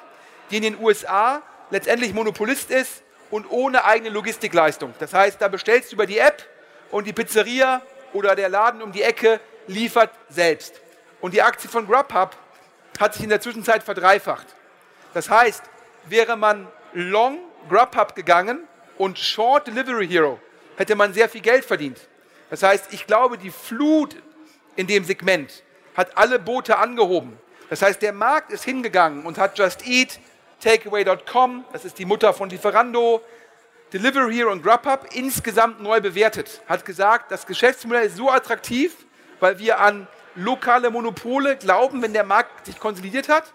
die 0.50 0.56
in 0.56 0.62
den 0.62 0.78
USA 0.80 1.42
letztendlich 1.70 2.12
Monopolist 2.12 2.70
ist 2.70 3.02
und 3.30 3.50
ohne 3.50 3.84
eigene 3.84 4.10
Logistikleistung. 4.10 4.94
Das 4.98 5.14
heißt, 5.14 5.40
da 5.40 5.48
bestellst 5.48 5.90
du 5.90 5.96
über 5.96 6.06
die 6.06 6.18
App 6.18 6.46
und 6.90 7.06
die 7.06 7.12
Pizzeria 7.12 7.82
oder 8.12 8.34
der 8.34 8.48
Laden 8.48 8.82
um 8.82 8.92
die 8.92 9.02
Ecke 9.02 9.40
liefert 9.66 10.10
selbst. 10.28 10.80
Und 11.20 11.34
die 11.34 11.42
Aktie 11.42 11.70
von 11.70 11.86
Grubhub 11.86 12.36
hat 12.98 13.14
sich 13.14 13.22
in 13.22 13.28
der 13.28 13.40
Zwischenzeit 13.40 13.82
verdreifacht. 13.82 14.46
Das 15.14 15.30
heißt, 15.30 15.62
wäre 16.06 16.36
man 16.36 16.66
long 16.92 17.38
Grubhub 17.68 18.14
gegangen 18.14 18.66
und 18.98 19.18
short 19.18 19.66
Delivery 19.66 20.08
Hero, 20.08 20.40
hätte 20.76 20.94
man 20.94 21.12
sehr 21.12 21.28
viel 21.28 21.40
Geld 21.40 21.64
verdient. 21.64 21.98
Das 22.50 22.62
heißt, 22.62 22.92
ich 22.92 23.06
glaube, 23.06 23.38
die 23.38 23.50
Flut 23.50 24.16
in 24.76 24.86
dem 24.86 25.04
Segment 25.04 25.62
hat 25.96 26.16
alle 26.16 26.38
Boote 26.38 26.78
angehoben. 26.78 27.38
Das 27.68 27.82
heißt, 27.82 28.02
der 28.02 28.12
Markt 28.12 28.50
ist 28.50 28.64
hingegangen 28.64 29.24
und 29.24 29.38
hat 29.38 29.56
Just 29.58 29.86
Eat, 29.86 30.18
Takeaway.com, 30.60 31.64
das 31.72 31.84
ist 31.84 31.98
die 31.98 32.04
Mutter 32.04 32.32
von 32.32 32.50
Lieferando, 32.50 33.22
Delivery 33.92 34.34
Hero 34.34 34.52
und 34.52 34.62
Grubhub 34.62 35.06
insgesamt 35.14 35.80
neu 35.80 36.00
bewertet. 36.00 36.60
Hat 36.68 36.84
gesagt, 36.84 37.32
das 37.32 37.46
Geschäftsmodell 37.46 38.06
ist 38.06 38.16
so 38.16 38.30
attraktiv, 38.30 38.94
weil 39.40 39.58
wir 39.58 39.80
an 39.80 40.06
lokale 40.36 40.90
Monopole 40.90 41.56
glauben, 41.56 42.02
wenn 42.02 42.12
der 42.12 42.24
Markt 42.24 42.66
sich 42.66 42.78
konsolidiert 42.78 43.28
hat, 43.28 43.52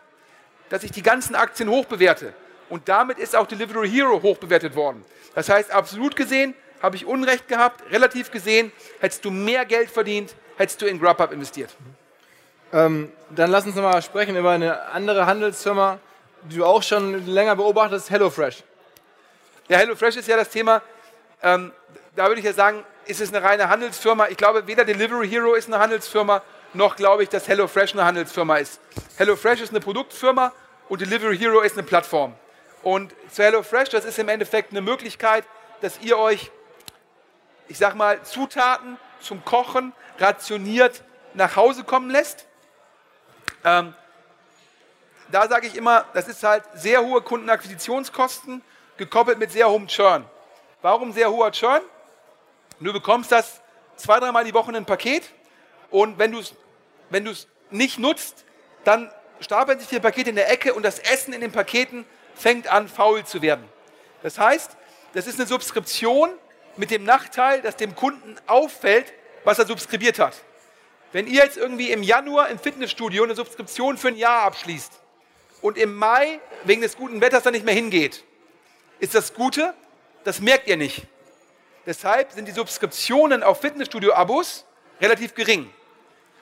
dass 0.70 0.84
ich 0.84 0.92
die 0.92 1.04
ganzen 1.04 1.36
Aktien 1.36 1.70
hochbewerte. 1.70 2.34
Und 2.70 2.90
damit 2.90 3.20
ist 3.20 3.36
auch 3.36 3.48
Delivery 3.48 3.90
Hero 3.90 4.22
hochbewertet 4.22 4.76
worden. 4.76 5.06
Das 5.36 5.48
heißt, 5.48 5.72
absolut 5.72 6.16
gesehen 6.16 6.56
habe 6.82 6.96
ich 6.96 7.06
Unrecht 7.06 7.48
gehabt, 7.48 7.84
relativ 7.92 8.32
gesehen 8.32 8.72
hättest 9.00 9.24
du 9.24 9.32
mehr 9.32 9.66
Geld 9.66 9.90
verdient, 9.90 10.36
hättest 10.58 10.82
du 10.82 10.86
in 10.86 11.00
Grubhub 11.00 11.32
investiert. 11.32 11.76
Ähm, 12.74 13.12
dann 13.30 13.52
lass 13.52 13.66
uns 13.66 13.76
nochmal 13.76 14.02
sprechen 14.02 14.36
über 14.36 14.52
eine 14.52 14.82
andere 14.88 15.28
Handelsfirma, 15.28 16.00
du 16.50 16.66
auch 16.66 16.84
schon 16.84 17.26
länger 17.28 17.56
beobachtest, 17.56 18.10
HelloFresh. 18.10 18.64
Ja, 19.68 19.78
HelloFresh 19.78 20.18
ist 20.18 20.28
ja 20.28 20.38
das 20.38 20.50
Thema, 20.50 20.82
ähm, 21.42 21.72
da 22.16 22.28
würde 22.28 22.40
ich 22.40 22.46
ja 22.46 22.54
sagen, 22.54 22.84
ist 23.06 23.22
es 23.22 23.34
eine 23.34 23.44
reine 23.44 23.70
Handelsfirma. 23.70 24.28
Ich 24.30 24.38
glaube, 24.38 24.68
weder 24.68 24.86
Delivery 24.86 25.28
Hero 25.28 25.54
ist 25.54 25.68
eine 25.68 25.80
Handelsfirma, 25.80 26.42
noch 26.74 26.96
glaube 26.96 27.24
ich, 27.24 27.30
dass 27.30 27.48
HelloFresh 27.48 27.94
eine 27.94 28.06
Handelsfirma 28.06 28.58
ist. 28.58 28.80
HelloFresh 29.18 29.62
ist 29.62 29.70
eine 29.70 29.80
Produktfirma 29.80 30.52
und 30.90 31.02
Delivery 31.02 31.38
Hero 31.38 31.62
ist 31.62 31.78
eine 31.78 31.84
Plattform. 31.84 32.36
Und 32.84 33.14
zu 33.32 33.44
HelloFresh, 33.44 33.90
das 33.90 34.06
ist 34.06 34.20
im 34.20 34.30
Endeffekt 34.30 34.72
eine 34.72 34.82
Möglichkeit, 34.82 35.44
dass 35.82 36.00
ihr 36.02 36.18
euch, 36.18 36.52
ich 37.68 37.78
sag 37.78 37.96
mal, 37.96 38.22
Zutaten 38.24 38.98
zum 39.20 39.44
Kochen 39.44 39.94
rationiert 40.20 41.04
nach 41.34 41.56
Hause 41.56 41.84
kommen 41.84 42.10
lässt. 42.10 42.46
Ähm, 43.64 43.94
da 45.32 45.48
sage 45.48 45.68
ich 45.68 45.76
immer, 45.76 46.06
das 46.14 46.28
ist 46.28 46.44
halt 46.44 46.64
sehr 46.74 47.02
hohe 47.02 47.22
Kundenakquisitionskosten 47.22 48.62
gekoppelt 48.98 49.40
mit 49.40 49.52
sehr 49.52 49.70
hohem 49.70 49.88
Churn. 49.88 50.26
Warum 50.82 51.12
sehr 51.14 51.32
hoher 51.32 51.52
Churn? 51.52 51.82
Du 52.80 52.94
bekommst 52.94 53.32
das 53.32 53.62
zwei, 53.96 54.20
dreimal 54.20 54.44
die 54.44 54.54
Woche 54.54 54.70
in 54.70 54.78
ein 54.78 54.86
Paket 54.86 55.24
und 55.90 56.20
wenn 56.20 56.32
du 56.32 56.40
es 56.40 56.54
wenn 57.10 57.30
nicht 57.72 58.00
nutzt, 58.00 58.46
dann 58.84 59.12
stapeln 59.40 59.80
sich 59.80 59.88
die 59.88 60.00
Pakete 60.00 60.32
in 60.32 60.36
der 60.36 60.52
Ecke 60.52 60.74
und 60.74 60.84
das 60.84 61.00
Essen 61.00 61.34
in 61.34 61.42
den 61.42 61.52
Paketen 61.52 62.06
fängt 62.34 62.68
an 62.68 62.88
faul 62.88 63.24
zu 63.26 63.42
werden. 63.42 63.64
Das 64.24 64.38
heißt, 64.40 64.76
das 65.14 65.28
ist 65.28 65.40
eine 65.40 65.48
Subskription 65.48 66.30
mit 66.78 66.92
dem 66.92 67.04
Nachteil, 67.04 67.62
dass 67.62 67.76
dem 67.78 67.96
Kunden 67.96 68.36
auffällt, 68.48 69.14
was 69.44 69.60
er 69.60 69.66
subskribiert 69.66 70.20
hat. 70.20 70.34
Wenn 71.12 71.28
ihr 71.28 71.44
jetzt 71.44 71.58
irgendwie 71.58 71.92
im 71.92 72.04
Januar 72.04 72.50
im 72.50 72.60
Fitnessstudio 72.60 73.24
eine 73.24 73.36
Subskription 73.36 73.98
für 73.98 74.10
ein 74.10 74.18
Jahr 74.18 74.44
abschließt 74.44 74.92
und 75.62 75.78
im 75.78 75.96
Mai 75.96 76.40
wegen 76.64 76.82
des 76.82 76.96
guten 76.96 77.22
Wetters 77.22 77.44
dann 77.44 77.54
nicht 77.54 77.66
mehr 77.66 77.74
hingeht, 77.74 78.24
ist 79.00 79.16
das 79.16 79.34
Gute, 79.34 79.74
das 80.24 80.40
merkt 80.40 80.68
ihr 80.68 80.78
nicht. 80.78 81.04
Deshalb 81.86 82.32
sind 82.32 82.48
die 82.48 82.52
Subskriptionen 82.52 83.44
auf 83.44 83.62
Fitnessstudio-Abos 83.62 84.66
relativ 85.00 85.36
gering. 85.36 85.72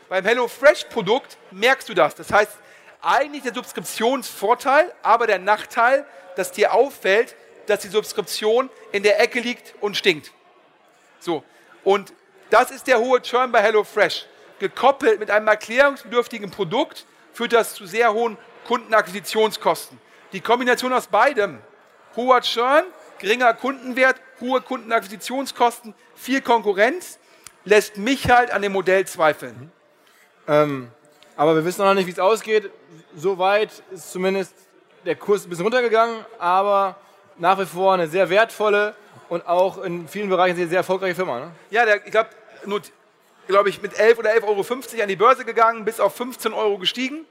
Beim 0.09 0.25
HelloFresh-Produkt 0.25 1.37
merkst 1.51 1.89
du 1.89 1.93
das. 1.93 2.15
Das 2.15 2.31
heißt, 2.31 2.51
eigentlich 3.01 3.43
der 3.43 3.53
Subskriptionsvorteil, 3.53 4.93
aber 5.01 5.27
der 5.27 5.39
Nachteil, 5.39 6.05
dass 6.35 6.51
dir 6.51 6.73
auffällt, 6.73 7.35
dass 7.65 7.81
die 7.81 7.89
Subskription 7.89 8.69
in 8.91 9.03
der 9.03 9.19
Ecke 9.19 9.39
liegt 9.39 9.73
und 9.81 9.97
stinkt. 9.97 10.31
So, 11.19 11.43
und 11.83 12.13
das 12.49 12.71
ist 12.71 12.87
der 12.87 12.99
hohe 12.99 13.21
Churn 13.21 13.51
bei 13.51 13.61
HelloFresh. 13.61 14.27
Gekoppelt 14.59 15.19
mit 15.19 15.31
einem 15.31 15.47
erklärungsbedürftigen 15.47 16.51
Produkt 16.51 17.05
führt 17.33 17.53
das 17.53 17.73
zu 17.73 17.85
sehr 17.85 18.13
hohen 18.13 18.37
Kundenakquisitionskosten. 18.65 19.99
Die 20.31 20.41
Kombination 20.41 20.93
aus 20.93 21.07
beidem, 21.07 21.59
hoher 22.15 22.41
Churn, 22.41 22.85
geringer 23.19 23.53
Kundenwert, 23.53 24.17
hohe 24.39 24.61
Kundenakquisitionskosten, 24.61 25.93
viel 26.15 26.41
Konkurrenz, 26.41 27.19
lässt 27.65 27.97
mich 27.97 28.29
halt 28.29 28.51
an 28.51 28.61
dem 28.61 28.73
Modell 28.73 29.05
zweifeln. 29.05 29.71
Ähm, 30.47 30.89
aber 31.35 31.55
wir 31.55 31.65
wissen 31.65 31.83
noch 31.83 31.93
nicht, 31.93 32.07
wie 32.07 32.11
es 32.11 32.19
ausgeht. 32.19 32.69
Soweit 33.15 33.71
ist 33.91 34.11
zumindest 34.11 34.53
der 35.05 35.15
Kurs 35.15 35.45
ein 35.45 35.49
bisschen 35.49 35.63
runtergegangen, 35.63 36.25
aber 36.39 36.95
nach 37.37 37.59
wie 37.59 37.65
vor 37.65 37.93
eine 37.93 38.07
sehr 38.07 38.29
wertvolle 38.29 38.95
und 39.29 39.47
auch 39.47 39.81
in 39.83 40.07
vielen 40.07 40.29
Bereichen 40.29 40.55
sehr, 40.55 40.67
sehr 40.67 40.77
erfolgreiche 40.77 41.15
Firma. 41.15 41.39
Ne? 41.39 41.51
Ja, 41.69 41.85
der, 41.85 42.05
ich 42.05 42.11
glaube, 42.11 42.29
glaub 43.47 43.67
ich, 43.67 43.81
mit 43.81 43.97
11 43.97 44.19
oder 44.19 44.31
11,50 44.31 44.43
Euro 44.43 45.03
an 45.03 45.07
die 45.07 45.15
Börse 45.15 45.45
gegangen, 45.45 45.85
bis 45.85 45.99
auf 45.99 46.15
15 46.15 46.53
Euro 46.53 46.77
gestiegen, 46.77 47.25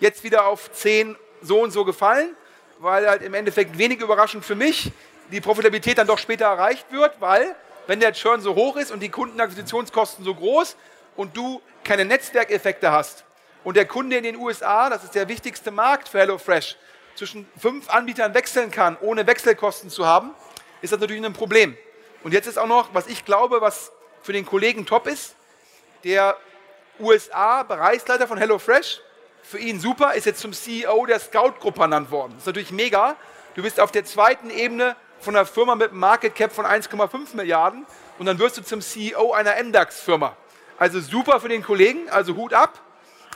jetzt 0.00 0.24
wieder 0.24 0.46
auf 0.46 0.72
10 0.72 1.16
so 1.42 1.60
und 1.60 1.70
so 1.70 1.84
gefallen, 1.84 2.36
weil 2.78 3.08
halt 3.08 3.22
im 3.22 3.34
Endeffekt 3.34 3.78
wenig 3.78 4.00
überraschend 4.00 4.44
für 4.44 4.54
mich 4.54 4.92
die 5.30 5.40
Profitabilität 5.40 5.98
dann 5.98 6.06
doch 6.06 6.18
später 6.18 6.46
erreicht 6.46 6.90
wird, 6.90 7.20
weil 7.20 7.54
wenn 7.86 8.00
der 8.00 8.12
Churn 8.12 8.40
so 8.40 8.54
hoch 8.54 8.76
ist 8.76 8.90
und 8.90 9.00
die 9.00 9.08
Kundenakquisitionskosten 9.08 10.24
so 10.24 10.34
groß 10.34 10.76
und 11.16 11.36
du 11.36 11.60
keine 11.84 12.04
Netzwerkeffekte 12.04 12.90
hast 12.92 13.24
und 13.64 13.76
der 13.76 13.86
Kunde 13.86 14.16
in 14.16 14.24
den 14.24 14.36
USA, 14.36 14.90
das 14.90 15.04
ist 15.04 15.14
der 15.14 15.28
wichtigste 15.28 15.70
Markt 15.70 16.08
für 16.08 16.18
HelloFresh, 16.18 16.76
zwischen 17.14 17.48
fünf 17.58 17.90
Anbietern 17.90 18.32
wechseln 18.34 18.70
kann, 18.70 18.96
ohne 19.00 19.26
Wechselkosten 19.26 19.90
zu 19.90 20.06
haben, 20.06 20.34
ist 20.82 20.92
das 20.92 21.00
natürlich 21.00 21.24
ein 21.24 21.32
Problem. 21.32 21.76
Und 22.22 22.32
jetzt 22.32 22.46
ist 22.46 22.58
auch 22.58 22.66
noch, 22.66 22.94
was 22.94 23.08
ich 23.08 23.24
glaube, 23.24 23.60
was 23.60 23.90
für 24.22 24.32
den 24.32 24.46
Kollegen 24.46 24.86
top 24.86 25.06
ist, 25.06 25.34
der 26.04 26.36
USA-Bereichsleiter 27.00 28.28
von 28.28 28.38
HelloFresh, 28.38 29.00
für 29.48 29.58
ihn 29.58 29.80
super, 29.80 30.14
ist 30.14 30.26
jetzt 30.26 30.40
zum 30.40 30.52
CEO 30.52 31.06
der 31.06 31.20
Scout-Gruppe 31.20 31.82
ernannt 31.82 32.10
worden. 32.10 32.32
Das 32.32 32.42
ist 32.42 32.46
natürlich 32.46 32.72
mega. 32.72 33.16
Du 33.54 33.62
bist 33.62 33.80
auf 33.80 33.90
der 33.90 34.04
zweiten 34.04 34.50
Ebene 34.50 34.96
von 35.20 35.34
einer 35.34 35.46
Firma 35.46 35.74
mit 35.74 35.90
einem 35.90 36.00
Market 36.00 36.34
Cap 36.34 36.52
von 36.52 36.64
1,5 36.64 37.34
Milliarden 37.34 37.86
und 38.18 38.26
dann 38.26 38.38
wirst 38.38 38.58
du 38.58 38.62
zum 38.62 38.80
CEO 38.80 39.32
einer 39.32 39.62
MDAX-Firma. 39.62 40.36
Also 40.78 41.00
super 41.00 41.40
für 41.40 41.48
den 41.48 41.62
Kollegen, 41.62 42.08
also 42.10 42.36
Hut 42.36 42.52
ab, 42.52 42.80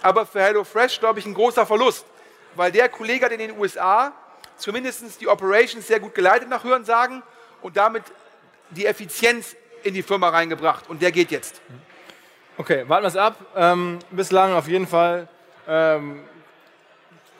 aber 0.02 0.26
für 0.26 0.40
HelloFresh, 0.40 1.00
glaube 1.00 1.18
ich, 1.18 1.26
ein 1.26 1.34
großer 1.34 1.66
Verlust 1.66 2.06
weil 2.54 2.72
der 2.72 2.88
Kollege 2.88 3.24
hat 3.24 3.32
in 3.32 3.38
den 3.38 3.58
USA 3.58 4.12
zumindest 4.56 5.20
die 5.20 5.28
Operations 5.28 5.86
sehr 5.86 6.00
gut 6.00 6.14
geleitet 6.14 6.48
nach 6.48 6.64
Hörensagen 6.64 7.22
und 7.62 7.76
damit 7.76 8.04
die 8.70 8.86
Effizienz 8.86 9.56
in 9.82 9.94
die 9.94 10.02
Firma 10.02 10.28
reingebracht 10.28 10.88
und 10.88 11.02
der 11.02 11.12
geht 11.12 11.30
jetzt. 11.30 11.60
Okay, 12.58 12.84
warten 12.88 13.04
wir 13.04 13.08
es 13.08 13.16
ab. 13.16 13.36
Ähm, 13.56 13.98
bislang 14.10 14.52
auf 14.52 14.68
jeden 14.68 14.86
Fall 14.86 15.28
ähm, 15.68 16.20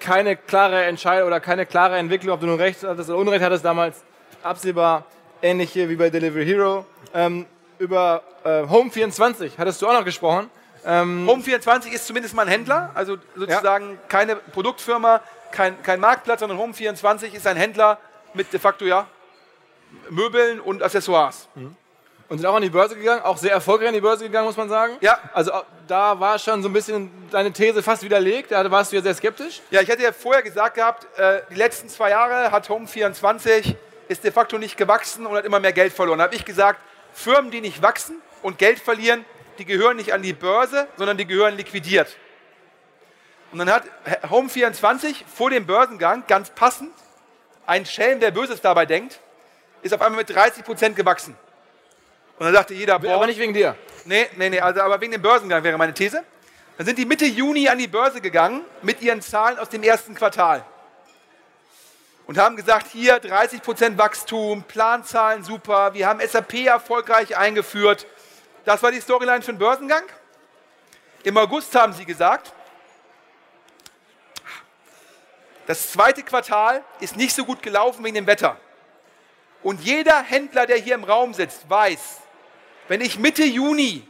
keine 0.01 0.37
klare 0.37 0.85
Entscheidung 0.85 1.29
oder 1.29 1.41
keine 1.41 1.67
klare 1.67 1.97
Entwicklung, 1.97 2.35
ob 2.35 2.41
du 2.41 2.47
nun 2.47 2.61
recht 2.61 2.83
hattest 2.83 3.09
oder 3.09 3.19
Unrecht 3.19 3.43
hattest 3.43 3.65
damals. 3.65 4.03
Absehbar 4.43 5.05
ähnlich 5.41 5.73
hier 5.73 5.89
wie 5.89 5.97
bei 5.97 6.11
Delivery 6.11 6.45
Hero. 6.45 6.87
Ähm, 7.15 7.47
über 7.79 8.23
äh, 8.45 8.63
Home24 8.63 9.53
hattest 9.59 9.83
du 9.83 9.89
auch 9.89 9.93
noch 9.93 10.05
gesprochen. 10.05 10.51
Ähm, 10.85 11.29
Home24 11.29 11.93
ist 11.93 12.07
zumindest 12.07 12.35
mal 12.35 12.43
ein 12.43 12.49
Händler, 12.49 12.91
also 12.95 13.17
sozusagen 13.37 13.93
ja. 13.93 13.99
keine 14.09 14.37
Produktfirma, 14.37 15.21
kein, 15.53 15.81
kein 15.83 16.01
Marktplatz, 16.01 16.41
sondern 16.41 16.59
Home24 16.59 17.35
ist 17.35 17.47
ein 17.47 17.57
Händler 17.57 17.99
mit 18.35 18.53
de 18.53 18.59
facto 18.59 18.85
ja 18.85 19.07
Möbeln 20.11 20.61
und 20.61 20.83
Accessoires. 20.83 21.49
Mhm. 21.55 21.77
Und 22.33 22.39
sind 22.39 22.47
auch 22.47 22.55
an 22.55 22.63
die 22.63 22.71
Börse 22.71 22.97
gegangen, 22.97 23.21
auch 23.25 23.37
sehr 23.37 23.53
erfolgreich 23.53 23.89
an 23.89 23.95
die 23.95 24.01
Börse 24.01 24.25
gegangen, 24.25 24.47
muss 24.47 24.57
man 24.57 24.67
sagen. 24.67 24.97
Ja. 25.03 25.19
Also 25.35 25.53
da 25.87 26.19
war 26.19 26.39
schon 26.39 26.63
so 26.63 26.71
ein 26.71 26.73
bisschen 26.73 27.11
deine 27.31 27.53
These 27.53 27.83
fast 27.83 28.03
widerlegt, 28.03 28.53
da 28.53 28.71
warst 28.71 28.91
du 28.91 28.97
ja 28.97 29.03
sehr 29.03 29.15
skeptisch. 29.15 29.61
Ja, 29.71 29.83
ich 29.83 29.91
hatte 29.91 30.03
ja 30.03 30.13
vorher 30.13 30.43
gesagt 30.43 30.77
gehabt, 30.77 31.07
äh, 31.19 31.43
die 31.51 31.57
letzten 31.57 31.91
zwei 31.91 32.09
Jahre 32.09 32.51
hat 32.51 32.71
Home24 32.71 33.75
ist 34.09 34.25
de 34.25 34.33
facto 34.33 34.57
nicht 34.57 34.79
gewachsen 34.79 35.27
und 35.27 35.37
hat 35.37 35.45
immer 35.45 35.61
mehr 35.61 35.75
Geld 35.75 35.93
verloren. 35.93 36.21
Da 36.21 36.25
habe 36.25 36.35
ich 36.35 36.47
gesagt, 36.47 36.81
Firmen, 37.13 37.51
die 37.51 37.61
nicht 37.61 37.83
wachsen 37.83 38.17
und 38.41 38.57
Geld 38.57 38.79
verlieren, 38.79 39.27
die 39.59 39.67
gehören 39.67 39.99
nicht 39.99 40.15
an 40.15 40.23
die 40.23 40.33
Börse, 40.33 40.89
sondern 40.97 41.19
die 41.19 41.27
gehören 41.27 41.55
liquidiert. 41.59 42.17
Und 43.53 43.59
dann 43.59 43.71
hat 43.71 43.83
Home24 44.31 45.17
vor 45.27 45.51
dem 45.51 45.67
Börsengang 45.67 46.25
ganz 46.27 46.49
passend, 46.49 46.93
ein 47.67 47.85
Schelm, 47.85 48.21
der 48.21 48.31
Böses 48.31 48.63
dabei 48.63 48.87
denkt, 48.87 49.21
ist 49.83 49.93
auf 49.93 50.01
einmal 50.01 50.21
mit 50.21 50.35
30 50.35 50.65
Prozent 50.65 50.97
gewachsen. 50.97 51.37
Und 52.43 52.47
dann 52.47 52.55
sagte 52.55 52.75
jeder, 52.75 52.99
boah. 52.99 53.15
Aber 53.15 53.29
nicht 53.29 53.39
wegen 53.39 53.55
dir. 53.55 53.77
Nee, 54.05 54.29
nee, 54.35 54.51
nee, 54.51 54.59
also 54.59 54.81
aber 54.81 55.01
wegen 55.01 55.13
dem 55.13 55.23
Börsengang 55.23 55.63
wäre 55.63 55.79
meine 55.79 55.95
These. 55.95 56.25
Dann 56.77 56.85
sind 56.85 56.99
die 56.99 57.07
Mitte 57.07 57.25
Juni 57.25 57.69
an 57.69 57.79
die 57.79 57.87
Börse 57.87 58.21
gegangen 58.21 58.65
mit 58.83 59.01
ihren 59.01 59.23
Zahlen 59.23 59.61
aus 59.61 59.69
dem 59.69 59.85
ersten 59.85 60.17
Quartal. 60.17 60.65
Und 62.27 62.39
haben 62.39 62.57
gesagt, 62.57 62.89
hier 62.89 63.21
30 63.21 63.63
Prozent 63.63 63.97
Wachstum, 63.97 64.65
Planzahlen 64.65 65.45
super, 65.45 65.95
wir 65.95 66.09
haben 66.09 66.19
SAP 66.19 66.67
erfolgreich 66.67 67.37
eingeführt, 67.37 68.09
das 68.65 68.83
war 68.83 68.91
die 68.91 69.01
Storyline 69.01 69.43
für 69.43 69.53
den 69.53 69.59
Börsengang. 69.59 70.03
Im 71.23 71.37
August 71.37 71.73
haben 71.77 71.93
sie 71.93 72.05
gesagt, 72.05 72.53
das 75.69 75.93
zweite 75.93 76.25
Quartal 76.25 76.83
ist 76.99 77.17
nicht 77.17 77.37
so 77.37 77.45
gut 77.45 77.63
gelaufen 77.63 78.05
wegen 78.05 78.17
dem 78.17 78.27
Wetter. 78.27 78.57
Und 79.63 79.81
jeder 79.83 80.21
Händler, 80.25 80.67
der 80.67 80.79
hier 80.79 80.97
im 80.97 81.05
Raum 81.05 81.35
sitzt, 81.35 81.71
weiß, 81.71 82.22
wenn 82.89 83.01
ich 83.01 83.19
Mitte 83.19 83.45
Juni 83.45 84.07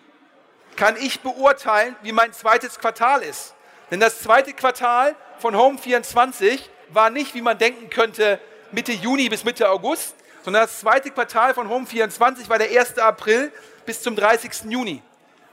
kann 0.76 0.96
ich 0.96 1.20
beurteilen, 1.20 1.96
wie 2.02 2.12
mein 2.12 2.32
zweites 2.32 2.78
Quartal 2.78 3.22
ist. 3.22 3.54
Denn 3.90 4.00
das 4.00 4.22
zweite 4.22 4.52
Quartal 4.52 5.14
von 5.38 5.54
Home24 5.54 6.60
war 6.88 7.10
nicht, 7.10 7.34
wie 7.34 7.42
man 7.42 7.58
denken 7.58 7.90
könnte, 7.90 8.40
Mitte 8.70 8.92
Juni 8.92 9.28
bis 9.28 9.44
Mitte 9.44 9.68
August, 9.68 10.14
sondern 10.42 10.62
das 10.62 10.80
zweite 10.80 11.10
Quartal 11.10 11.54
von 11.54 11.68
Home24 11.68 12.48
war 12.48 12.58
der 12.58 12.70
1. 12.70 12.98
April 12.98 13.52
bis 13.84 14.02
zum 14.02 14.16
30. 14.16 14.70
Juni. 14.70 15.02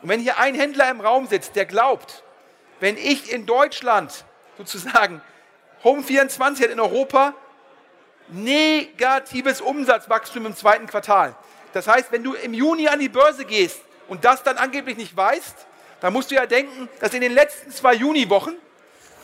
Und 0.02 0.10
wenn 0.10 0.22
hier 0.22 0.38
ein 0.38 0.56
Händler 0.56 0.90
im 0.90 1.02
Raum 1.02 1.28
sitzt, 1.28 1.56
der 1.56 1.66
glaubt, 1.66 2.24
wenn 2.80 2.98
ich 2.98 3.32
in 3.32 3.46
Deutschland 3.46 4.24
sozusagen 4.58 5.22
Home24 5.84 6.64
hat 6.64 6.72
in 6.72 6.80
Europa 6.80 7.34
negatives 8.30 9.62
Umsatzwachstum 9.62 10.46
im 10.46 10.56
zweiten 10.56 10.88
Quartal. 10.88 11.36
Das 11.74 11.88
heißt, 11.88 12.12
wenn 12.12 12.24
du 12.24 12.34
im 12.34 12.54
Juni 12.54 12.88
an 12.88 13.00
die 13.00 13.10
Börse 13.10 13.46
gehst 13.46 13.80
und 14.08 14.26
das 14.26 14.44
dann 14.44 14.58
angeblich 14.58 14.98
nicht 14.98 15.16
weißt, 15.16 15.68
dann 16.02 16.14
musst 16.14 16.32
du 16.32 16.36
ja 16.36 16.46
denken, 16.46 16.90
dass 17.00 17.14
in 17.14 17.22
den 17.22 17.34
letzten 17.34 17.72
zwei 17.72 17.94
Juniwochen, 17.94 18.58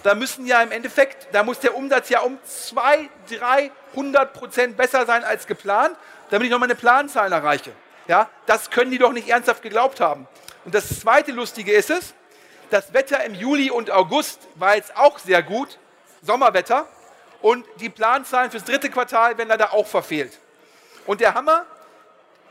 da 0.03 0.13
müssen 0.13 0.45
ja 0.45 0.61
im 0.61 0.71
Endeffekt, 0.71 1.27
da 1.31 1.43
muss 1.43 1.59
der 1.59 1.75
Umsatz 1.75 2.09
ja 2.09 2.19
um 2.19 2.37
200, 2.45 3.09
300 3.95 4.33
Prozent 4.33 4.77
besser 4.77 5.05
sein 5.05 5.23
als 5.23 5.47
geplant, 5.47 5.97
damit 6.29 6.45
ich 6.45 6.51
noch 6.51 6.59
meine 6.59 6.75
Planzahlen 6.75 7.33
erreiche. 7.33 7.71
Ja, 8.07 8.29
das 8.45 8.69
können 8.69 8.91
die 8.91 8.99
doch 8.99 9.13
nicht 9.13 9.29
ernsthaft 9.29 9.63
geglaubt 9.63 9.99
haben. 9.99 10.27
Und 10.63 10.75
das 10.75 10.99
zweite 10.99 11.31
Lustige 11.31 11.71
ist 11.71 11.89
es, 11.89 12.13
das 12.69 12.93
Wetter 12.93 13.23
im 13.23 13.33
Juli 13.33 13.71
und 13.71 13.89
August 13.89 14.39
war 14.55 14.75
jetzt 14.75 14.95
auch 14.95 15.17
sehr 15.17 15.41
gut, 15.41 15.79
Sommerwetter, 16.21 16.87
und 17.41 17.65
die 17.79 17.89
Planzahlen 17.89 18.49
fürs 18.49 18.63
dritte 18.63 18.89
Quartal 18.89 19.37
werden 19.37 19.49
leider 19.49 19.73
auch 19.73 19.87
verfehlt. 19.87 20.39
Und 21.05 21.21
der 21.21 21.35
Hammer, 21.35 21.65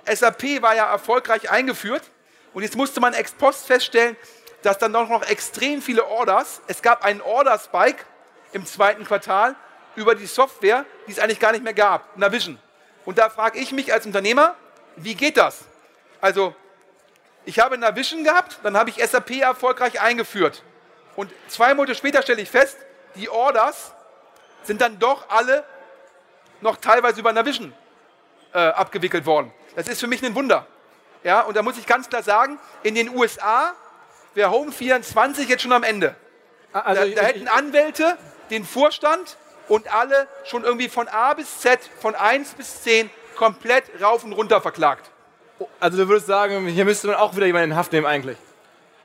SAP 0.06 0.62
war 0.62 0.74
ja 0.74 0.90
erfolgreich 0.90 1.50
eingeführt 1.50 2.10
und 2.52 2.62
jetzt 2.62 2.76
musste 2.76 3.00
man 3.00 3.14
ex 3.14 3.32
post 3.32 3.66
feststellen, 3.66 4.16
dass 4.62 4.78
dann 4.78 4.92
doch 4.92 5.08
noch 5.08 5.28
extrem 5.28 5.82
viele 5.82 6.06
Orders, 6.06 6.62
es 6.66 6.80
gab 6.80 7.04
einen 7.04 7.20
Order-Spike 7.20 8.04
im 8.52 8.64
zweiten 8.64 9.04
Quartal 9.04 9.56
über 9.96 10.14
die 10.14 10.26
Software, 10.26 10.84
die 11.06 11.12
es 11.12 11.18
eigentlich 11.18 11.40
gar 11.40 11.52
nicht 11.52 11.64
mehr 11.64 11.74
gab, 11.74 12.16
Navision. 12.16 12.58
Und 13.04 13.18
da 13.18 13.28
frage 13.28 13.58
ich 13.58 13.72
mich 13.72 13.92
als 13.92 14.06
Unternehmer, 14.06 14.54
wie 14.96 15.14
geht 15.14 15.36
das? 15.36 15.64
Also, 16.20 16.54
ich 17.44 17.58
habe 17.58 17.76
Navision 17.76 18.24
gehabt, 18.24 18.58
dann 18.62 18.76
habe 18.76 18.90
ich 18.90 19.04
SAP 19.04 19.40
erfolgreich 19.40 20.00
eingeführt. 20.00 20.62
Und 21.16 21.30
zwei 21.48 21.74
Monate 21.74 21.94
später 21.94 22.22
stelle 22.22 22.40
ich 22.40 22.50
fest, 22.50 22.78
die 23.14 23.28
Orders 23.28 23.92
sind 24.62 24.80
dann 24.80 24.98
doch 24.98 25.28
alle 25.28 25.64
noch 26.60 26.76
teilweise 26.78 27.20
über 27.20 27.32
Navision 27.32 27.74
äh, 28.54 28.58
abgewickelt 28.58 29.26
worden. 29.26 29.52
Das 29.76 29.88
ist 29.88 30.00
für 30.00 30.06
mich 30.06 30.22
ein 30.24 30.34
Wunder. 30.34 30.66
Ja, 31.22 31.40
und 31.40 31.56
da 31.56 31.62
muss 31.62 31.78
ich 31.78 31.86
ganz 31.86 32.08
klar 32.08 32.22
sagen, 32.22 32.58
in 32.82 32.94
den 32.94 33.08
USA 33.14 33.72
wäre 34.34 34.50
Home 34.50 34.72
24 34.72 35.48
jetzt 35.48 35.62
schon 35.62 35.72
am 35.72 35.82
Ende. 35.82 36.14
Also 36.72 37.00
da, 37.00 37.06
ich, 37.06 37.14
da 37.14 37.22
hätten 37.22 37.48
Anwälte 37.48 38.16
den 38.50 38.64
Vorstand 38.64 39.36
und 39.68 39.92
alle 39.92 40.28
schon 40.44 40.64
irgendwie 40.64 40.88
von 40.88 41.08
A 41.08 41.34
bis 41.34 41.60
Z, 41.60 41.80
von 42.00 42.14
1 42.14 42.54
bis 42.54 42.82
10 42.82 43.10
komplett 43.36 43.84
rauf 44.02 44.24
und 44.24 44.32
runter 44.32 44.60
verklagt. 44.60 45.10
Also 45.80 45.96
du 45.96 46.08
würdest 46.08 46.26
sagen, 46.26 46.66
hier 46.66 46.84
müsste 46.84 47.06
man 47.06 47.16
auch 47.16 47.34
wieder 47.34 47.46
jemanden 47.46 47.70
in 47.70 47.76
Haft 47.76 47.92
nehmen 47.92 48.06
eigentlich. 48.06 48.36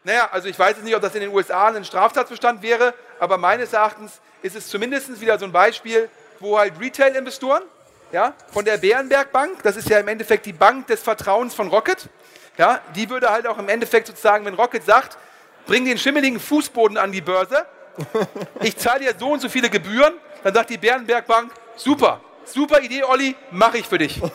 Naja, 0.04 0.30
also 0.32 0.48
ich 0.48 0.58
weiß 0.58 0.78
jetzt 0.78 0.84
nicht, 0.84 0.96
ob 0.96 1.02
das 1.02 1.14
in 1.16 1.22
den 1.22 1.34
USA 1.34 1.68
ein 1.68 1.86
Straftatbestand 1.86 2.62
wäre, 2.62 2.94
aber 3.20 3.38
meines 3.38 3.74
Erachtens 3.74 4.20
ist 4.42 4.56
es 4.56 4.68
zumindest 4.68 5.22
wieder 5.22 5.38
so 5.38 5.46
ein 5.46 5.52
Beispiel, 5.52 6.10
wo 6.40 6.58
halt 6.58 6.80
Retail-Investoren 6.80 7.64
ja, 8.12 8.34
von 8.52 8.66
der 8.66 8.78
Bärenberg 8.78 9.32
Bank, 9.32 9.64
das 9.64 9.76
ist 9.76 9.90
ja 9.90 10.00
im 10.00 10.08
Endeffekt 10.08 10.46
die 10.46 10.54
Bank 10.54 10.88
des 10.88 11.02
Vertrauens 11.02 11.54
von 11.54 11.68
Rocket, 11.68 12.10
ja, 12.58 12.82
die 12.96 13.10
würde 13.10 13.30
halt 13.30 13.48
auch 13.48 13.58
im 13.58 13.70
Endeffekt 13.70 14.08
sozusagen, 14.08 14.46
wenn 14.46 14.54
Rocket 14.54 14.84
sagt, 14.84 15.18
bring 15.66 15.86
den 15.86 15.98
schimmeligen 15.98 16.40
Fußboden 16.40 16.98
an 16.98 17.12
die 17.12 17.22
Börse, 17.22 17.66
ich 18.62 18.78
zahle 18.78 19.02
dir 19.02 19.14
so 19.18 19.32
und 19.32 19.42
so 19.42 19.50
viele 19.50 19.70
Gebühren, 19.70 20.14
dann 20.44 20.54
sagt 20.54 20.70
die 20.70 20.78
Bärenberg 20.78 21.28
Bank, 21.28 21.52
super, 21.76 22.22
super 22.46 22.82
Idee, 22.82 23.04
Olli, 23.04 23.36
mache 23.52 23.78
ich 23.78 23.88
für 23.88 23.98
dich. 23.98 24.22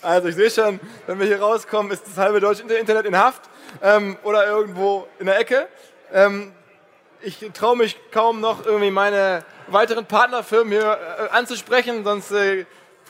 Also 0.00 0.28
ich 0.28 0.36
sehe 0.36 0.48
schon, 0.48 0.78
wenn 1.08 1.18
wir 1.18 1.26
hier 1.26 1.40
rauskommen, 1.40 1.90
ist 1.90 2.06
das 2.06 2.16
halbe 2.16 2.38
deutsche 2.38 2.62
Internet 2.62 3.04
in 3.06 3.18
Haft 3.18 3.42
ähm, 3.82 4.16
oder 4.22 4.46
irgendwo 4.46 5.08
in 5.18 5.26
der 5.26 5.40
Ecke. 5.40 5.66
Ähm, 6.12 6.52
ich 7.20 7.38
traue 7.52 7.76
mich 7.76 7.98
kaum 8.10 8.40
noch 8.40 8.64
irgendwie 8.64 8.90
meine 8.90 9.44
weiteren 9.66 10.06
Partnerfirmen 10.06 10.72
hier 10.72 10.98
äh, 11.18 11.36
anzusprechen, 11.36 12.04
sonst 12.04 12.30
äh, 12.30 12.64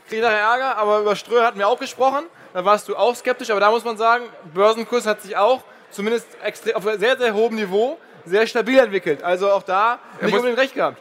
kriege 0.09 0.17
ich 0.17 0.23
nachher 0.23 0.39
Ärger. 0.39 0.77
Aber 0.77 1.01
über 1.01 1.17
Ströer 1.17 1.47
hatten 1.47 1.59
wir 1.59 1.69
auch 1.69 1.79
gesprochen. 1.79 2.25
Da 2.55 2.65
warst 2.65 2.89
du 2.89 2.97
auch 2.97 3.15
skeptisch, 3.15 3.51
aber 3.51 3.61
da 3.61 3.71
muss 3.71 3.85
man 3.85 3.97
sagen, 3.97 4.25
Börsenkurs 4.55 5.07
hat 5.07 5.23
sich 5.23 5.37
auch 5.37 5.63
zumindest 5.91 6.27
auf 6.75 6.87
einem 6.87 6.99
sehr, 6.99 7.17
sehr 7.19 7.35
hohem 7.35 7.55
Niveau 7.55 7.99
sehr 8.25 8.47
stabil 8.47 8.79
entwickelt. 8.79 9.23
Also 9.23 9.51
auch 9.51 9.63
da 9.63 9.99
nicht 10.21 10.35
unbedingt 10.35 10.59
recht 10.59 10.75
gehabt. 10.75 11.01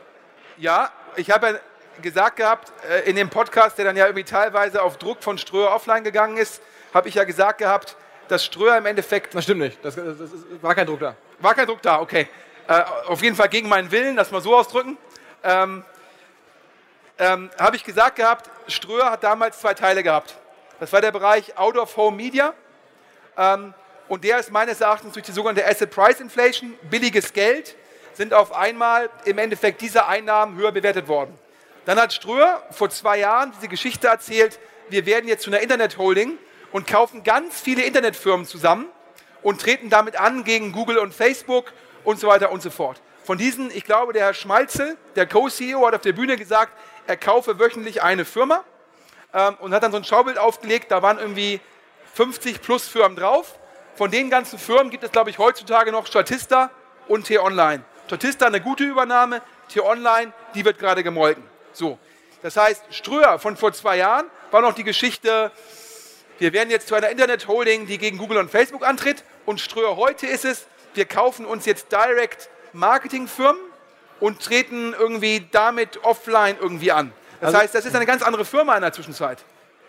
Ja, 0.57 0.91
ich 1.15 1.31
habe 1.31 1.47
ja 1.47 1.53
gesagt 2.01 2.37
gehabt, 2.37 2.71
äh, 2.89 3.09
in 3.09 3.15
dem 3.15 3.29
Podcast, 3.29 3.77
der 3.77 3.85
dann 3.85 3.95
ja 3.95 4.05
irgendwie 4.05 4.23
teilweise 4.23 4.81
auf 4.81 4.97
Druck 4.97 5.23
von 5.23 5.37
Ströer 5.37 5.71
offline 5.71 6.03
gegangen 6.03 6.37
ist, 6.37 6.61
habe 6.93 7.09
ich 7.09 7.15
ja 7.15 7.23
gesagt 7.23 7.59
gehabt, 7.59 7.95
dass 8.27 8.43
Ströer 8.43 8.77
im 8.77 8.85
Endeffekt. 8.85 9.33
Das 9.33 9.43
stimmt 9.43 9.61
nicht. 9.61 9.83
Das, 9.83 9.95
das, 9.95 10.17
das 10.17 10.29
war 10.61 10.75
kein 10.75 10.85
Druck 10.85 10.99
da. 10.99 11.15
War 11.39 11.53
kein 11.53 11.67
Druck 11.67 11.81
da, 11.81 11.99
okay. 12.01 12.27
Äh, 12.67 12.83
auf 13.07 13.21
jeden 13.21 13.35
Fall 13.35 13.47
gegen 13.47 13.69
meinen 13.69 13.91
Willen, 13.91 14.17
das 14.17 14.31
mal 14.31 14.41
so 14.41 14.55
ausdrücken. 14.55 14.97
Ähm, 15.43 15.85
ähm, 17.17 17.49
habe 17.57 17.77
ich 17.77 17.83
gesagt 17.85 18.17
gehabt, 18.17 18.49
Ströer 18.67 19.09
hat 19.09 19.23
damals 19.23 19.61
zwei 19.61 19.73
Teile 19.73 20.03
gehabt. 20.03 20.35
Das 20.79 20.91
war 20.91 20.99
der 20.99 21.11
Bereich 21.11 21.57
Out 21.57 21.77
of 21.77 21.95
Home 21.95 22.17
Media. 22.17 22.53
Ähm, 23.37 23.73
und 24.09 24.23
der 24.23 24.39
ist 24.39 24.51
meines 24.51 24.81
Erachtens 24.81 25.13
durch 25.13 25.25
die 25.25 25.31
sogenannte 25.31 25.65
Asset 25.65 25.91
Price 25.91 26.19
Inflation, 26.19 26.73
billiges 26.89 27.31
Geld, 27.31 27.75
sind 28.13 28.33
auf 28.33 28.51
einmal 28.51 29.09
im 29.23 29.37
Endeffekt 29.37 29.79
diese 29.81 30.05
Einnahmen 30.05 30.57
höher 30.57 30.71
bewertet 30.71 31.07
worden. 31.07 31.37
Dann 31.85 31.97
hat 31.99 32.11
Ströer 32.11 32.61
vor 32.71 32.89
zwei 32.89 33.19
Jahren 33.19 33.53
diese 33.55 33.69
Geschichte 33.69 34.07
erzählt, 34.07 34.59
wir 34.89 35.05
werden 35.05 35.27
jetzt 35.27 35.43
zu 35.43 35.49
einer 35.49 35.61
Internet-Holding 35.61 36.37
und 36.73 36.85
kaufen 36.85 37.23
ganz 37.23 37.61
viele 37.61 37.83
Internetfirmen 37.83 38.45
zusammen 38.45 38.87
und 39.41 39.61
treten 39.61 39.89
damit 39.89 40.19
an 40.19 40.43
gegen 40.43 40.73
Google 40.73 40.97
und 40.97 41.13
Facebook 41.13 41.71
und 42.07 42.21
so 42.21 42.27
weiter 42.27 42.53
und 42.53 42.61
so 42.61 42.69
fort. 42.69 43.01
Von 43.25 43.37
diesen, 43.37 43.69
ich 43.69 43.83
glaube, 43.83 44.13
der 44.13 44.23
Herr 44.23 44.33
Schmalzel, 44.33 44.95
der 45.17 45.27
Co-CEO, 45.27 45.85
hat 45.85 45.93
auf 45.93 46.01
der 46.01 46.13
Bühne 46.13 46.37
gesagt, 46.37 46.71
er 47.05 47.17
kaufe 47.17 47.59
wöchentlich 47.59 48.01
eine 48.01 48.23
Firma 48.23 48.63
ähm, 49.33 49.57
und 49.59 49.73
hat 49.73 49.83
dann 49.83 49.91
so 49.91 49.97
ein 49.97 50.05
Schaubild 50.05 50.37
aufgelegt, 50.37 50.89
da 50.89 51.01
waren 51.01 51.19
irgendwie 51.19 51.59
50 52.13 52.61
plus 52.61 52.87
Firmen 52.87 53.17
drauf. 53.17 53.59
Von 53.95 54.09
den 54.09 54.29
ganzen 54.29 54.57
Firmen 54.57 54.89
gibt 54.89 55.03
es, 55.03 55.11
glaube 55.11 55.31
ich, 55.31 55.37
heutzutage 55.37 55.91
noch 55.91 56.07
Statista 56.07 56.71
und 57.09 57.25
T-Online. 57.25 57.83
Statista 58.05 58.45
eine 58.45 58.61
gute 58.61 58.85
Übernahme, 58.85 59.41
T-Online, 59.67 60.31
die 60.55 60.63
wird 60.63 60.79
gerade 60.79 61.03
gemolken. 61.03 61.43
So. 61.73 61.99
Das 62.41 62.55
heißt, 62.55 62.85
Ströer 62.91 63.37
von 63.37 63.57
vor 63.57 63.73
zwei 63.73 63.97
Jahren 63.97 64.27
war 64.51 64.61
noch 64.61 64.75
die 64.75 64.85
Geschichte, 64.85 65.51
wir 66.39 66.53
werden 66.53 66.69
jetzt 66.69 66.87
zu 66.87 66.95
einer 66.95 67.09
Internet-Holding, 67.09 67.85
die 67.85 67.97
gegen 67.97 68.17
Google 68.17 68.37
und 68.37 68.49
Facebook 68.49 68.87
antritt. 68.87 69.25
Und 69.45 69.59
Ströer 69.59 69.97
heute 69.97 70.25
ist 70.25 70.45
es, 70.45 70.67
wir 70.93 71.05
kaufen 71.05 71.45
uns 71.45 71.65
jetzt 71.65 71.91
direkt 71.91 72.49
Marketingfirmen 72.73 73.61
und 74.19 74.41
treten 74.41 74.93
irgendwie 74.97 75.45
damit 75.51 76.03
offline 76.03 76.55
irgendwie 76.59 76.91
an. 76.91 77.11
Das 77.39 77.47
also, 77.47 77.59
heißt, 77.59 77.75
das 77.75 77.85
ist 77.85 77.95
eine 77.95 78.05
ganz 78.05 78.23
andere 78.23 78.45
Firma 78.45 78.75
in 78.75 78.81
der 78.81 78.93
Zwischenzeit. 78.93 79.43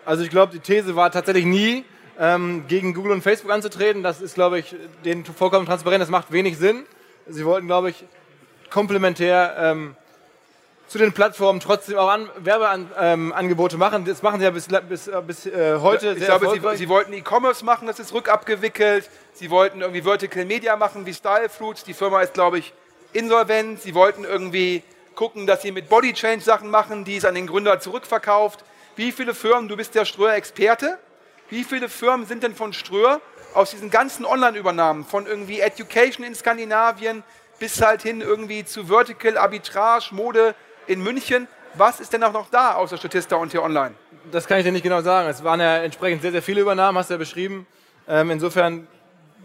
Also 0.04 0.22
ich 0.22 0.30
glaube, 0.30 0.52
die 0.52 0.60
These 0.60 0.96
war 0.96 1.10
tatsächlich 1.10 1.44
nie, 1.44 1.84
ähm, 2.18 2.64
gegen 2.66 2.94
Google 2.94 3.12
und 3.12 3.22
Facebook 3.22 3.50
anzutreten. 3.50 4.02
Das 4.02 4.20
ist, 4.20 4.34
glaube 4.34 4.58
ich, 4.58 4.74
denen 5.04 5.24
vollkommen 5.24 5.66
transparent. 5.66 6.02
Das 6.02 6.10
macht 6.10 6.32
wenig 6.32 6.58
Sinn. 6.58 6.84
Sie 7.26 7.44
wollten, 7.44 7.66
glaube 7.66 7.90
ich, 7.90 8.04
komplementär 8.70 9.54
ähm, 9.58 9.96
zu 10.88 10.96
den 10.96 11.12
Plattformen 11.12 11.60
trotzdem 11.60 11.98
auch 11.98 12.08
an, 12.08 12.28
Werbeangebote 12.38 13.74
ähm, 13.74 13.78
machen. 13.78 14.04
Das 14.06 14.22
machen 14.22 14.40
sie 14.40 14.44
ja 14.44 14.50
bis, 14.50 14.68
bis, 14.88 15.10
bis 15.26 15.46
äh, 15.46 15.78
heute 15.80 16.14
ich 16.18 16.24
glaube, 16.24 16.50
sie, 16.50 16.76
sie, 16.76 16.88
wollten 16.88 17.12
E-Commerce 17.12 17.64
machen, 17.64 17.86
das 17.86 18.00
ist 18.00 18.12
rückabgewickelt. 18.14 19.08
Sie 19.34 19.50
wollten 19.50 19.82
irgendwie 19.82 20.02
Vertical 20.02 20.46
Media 20.46 20.76
machen 20.76 21.04
wie 21.04 21.12
Style 21.12 21.48
Fruits. 21.50 21.84
Die 21.84 21.92
Firma 21.92 22.22
ist, 22.22 22.32
glaube 22.32 22.58
ich, 22.58 22.72
insolvent. 23.12 23.82
Sie 23.82 23.94
wollten 23.94 24.24
irgendwie 24.24 24.82
gucken, 25.14 25.46
dass 25.46 25.62
sie 25.62 25.72
mit 25.72 25.90
Body 25.90 26.14
Change 26.14 26.42
Sachen 26.42 26.70
machen, 26.70 27.04
die 27.04 27.16
es 27.16 27.24
an 27.26 27.34
den 27.34 27.46
Gründer 27.46 27.78
zurückverkauft. 27.80 28.64
Wie 28.96 29.12
viele 29.12 29.34
Firmen, 29.34 29.68
du 29.68 29.76
bist 29.76 29.94
der 29.94 30.06
Ströer-Experte, 30.06 30.98
wie 31.50 31.64
viele 31.64 31.88
Firmen 31.88 32.26
sind 32.26 32.42
denn 32.42 32.54
von 32.54 32.72
Ströer 32.72 33.20
aus 33.54 33.70
diesen 33.70 33.90
ganzen 33.90 34.24
Online-Übernahmen, 34.24 35.04
von 35.04 35.26
irgendwie 35.26 35.60
Education 35.60 36.24
in 36.24 36.34
Skandinavien 36.34 37.22
bis 37.58 37.82
halt 37.82 38.02
hin 38.02 38.20
irgendwie 38.20 38.64
zu 38.64 38.86
Vertical, 38.86 39.36
Arbitrage, 39.36 40.14
Mode 40.14 40.54
in 40.88 41.02
München. 41.02 41.46
Was 41.74 42.00
ist 42.00 42.12
denn 42.12 42.24
auch 42.24 42.32
noch 42.32 42.50
da 42.50 42.74
außer 42.74 42.96
Statista 42.96 43.36
und 43.36 43.52
hier 43.52 43.62
online? 43.62 43.94
Das 44.32 44.46
kann 44.46 44.58
ich 44.58 44.64
dir 44.64 44.72
nicht 44.72 44.82
genau 44.82 45.00
sagen. 45.00 45.28
Es 45.28 45.44
waren 45.44 45.60
ja 45.60 45.78
entsprechend 45.78 46.22
sehr, 46.22 46.32
sehr 46.32 46.42
viele 46.42 46.60
Übernahmen, 46.60 46.98
hast 46.98 47.10
du 47.10 47.14
ja 47.14 47.18
beschrieben. 47.18 47.66
Ähm, 48.08 48.30
insofern 48.30 48.86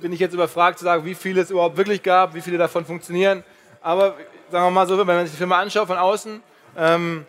bin 0.01 0.11
ich 0.11 0.19
jetzt 0.19 0.33
überfragt 0.33 0.79
zu 0.79 0.85
sagen, 0.85 1.05
wie 1.05 1.15
viele 1.15 1.41
es 1.41 1.51
überhaupt 1.51 1.77
wirklich 1.77 2.01
gab, 2.01 2.33
wie 2.33 2.41
viele 2.41 2.57
davon 2.57 2.85
funktionieren. 2.85 3.43
Aber 3.81 4.15
sagen 4.49 4.65
wir 4.65 4.71
mal 4.71 4.87
so, 4.87 4.97
wenn 4.97 5.05
man 5.05 5.25
sich 5.25 5.31
die 5.31 5.37
Firma 5.37 5.59
anschaut 5.59 5.87
von 5.87 5.97
außen, 5.97 6.41
ähm, 6.77 7.25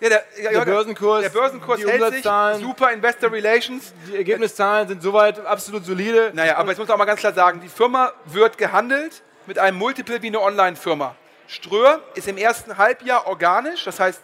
ja, 0.00 0.08
der, 0.08 0.24
ja, 0.40 0.50
der, 0.52 0.64
Börsenkurs, 0.64 1.22
der 1.22 1.30
Börsenkurs 1.30 1.80
die 1.80 1.88
hält 1.88 2.14
sich, 2.14 2.22
super 2.64 2.92
Investor 2.92 3.32
Relations. 3.32 3.92
Die 4.08 4.16
Ergebniszahlen 4.16 4.86
sind 4.86 5.02
soweit 5.02 5.44
absolut 5.44 5.84
solide. 5.84 6.30
Naja, 6.34 6.56
aber 6.56 6.68
jetzt 6.68 6.78
muss 6.78 6.86
man 6.86 6.94
auch 6.94 6.98
mal 6.98 7.04
ganz 7.04 7.18
klar 7.18 7.32
sagen, 7.32 7.60
die 7.60 7.68
Firma 7.68 8.12
wird 8.26 8.58
gehandelt 8.58 9.22
mit 9.46 9.58
einem 9.58 9.76
Multiple 9.76 10.22
wie 10.22 10.28
eine 10.28 10.40
Online-Firma. 10.40 11.16
Ströer 11.48 12.00
ist 12.14 12.28
im 12.28 12.36
ersten 12.36 12.76
Halbjahr 12.76 13.26
organisch, 13.26 13.84
das 13.84 13.98
heißt 13.98 14.20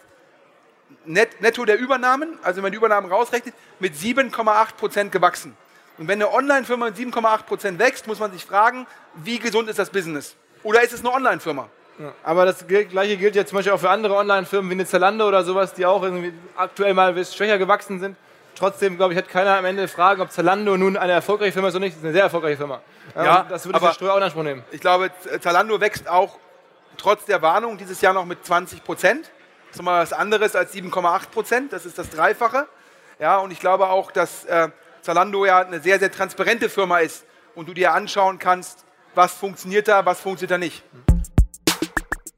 net, 1.05 1.41
netto 1.41 1.65
der 1.65 1.77
Übernahmen, 1.77 2.37
also 2.43 2.57
wenn 2.57 2.63
man 2.63 2.71
die 2.71 2.77
Übernahmen 2.77 3.11
rausrechnet, 3.11 3.53
mit 3.79 3.95
7,8 3.95 4.75
Prozent 4.77 5.11
gewachsen. 5.11 5.57
Und 5.97 6.07
wenn 6.07 6.21
eine 6.21 6.31
Online-Firma 6.31 6.85
mit 6.85 6.95
7,8 6.95 7.43
Prozent 7.43 7.79
wächst, 7.79 8.05
muss 8.05 8.19
man 8.19 8.31
sich 8.31 8.45
fragen, 8.45 8.85
wie 9.15 9.39
gesund 9.39 9.69
ist 9.69 9.79
das 9.79 9.89
Business? 9.89 10.35
Oder 10.61 10.83
ist 10.83 10.93
es 10.93 10.99
eine 10.99 11.11
Online-Firma? 11.11 11.67
Ja, 11.97 12.11
aber 12.23 12.45
das 12.45 12.67
gleiche 12.67 13.17
gilt 13.17 13.35
ja 13.35 13.45
zum 13.45 13.57
Beispiel 13.57 13.73
auch 13.73 13.79
für 13.79 13.89
andere 13.89 14.15
Online-Firmen 14.15 14.69
wie 14.69 14.75
eine 14.75 14.85
Zalando 14.85 15.27
oder 15.27 15.43
sowas, 15.43 15.73
die 15.73 15.85
auch 15.85 16.03
irgendwie 16.03 16.33
aktuell 16.55 16.93
mal 16.93 17.13
schwächer 17.25 17.57
gewachsen 17.57 17.99
sind. 17.99 18.17
Trotzdem, 18.55 18.97
glaube 18.97 19.13
ich, 19.13 19.17
hat 19.17 19.29
keiner 19.29 19.57
am 19.57 19.65
Ende 19.65 19.87
Fragen, 19.87 20.21
ob 20.21 20.31
Zalando 20.31 20.77
nun 20.77 20.95
eine 20.95 21.13
erfolgreiche 21.13 21.53
Firma 21.53 21.69
ist 21.69 21.75
oder 21.75 21.85
nicht. 21.85 21.93
Das 21.93 21.99
ist 21.99 22.05
eine 22.05 22.13
sehr 22.13 22.23
erfolgreiche 22.23 22.57
Firma. 22.57 22.81
Ja, 23.15 23.41
Und 23.41 23.51
das 23.51 23.65
würde 23.65 23.79
ich 23.81 23.93
Ströer 23.93 24.13
auch 24.13 24.17
in 24.17 24.23
Anspruch 24.23 24.43
nehmen. 24.43 24.63
Ich 24.71 24.81
glaube, 24.81 25.09
Zalando 25.41 25.79
wächst 25.79 26.07
auch 26.07 26.37
trotz 26.97 27.25
der 27.25 27.41
Warnung 27.41 27.77
dieses 27.77 28.01
Jahr 28.01 28.13
noch 28.13 28.25
mit 28.25 28.45
20 28.45 28.83
Prozent. 28.83 29.31
Das 29.67 29.71
ist 29.71 29.77
nochmal 29.77 30.01
was 30.01 30.13
anderes 30.13 30.55
als 30.55 30.73
7,8 30.73 31.29
Prozent. 31.29 31.73
Das 31.73 31.85
ist 31.85 31.97
das 31.97 32.09
Dreifache. 32.09 32.67
Ja, 33.19 33.37
und 33.37 33.51
ich 33.51 33.59
glaube 33.59 33.89
auch, 33.89 34.11
dass 34.11 34.45
äh, 34.45 34.69
Zalando 35.01 35.45
ja 35.45 35.59
eine 35.59 35.79
sehr, 35.79 35.99
sehr 35.99 36.11
transparente 36.11 36.69
Firma 36.69 36.99
ist 36.99 37.25
und 37.55 37.69
du 37.69 37.73
dir 37.73 37.93
anschauen 37.93 38.39
kannst, 38.39 38.85
was 39.13 39.33
funktioniert 39.33 39.87
da, 39.87 40.05
was 40.05 40.19
funktioniert 40.19 40.51
da 40.51 40.57
nicht. 40.57 40.83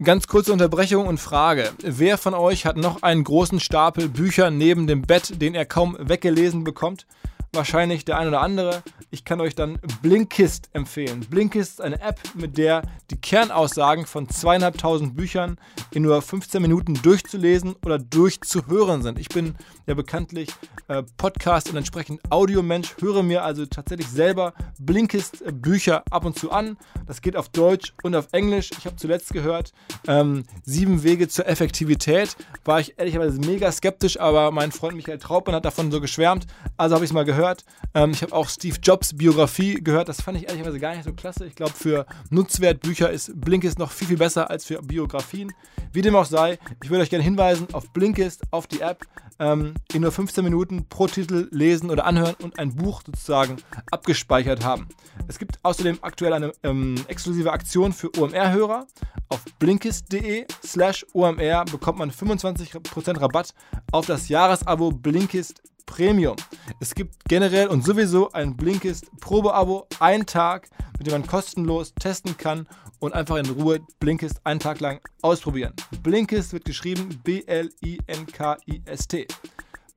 Ganz 0.03 0.27
kurze 0.27 0.53
Unterbrechung 0.53 1.07
und 1.07 1.17
Frage. 1.17 1.71
Wer 1.81 2.19
von 2.19 2.35
euch 2.35 2.67
hat 2.67 2.77
noch 2.77 3.01
einen 3.01 3.23
großen 3.23 3.59
Stapel 3.59 4.09
Bücher 4.09 4.51
neben 4.51 4.85
dem 4.85 5.01
Bett, 5.01 5.41
den 5.41 5.55
er 5.55 5.65
kaum 5.65 5.97
weggelesen 5.99 6.63
bekommt? 6.63 7.07
Wahrscheinlich 7.53 8.05
der 8.05 8.17
ein 8.17 8.27
oder 8.27 8.41
andere. 8.41 8.83
Ich 9.09 9.25
kann 9.25 9.41
euch 9.41 9.55
dann 9.55 9.79
Blinkist 10.01 10.69
empfehlen. 10.73 11.21
Blinkist 11.29 11.73
ist 11.73 11.81
eine 11.81 12.01
App, 12.01 12.19
mit 12.35 12.57
der 12.57 12.83
die 13.09 13.17
Kernaussagen 13.17 14.05
von 14.05 14.29
zweieinhalbtausend 14.29 15.15
Büchern 15.15 15.57
in 15.91 16.03
nur 16.03 16.21
15 16.21 16.61
Minuten 16.61 16.93
durchzulesen 16.95 17.75
oder 17.85 17.97
durchzuhören 17.97 19.01
sind. 19.01 19.19
Ich 19.19 19.29
bin 19.29 19.55
ja 19.85 19.93
bekanntlich 19.93 20.49
äh, 20.87 21.03
Podcast 21.17 21.69
und 21.69 21.77
entsprechend 21.77 22.21
Audiomensch, 22.29 22.95
höre 22.99 23.23
mir 23.23 23.43
also 23.43 23.65
tatsächlich 23.65 24.07
selber 24.07 24.53
Blinkist 24.79 25.43
Bücher 25.61 26.03
ab 26.11 26.25
und 26.25 26.37
zu 26.37 26.51
an. 26.51 26.77
Das 27.05 27.21
geht 27.21 27.35
auf 27.35 27.49
Deutsch 27.49 27.93
und 28.03 28.15
auf 28.15 28.27
Englisch. 28.31 28.71
Ich 28.77 28.85
habe 28.85 28.95
zuletzt 28.97 29.33
gehört, 29.33 29.71
ähm, 30.07 30.43
sieben 30.63 31.03
Wege 31.03 31.27
zur 31.27 31.47
Effektivität. 31.47 32.35
War 32.65 32.79
ich 32.79 32.97
ehrlicherweise 32.97 33.39
mega 33.39 33.71
skeptisch, 33.71 34.19
aber 34.19 34.51
mein 34.51 34.71
Freund 34.71 34.95
Michael 34.95 35.17
Traubmann 35.17 35.55
hat 35.55 35.65
davon 35.65 35.91
so 35.91 36.01
geschwärmt. 36.01 36.45
Also 36.75 36.95
habe 36.95 37.05
ich 37.05 37.11
es 37.11 37.13
mal 37.13 37.25
gehört. 37.25 37.46
Ähm, 37.93 38.11
ich 38.11 38.21
habe 38.21 38.33
auch 38.33 38.49
Steve 38.49 38.77
Jobs 38.81 39.15
Biografie 39.15 39.75
gehört. 39.75 40.09
Das 40.09 40.21
fand 40.21 40.37
ich 40.37 40.47
ehrlicherweise 40.47 40.79
gar 40.79 40.95
nicht 40.95 41.05
so 41.05 41.13
klasse. 41.13 41.45
Ich 41.45 41.55
glaube, 41.55 41.73
für 41.73 42.05
Nutzwertbücher 42.29 43.09
ist 43.09 43.39
Blinkist 43.39 43.79
noch 43.79 43.91
viel, 43.91 44.07
viel 44.07 44.17
besser 44.17 44.49
als 44.49 44.65
für 44.65 44.81
Biografien. 44.81 45.53
Wie 45.93 46.01
dem 46.01 46.15
auch 46.15 46.25
sei, 46.25 46.59
ich 46.83 46.89
würde 46.89 47.03
euch 47.03 47.09
gerne 47.09 47.23
hinweisen 47.23 47.67
auf 47.73 47.91
Blinkist, 47.91 48.43
auf 48.51 48.67
die 48.67 48.81
App. 48.81 49.05
Ähm, 49.39 49.75
in 49.93 50.01
nur 50.01 50.11
15 50.11 50.43
Minuten 50.43 50.85
pro 50.89 51.05
Titel 51.05 51.47
lesen 51.51 51.91
oder 51.91 52.05
anhören 52.05 52.35
und 52.41 52.57
ein 52.57 52.75
Buch 52.75 53.03
sozusagen 53.05 53.57
abgespeichert 53.91 54.65
haben. 54.65 54.87
Es 55.27 55.37
gibt 55.37 55.59
außerdem 55.63 55.99
aktuell 56.01 56.33
eine 56.33 56.53
ähm, 56.63 56.95
exklusive 57.07 57.51
Aktion 57.51 57.93
für 57.93 58.09
OMR-Hörer. 58.17 58.87
Auf 59.29 59.43
blinkist.de 59.59 60.45
slash 60.65 61.05
OMR 61.13 61.65
bekommt 61.65 61.99
man 61.99 62.11
25% 62.11 63.21
Rabatt 63.21 63.53
auf 63.91 64.05
das 64.05 64.29
Jahresabo 64.29 64.91
Blinkist 64.91 65.61
Premium. 65.87 66.35
Es 66.79 66.93
gibt 66.93 67.25
generell 67.27 67.67
und 67.67 67.83
sowieso 67.83 68.31
ein 68.31 68.55
Blinkist 68.55 69.09
Probeabo, 69.19 69.87
ein 69.99 70.27
Tag, 70.27 70.69
mit 70.99 71.07
dem 71.07 71.13
man 71.13 71.25
kostenlos 71.25 71.95
testen 71.95 72.37
kann 72.37 72.67
und 72.99 73.13
einfach 73.13 73.37
in 73.37 73.49
Ruhe 73.49 73.79
Blinkist 73.99 74.39
einen 74.43 74.59
Tag 74.59 74.79
lang 74.79 74.99
ausprobieren. 75.23 75.73
Blinkist 76.03 76.53
wird 76.53 76.65
geschrieben 76.65 77.19
B-L-I-N-K-I-S-T. 77.23 77.67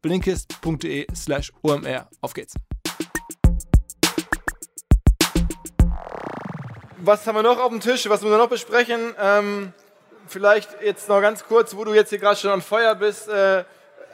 Blinkist.de 0.01 1.07
slash 1.14 1.53
OMR. 1.62 2.09
Auf 2.22 2.32
geht's. 2.32 2.55
Was 7.03 7.26
haben 7.26 7.34
wir 7.34 7.43
noch 7.43 7.59
auf 7.59 7.70
dem 7.70 7.80
Tisch? 7.80 8.09
Was 8.09 8.22
müssen 8.22 8.32
wir 8.32 8.38
noch 8.38 8.49
besprechen? 8.49 9.14
Ähm, 9.18 9.74
vielleicht 10.26 10.70
jetzt 10.82 11.09
noch 11.09 11.20
ganz 11.20 11.45
kurz, 11.45 11.76
wo 11.76 11.84
du 11.84 11.93
jetzt 11.93 12.11
hier 12.11 12.18
gerade 12.18 12.36
schon 12.36 12.51
an 12.51 12.62
Feuer 12.62 12.95
bist. 12.95 13.28
Äh, 13.28 13.64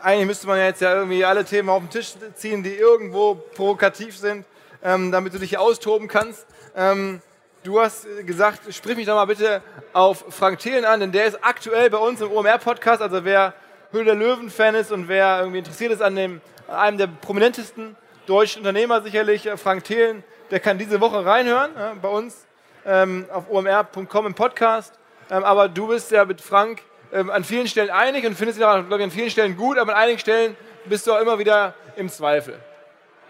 eigentlich 0.02 0.26
müsste 0.26 0.46
man 0.46 0.58
jetzt 0.58 0.80
ja 0.80 0.94
irgendwie 0.94 1.24
alle 1.24 1.44
Themen 1.44 1.68
auf 1.68 1.82
den 1.82 1.90
Tisch 1.90 2.14
ziehen, 2.34 2.62
die 2.62 2.74
irgendwo 2.74 3.34
provokativ 3.34 4.16
sind, 4.16 4.44
ähm, 4.82 5.10
damit 5.12 5.34
du 5.34 5.38
dich 5.38 5.58
austoben 5.58 6.08
kannst. 6.08 6.46
Ähm, 6.76 7.20
du 7.64 7.80
hast 7.80 8.06
gesagt, 8.26 8.72
sprich 8.74 8.96
mich 8.96 9.06
doch 9.06 9.14
mal 9.14 9.24
bitte 9.24 9.62
auf 9.92 10.24
Frank 10.30 10.58
Thelen 10.58 10.84
an, 10.84 11.00
denn 11.00 11.12
der 11.12 11.26
ist 11.26 11.38
aktuell 11.42 11.90
bei 11.90 11.98
uns 11.98 12.20
im 12.20 12.30
OMR-Podcast. 12.30 13.02
Also 13.02 13.24
wer 13.24 13.54
Höhle 13.90 14.04
der 14.06 14.14
Löwen-Fan 14.14 14.74
ist 14.74 14.92
und 14.92 15.08
wer 15.08 15.40
irgendwie 15.40 15.58
interessiert 15.58 15.92
ist 15.92 16.02
an 16.02 16.16
dem, 16.16 16.40
einem 16.68 16.98
der 16.98 17.06
prominentesten 17.06 17.96
deutschen 18.26 18.60
Unternehmer 18.60 19.02
sicherlich, 19.02 19.46
äh, 19.46 19.56
Frank 19.56 19.84
Thelen, 19.84 20.24
der 20.50 20.60
kann 20.60 20.78
diese 20.78 21.00
Woche 21.00 21.24
reinhören 21.24 21.70
äh, 21.76 21.94
bei 22.00 22.08
uns 22.08 22.46
ähm, 22.84 23.26
auf 23.32 23.50
omr.com 23.50 24.26
im 24.26 24.34
Podcast. 24.34 24.94
Ähm, 25.30 25.44
aber 25.44 25.68
du 25.68 25.88
bist 25.88 26.10
ja 26.10 26.24
mit 26.24 26.40
Frank 26.40 26.82
ähm, 27.12 27.30
an 27.30 27.44
vielen 27.44 27.68
Stellen 27.68 27.90
einig 27.90 28.26
und 28.26 28.36
findest 28.36 28.58
ihn 28.58 28.64
auch, 28.64 28.74
glaube 28.86 28.98
ich, 28.98 29.04
an 29.04 29.10
vielen 29.10 29.30
Stellen 29.30 29.56
gut, 29.56 29.78
aber 29.78 29.94
an 29.94 30.02
einigen 30.02 30.18
Stellen 30.18 30.56
bist 30.86 31.06
du 31.06 31.12
auch 31.12 31.20
immer 31.20 31.38
wieder 31.38 31.74
im 31.96 32.08
Zweifel. 32.08 32.58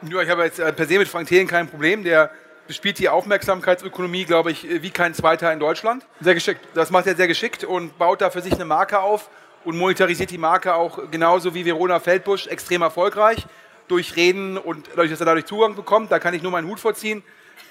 Ja, 0.02 0.20
ich 0.20 0.28
habe 0.28 0.44
jetzt 0.44 0.58
äh, 0.58 0.72
per 0.72 0.86
se 0.86 0.98
mit 0.98 1.08
Frank 1.08 1.28
Thelen 1.28 1.46
kein 1.46 1.68
Problem. 1.68 2.04
Der 2.04 2.30
bespielt 2.66 2.98
die 2.98 3.08
Aufmerksamkeitsökonomie, 3.08 4.24
glaube 4.24 4.50
ich, 4.50 4.66
wie 4.82 4.90
kein 4.90 5.14
zweiter 5.14 5.52
in 5.52 5.60
Deutschland. 5.60 6.06
Sehr 6.20 6.34
geschickt. 6.34 6.60
Das 6.74 6.90
macht 6.90 7.06
er 7.06 7.14
sehr 7.14 7.28
geschickt 7.28 7.64
und 7.64 7.96
baut 7.98 8.20
da 8.20 8.30
für 8.30 8.40
sich 8.40 8.54
eine 8.54 8.64
Marke 8.64 9.00
auf 9.00 9.30
und 9.64 9.76
monetarisiert 9.76 10.30
die 10.30 10.38
Marke 10.38 10.74
auch 10.74 11.10
genauso 11.10 11.54
wie 11.54 11.64
Verona 11.64 12.00
Feldbusch 12.00 12.46
extrem 12.46 12.82
erfolgreich 12.82 13.46
durch 13.88 14.16
Reden 14.16 14.58
und 14.58 14.88
dadurch, 14.90 15.10
dass 15.10 15.20
er 15.20 15.26
dadurch 15.26 15.46
Zugang 15.46 15.74
bekommt. 15.74 16.10
Da 16.10 16.18
kann 16.18 16.34
ich 16.34 16.42
nur 16.42 16.52
meinen 16.52 16.68
Hut 16.68 16.80
vorziehen. 16.80 17.22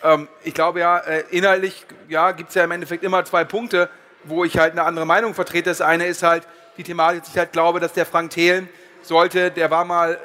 Ähm, 0.03 0.27
ich 0.43 0.53
glaube 0.53 0.79
ja, 0.79 0.99
äh, 0.99 1.23
inhaltlich 1.29 1.85
ja, 2.07 2.31
gibt 2.31 2.49
es 2.49 2.55
ja 2.55 2.63
im 2.63 2.71
Endeffekt 2.71 3.03
immer 3.03 3.23
zwei 3.25 3.43
Punkte 3.43 3.89
wo 4.25 4.43
ich 4.43 4.57
halt 4.57 4.73
eine 4.73 4.83
andere 4.83 5.05
Meinung 5.05 5.33
vertrete. 5.33 5.69
Das 5.69 5.81
eine 5.81 6.05
ist 6.05 6.23
halt 6.23 6.47
die 6.77 6.83
Thematik, 6.83 7.23
dass 7.23 7.31
ich 7.31 7.37
halt 7.37 7.51
glaube, 7.51 7.79
dass 7.79 7.93
der 7.93 8.05
Frank 8.05 8.31
Thelen 8.31 8.69
sollte, 9.01 9.51
der 9.51 9.71
war 9.71 9.85
mal, 9.85 10.17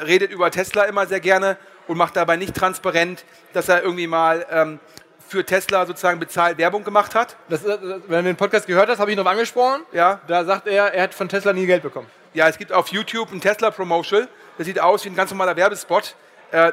äh, 0.00 0.04
redet 0.04 0.30
über 0.30 0.50
Tesla 0.50 0.84
immer 0.84 1.06
sehr 1.06 1.20
gerne 1.20 1.56
und 1.86 1.96
macht 1.96 2.16
dabei 2.16 2.36
nicht 2.36 2.54
transparent, 2.54 3.24
dass 3.52 3.68
er 3.68 3.82
irgendwie 3.82 4.06
mal 4.06 4.46
ähm, 4.50 4.80
für 5.28 5.44
Tesla 5.44 5.84
sozusagen 5.86 6.18
bezahlt 6.18 6.58
Werbung 6.58 6.84
gemacht 6.84 7.14
hat. 7.14 7.36
Das, 7.48 7.62
das, 7.62 7.78
wenn 7.80 8.24
du 8.24 8.30
den 8.30 8.36
Podcast 8.36 8.66
gehört 8.66 8.88
hast, 8.88 8.98
habe 8.98 9.10
ich 9.10 9.16
noch 9.16 9.26
angesprochen. 9.26 9.82
Ja. 9.92 10.20
Da 10.26 10.44
sagt 10.44 10.66
er, 10.66 10.94
er 10.94 11.02
hat 11.02 11.14
von 11.14 11.28
Tesla 11.28 11.52
nie 11.52 11.66
Geld 11.66 11.82
bekommen. 11.82 12.08
Ja, 12.34 12.48
es 12.48 12.58
gibt 12.58 12.72
auf 12.72 12.88
YouTube 12.88 13.32
ein 13.32 13.40
Tesla-Promotional. 13.40 14.28
Das 14.56 14.66
sieht 14.66 14.80
aus 14.80 15.04
wie 15.04 15.10
ein 15.10 15.16
ganz 15.16 15.30
normaler 15.30 15.56
Werbespot. 15.56 16.14
Äh, 16.50 16.72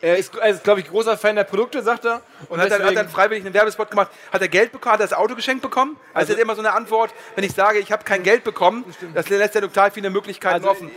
er 0.00 0.16
ist, 0.16 0.34
ist 0.34 0.64
glaube 0.64 0.80
ich, 0.80 0.88
großer 0.88 1.16
Fan 1.16 1.36
der 1.36 1.44
Produkte, 1.44 1.82
sagt 1.82 2.04
er. 2.04 2.22
Und, 2.48 2.60
hat, 2.60 2.70
dann, 2.70 2.82
hat 2.84 2.96
dann 2.96 3.08
freiwillig 3.08 3.44
einen 3.44 3.54
Werbespot 3.54 3.90
gemacht. 3.90 4.10
Hat 4.32 4.40
er 4.40 4.48
Geld 4.48 4.72
bekommen? 4.72 4.92
Hat 4.92 5.00
er 5.00 5.06
das 5.06 5.16
Auto 5.16 5.34
geschenkt 5.34 5.62
bekommen? 5.62 5.96
Also, 6.08 6.18
also 6.18 6.32
das 6.32 6.36
ist 6.36 6.42
immer 6.42 6.54
so 6.54 6.60
eine 6.60 6.72
Antwort, 6.72 7.12
wenn 7.34 7.44
ich 7.44 7.52
sage, 7.52 7.78
ich 7.78 7.92
habe 7.92 8.04
kein 8.04 8.22
Geld 8.22 8.44
bekommen, 8.44 8.84
das 9.14 9.28
lässt 9.28 9.54
ja 9.54 9.60
total 9.60 9.90
viele 9.90 10.10
Möglichkeiten 10.10 10.56
also, 10.56 10.70
offen. 10.70 10.90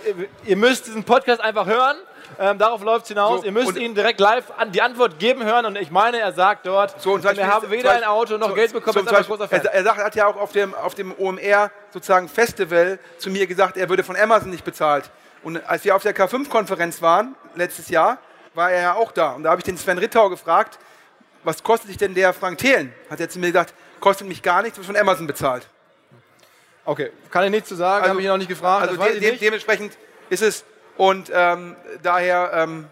Ihr 0.45 0.57
müsst 0.57 0.87
diesen 0.87 1.03
Podcast 1.03 1.41
einfach 1.41 1.65
hören. 1.65 1.97
Ähm, 2.39 2.57
darauf 2.57 2.83
läuft 2.83 3.03
es 3.03 3.09
hinaus. 3.09 3.41
So, 3.41 3.45
ihr 3.45 3.51
müsst 3.51 3.75
ihn 3.75 3.95
direkt 3.95 4.19
live 4.19 4.51
an 4.57 4.71
die 4.71 4.81
Antwort 4.81 5.17
geben 5.19 5.43
hören. 5.43 5.65
Und 5.65 5.77
ich 5.77 5.89
meine, 5.89 6.19
er 6.19 6.31
sagt 6.31 6.67
dort, 6.67 7.01
so, 7.01 7.13
und 7.13 7.23
wir 7.23 7.47
haben 7.47 7.71
weder 7.71 7.91
ein 7.91 8.03
Auto 8.03 8.37
noch 8.37 8.49
so, 8.49 8.53
Geld 8.53 8.71
bekommen. 8.71 9.07
So, 9.07 9.15
großer 9.15 9.47
Fan. 9.47 9.61
Er, 9.61 9.73
er 9.73 9.83
sagt, 9.83 9.97
hat 9.97 10.15
ja 10.15 10.27
auch 10.27 10.37
auf 10.37 10.51
dem, 10.51 10.75
auf 10.75 10.93
dem 10.93 11.13
OMR 11.17 11.71
sozusagen 11.91 12.29
Festival 12.29 12.99
zu 13.17 13.29
mir 13.29 13.47
gesagt, 13.47 13.77
er 13.77 13.89
würde 13.89 14.03
von 14.03 14.15
Amazon 14.15 14.51
nicht 14.51 14.63
bezahlt. 14.63 15.09
Und 15.41 15.65
als 15.67 15.85
wir 15.85 15.95
auf 15.95 16.03
der 16.03 16.15
K5-Konferenz 16.15 17.01
waren, 17.01 17.35
letztes 17.55 17.89
Jahr, 17.89 18.19
war 18.59 18.71
er 18.71 18.81
ja 18.81 18.93
auch 18.95 19.13
da. 19.13 19.31
Und 19.31 19.43
da 19.43 19.51
habe 19.51 19.61
ich 19.61 19.63
den 19.63 19.77
Sven 19.77 19.97
Rittau 19.97 20.29
gefragt, 20.29 20.77
was 21.43 21.63
kostet 21.63 21.87
sich 21.87 21.97
denn 21.97 22.13
der 22.13 22.33
Frank 22.33 22.57
Thelen? 22.57 22.93
Hat 23.09 23.19
er 23.21 23.29
zu 23.29 23.39
mir 23.39 23.47
gesagt, 23.47 23.73
kostet 24.01 24.27
mich 24.27 24.41
gar 24.43 24.61
nichts, 24.61 24.77
wird 24.77 24.85
von 24.85 24.97
Amazon 24.97 25.27
bezahlt. 25.27 25.65
Okay, 26.83 27.11
kann 27.31 27.45
ich 27.45 27.51
nichts 27.51 27.69
zu 27.69 27.75
sagen, 27.75 28.03
also, 28.03 28.09
habe 28.09 28.19
ich 28.19 28.25
ihn 28.25 28.31
noch 28.31 28.37
nicht 28.37 28.49
gefragt. 28.49 28.89
Also 28.89 29.01
de 29.01 29.19
de 29.19 29.31
nicht. 29.31 29.41
dementsprechend 29.41 29.97
ist 30.29 30.43
es, 30.43 30.65
und 30.97 31.31
ähm, 31.33 31.77
daher, 32.03 32.51
ähm, 32.53 32.87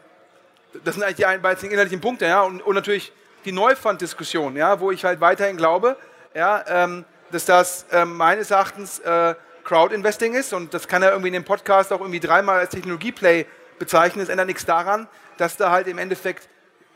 das 0.86 0.95
sind 0.95 1.03
eigentlich 1.03 1.18
die 1.18 1.38
beiden 1.39 1.70
inhaltlichen 1.70 1.99
Punkte, 1.99 2.26
ja, 2.26 2.43
und, 2.43 2.61
und 2.61 2.76
natürlich 2.76 3.11
die 3.43 3.51
Neufund-Diskussion, 3.51 4.55
ja, 4.55 4.80
wo 4.80 4.91
ich 4.91 5.03
halt 5.03 5.20
weiterhin 5.20 5.57
glaube, 5.57 5.97
ja, 6.34 6.63
ähm, 6.68 7.03
dass 7.32 7.43
das 7.43 7.86
ähm, 7.91 8.15
meines 8.15 8.51
Erachtens 8.51 8.99
äh, 8.99 9.36
Crowd-Investing 9.65 10.34
ist 10.34 10.53
und 10.53 10.74
das 10.74 10.88
kann 10.88 11.03
er 11.03 11.09
irgendwie 11.09 11.28
in 11.28 11.34
dem 11.34 11.43
Podcast 11.43 11.91
auch 11.91 11.99
irgendwie 11.99 12.22
dreimal 12.22 12.59
als 12.59 12.70
Technologie-Play 12.70 13.45
bezeichnen. 13.80 14.24
Es 14.24 14.30
ändert 14.30 14.47
nichts 14.47 14.65
daran, 14.65 15.07
dass 15.38 15.57
da 15.57 15.71
halt 15.71 15.88
im 15.88 15.97
Endeffekt 15.97 16.47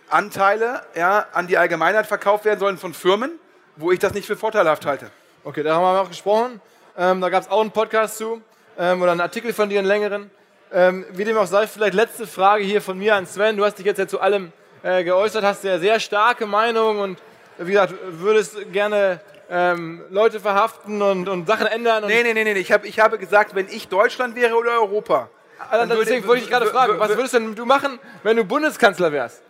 Anteile 0.09 0.81
ja, 0.95 1.25
an 1.31 1.47
die 1.47 1.57
Allgemeinheit 1.57 2.05
verkauft 2.05 2.45
werden 2.45 2.59
sollen 2.59 2.77
von 2.77 2.93
Firmen, 2.93 3.39
wo 3.77 3.91
ich 3.91 3.99
das 3.99 4.13
nicht 4.13 4.27
für 4.27 4.35
vorteilhaft 4.35 4.85
halte. 4.85 5.09
Okay, 5.43 5.63
da 5.63 5.75
haben 5.75 5.83
wir 5.83 6.01
auch 6.01 6.09
gesprochen. 6.09 6.61
Ähm, 6.97 7.21
da 7.21 7.29
gab 7.29 7.43
es 7.43 7.49
auch 7.49 7.61
einen 7.61 7.71
Podcast 7.71 8.17
zu 8.17 8.41
ähm, 8.77 9.01
oder 9.01 9.11
einen 9.11 9.21
Artikel 9.21 9.53
von 9.53 9.69
dir, 9.69 9.79
einen 9.79 9.87
längeren. 9.87 10.29
Ähm, 10.73 11.05
wie 11.11 11.23
dem 11.23 11.37
auch 11.37 11.47
sei, 11.47 11.67
vielleicht 11.67 11.93
letzte 11.93 12.27
Frage 12.27 12.63
hier 12.63 12.81
von 12.81 12.97
mir 12.97 13.15
an 13.15 13.25
Sven. 13.25 13.57
Du 13.57 13.65
hast 13.65 13.77
dich 13.77 13.85
jetzt 13.85 13.97
ja 13.97 14.07
zu 14.07 14.19
allem 14.19 14.51
äh, 14.83 15.03
geäußert, 15.03 15.43
hast 15.43 15.63
ja 15.63 15.79
sehr 15.79 15.99
starke 15.99 16.45
Meinung 16.45 16.99
und 16.99 17.19
wie 17.57 17.71
gesagt, 17.71 17.93
würdest 18.07 18.71
gerne 18.71 19.19
ähm, 19.49 20.01
Leute 20.09 20.39
verhaften 20.39 21.01
und, 21.01 21.27
und 21.27 21.45
Sachen 21.45 21.67
ändern. 21.67 22.03
Und 22.03 22.09
nee, 22.09 22.23
nee, 22.23 22.33
nee, 22.33 22.43
nee. 22.43 22.53
Ich, 22.53 22.71
hab, 22.71 22.85
ich 22.85 22.99
habe 22.99 23.17
gesagt, 23.17 23.53
wenn 23.53 23.67
ich 23.67 23.89
Deutschland 23.89 24.35
wäre 24.35 24.55
oder 24.55 24.71
Europa, 24.71 25.29
also 25.69 25.95
deswegen 25.95 26.27
wollte 26.27 26.43
ich 26.43 26.49
gerade 26.49 26.67
fragen, 26.67 26.99
was 26.99 27.09
würdest 27.09 27.33
denn 27.33 27.55
du 27.55 27.65
machen, 27.65 27.99
wenn 28.23 28.37
du 28.37 28.43
Bundeskanzler 28.43 29.11
wärst? 29.11 29.41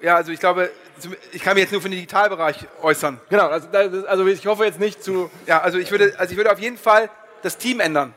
Ja, 0.00 0.16
also 0.16 0.32
ich 0.32 0.40
glaube, 0.40 0.70
ich 1.32 1.42
kann 1.42 1.54
mich 1.54 1.64
jetzt 1.64 1.72
nur 1.72 1.82
für 1.82 1.88
den 1.88 1.96
Digitalbereich 1.96 2.66
äußern. 2.80 3.20
Genau, 3.28 3.48
also, 3.48 3.68
also 4.06 4.26
ich 4.26 4.46
hoffe 4.46 4.64
jetzt 4.64 4.80
nicht 4.80 5.02
zu. 5.02 5.30
Ja, 5.46 5.60
also 5.60 5.78
ich 5.78 5.90
würde, 5.90 6.14
also 6.16 6.30
ich 6.30 6.36
würde 6.36 6.50
auf 6.50 6.58
jeden 6.58 6.78
Fall 6.78 7.10
das 7.42 7.58
Team 7.58 7.80
ändern. 7.80 8.14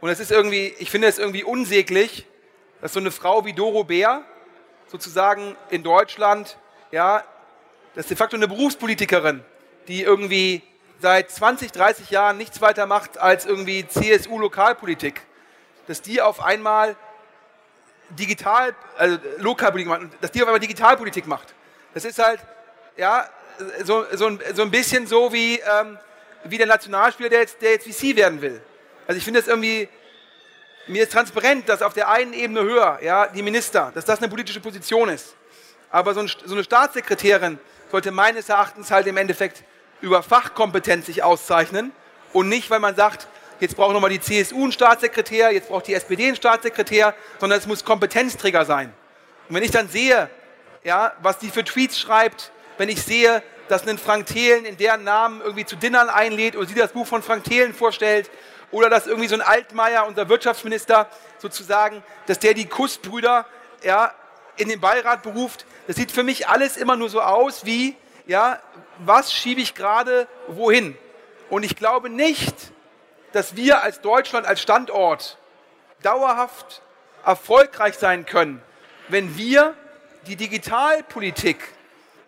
Und 0.00 0.10
es 0.10 0.20
ist 0.20 0.30
irgendwie, 0.30 0.74
ich 0.78 0.90
finde 0.90 1.08
es 1.08 1.18
irgendwie 1.18 1.44
unsäglich, 1.44 2.26
dass 2.80 2.92
so 2.92 3.00
eine 3.00 3.10
Frau 3.10 3.44
wie 3.44 3.52
Doro 3.52 3.84
Bär 3.84 4.22
sozusagen 4.88 5.56
in 5.70 5.82
Deutschland, 5.82 6.58
ja, 6.90 7.22
das 7.94 8.04
ist 8.04 8.10
de 8.10 8.16
facto 8.16 8.36
eine 8.36 8.48
Berufspolitikerin, 8.48 9.44
die 9.88 10.02
irgendwie 10.02 10.62
seit 11.00 11.30
20, 11.30 11.72
30 11.72 12.10
Jahren 12.10 12.38
nichts 12.38 12.60
weiter 12.60 12.86
macht 12.86 13.18
als 13.18 13.46
irgendwie 13.46 13.86
CSU-Lokalpolitik 13.86 15.20
dass 15.86 16.02
die 16.02 16.20
auf 16.20 16.42
einmal 16.42 16.96
digital, 18.10 18.74
also 18.96 19.18
Lokalpolitik 19.38 19.88
macht, 19.88 20.02
dass 20.20 20.30
die 20.30 20.42
auf 20.42 20.48
einmal 20.48 20.60
Digitalpolitik 20.60 21.26
macht. 21.26 21.54
Das 21.94 22.04
ist 22.04 22.18
halt, 22.18 22.40
ja, 22.96 23.28
so, 23.84 24.04
so, 24.12 24.26
ein, 24.26 24.40
so 24.54 24.62
ein 24.62 24.70
bisschen 24.70 25.06
so 25.06 25.32
wie, 25.32 25.58
ähm, 25.60 25.98
wie 26.44 26.58
der 26.58 26.66
Nationalspieler, 26.66 27.28
der 27.28 27.40
jetzt, 27.40 27.62
der 27.62 27.72
jetzt 27.72 27.86
VC 27.86 28.16
werden 28.16 28.40
will. 28.40 28.60
Also 29.06 29.18
ich 29.18 29.24
finde 29.24 29.40
das 29.40 29.48
irgendwie, 29.48 29.88
mir 30.86 31.02
ist 31.04 31.12
transparent, 31.12 31.68
dass 31.68 31.82
auf 31.82 31.94
der 31.94 32.08
einen 32.08 32.32
Ebene 32.32 32.62
höher, 32.62 32.98
ja, 33.02 33.26
die 33.26 33.42
Minister, 33.42 33.92
dass 33.94 34.04
das 34.04 34.18
eine 34.18 34.28
politische 34.28 34.60
Position 34.60 35.08
ist. 35.08 35.34
Aber 35.90 36.14
so, 36.14 36.20
ein, 36.20 36.30
so 36.44 36.54
eine 36.54 36.64
Staatssekretärin 36.64 37.58
sollte 37.90 38.10
meines 38.10 38.48
Erachtens 38.48 38.90
halt 38.90 39.06
im 39.06 39.16
Endeffekt 39.16 39.62
über 40.00 40.22
Fachkompetenz 40.22 41.06
sich 41.06 41.22
auszeichnen 41.22 41.92
und 42.32 42.48
nicht, 42.48 42.68
weil 42.70 42.80
man 42.80 42.96
sagt, 42.96 43.28
jetzt 43.60 43.76
braucht 43.76 43.92
nochmal 43.92 44.10
die 44.10 44.20
CSU 44.20 44.62
einen 44.62 44.72
Staatssekretär, 44.72 45.52
jetzt 45.52 45.68
braucht 45.68 45.86
die 45.86 45.94
SPD 45.94 46.26
einen 46.26 46.36
Staatssekretär, 46.36 47.14
sondern 47.38 47.58
es 47.58 47.66
muss 47.66 47.84
Kompetenzträger 47.84 48.64
sein. 48.64 48.92
Und 49.48 49.54
wenn 49.54 49.62
ich 49.62 49.70
dann 49.70 49.88
sehe, 49.88 50.30
ja, 50.82 51.12
was 51.22 51.38
die 51.38 51.50
für 51.50 51.64
Tweets 51.64 51.98
schreibt, 51.98 52.52
wenn 52.78 52.88
ich 52.88 53.02
sehe, 53.02 53.42
dass 53.68 53.86
ein 53.86 53.98
Frank 53.98 54.26
Thelen 54.26 54.64
in 54.64 54.76
deren 54.76 55.04
Namen 55.04 55.40
irgendwie 55.40 55.64
zu 55.64 55.76
Dinnern 55.76 56.08
einlädt 56.08 56.56
oder 56.56 56.66
sie 56.66 56.74
das 56.74 56.92
Buch 56.92 57.06
von 57.06 57.22
Frank 57.22 57.44
Thelen 57.44 57.72
vorstellt 57.72 58.30
oder 58.70 58.90
dass 58.90 59.06
irgendwie 59.06 59.28
so 59.28 59.34
ein 59.34 59.40
Altmaier, 59.40 60.06
unser 60.06 60.28
Wirtschaftsminister, 60.28 61.08
sozusagen, 61.38 62.02
dass 62.26 62.38
der 62.38 62.54
die 62.54 62.66
Kussbrüder 62.66 63.46
ja, 63.82 64.12
in 64.56 64.68
den 64.68 64.80
Beirat 64.80 65.22
beruft, 65.22 65.66
das 65.86 65.96
sieht 65.96 66.12
für 66.12 66.22
mich 66.22 66.48
alles 66.48 66.76
immer 66.76 66.96
nur 66.96 67.08
so 67.08 67.20
aus 67.20 67.64
wie, 67.64 67.96
ja, 68.26 68.58
was 68.98 69.32
schiebe 69.32 69.60
ich 69.60 69.74
gerade 69.74 70.26
wohin? 70.48 70.96
Und 71.50 71.62
ich 71.62 71.76
glaube 71.76 72.08
nicht, 72.08 72.54
dass 73.34 73.56
wir 73.56 73.82
als 73.82 74.00
Deutschland, 74.00 74.46
als 74.46 74.62
Standort 74.62 75.38
dauerhaft 76.02 76.82
erfolgreich 77.26 77.94
sein 77.94 78.26
können, 78.26 78.62
wenn 79.08 79.36
wir 79.36 79.74
die 80.28 80.36
Digitalpolitik 80.36 81.58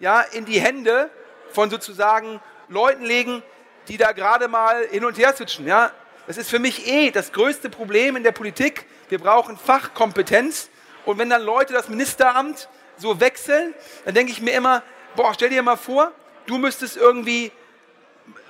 ja, 0.00 0.20
in 0.20 0.46
die 0.46 0.60
Hände 0.60 1.08
von 1.52 1.70
sozusagen 1.70 2.40
Leuten 2.68 3.04
legen, 3.04 3.44
die 3.86 3.98
da 3.98 4.10
gerade 4.10 4.48
mal 4.48 4.84
hin 4.88 5.04
und 5.04 5.16
her 5.16 5.32
switchen. 5.34 5.66
Ja. 5.68 5.92
Das 6.26 6.38
ist 6.38 6.50
für 6.50 6.58
mich 6.58 6.88
eh 6.88 7.12
das 7.12 7.30
größte 7.30 7.70
Problem 7.70 8.16
in 8.16 8.24
der 8.24 8.32
Politik. 8.32 8.84
Wir 9.08 9.20
brauchen 9.20 9.56
Fachkompetenz. 9.56 10.70
Und 11.04 11.18
wenn 11.18 11.30
dann 11.30 11.42
Leute 11.42 11.72
das 11.72 11.88
Ministeramt 11.88 12.68
so 12.96 13.20
wechseln, 13.20 13.74
dann 14.04 14.14
denke 14.14 14.32
ich 14.32 14.40
mir 14.40 14.54
immer, 14.54 14.82
boah, 15.14 15.32
stell 15.34 15.50
dir 15.50 15.62
mal 15.62 15.76
vor, 15.76 16.10
du 16.46 16.58
müsstest 16.58 16.96
irgendwie 16.96 17.52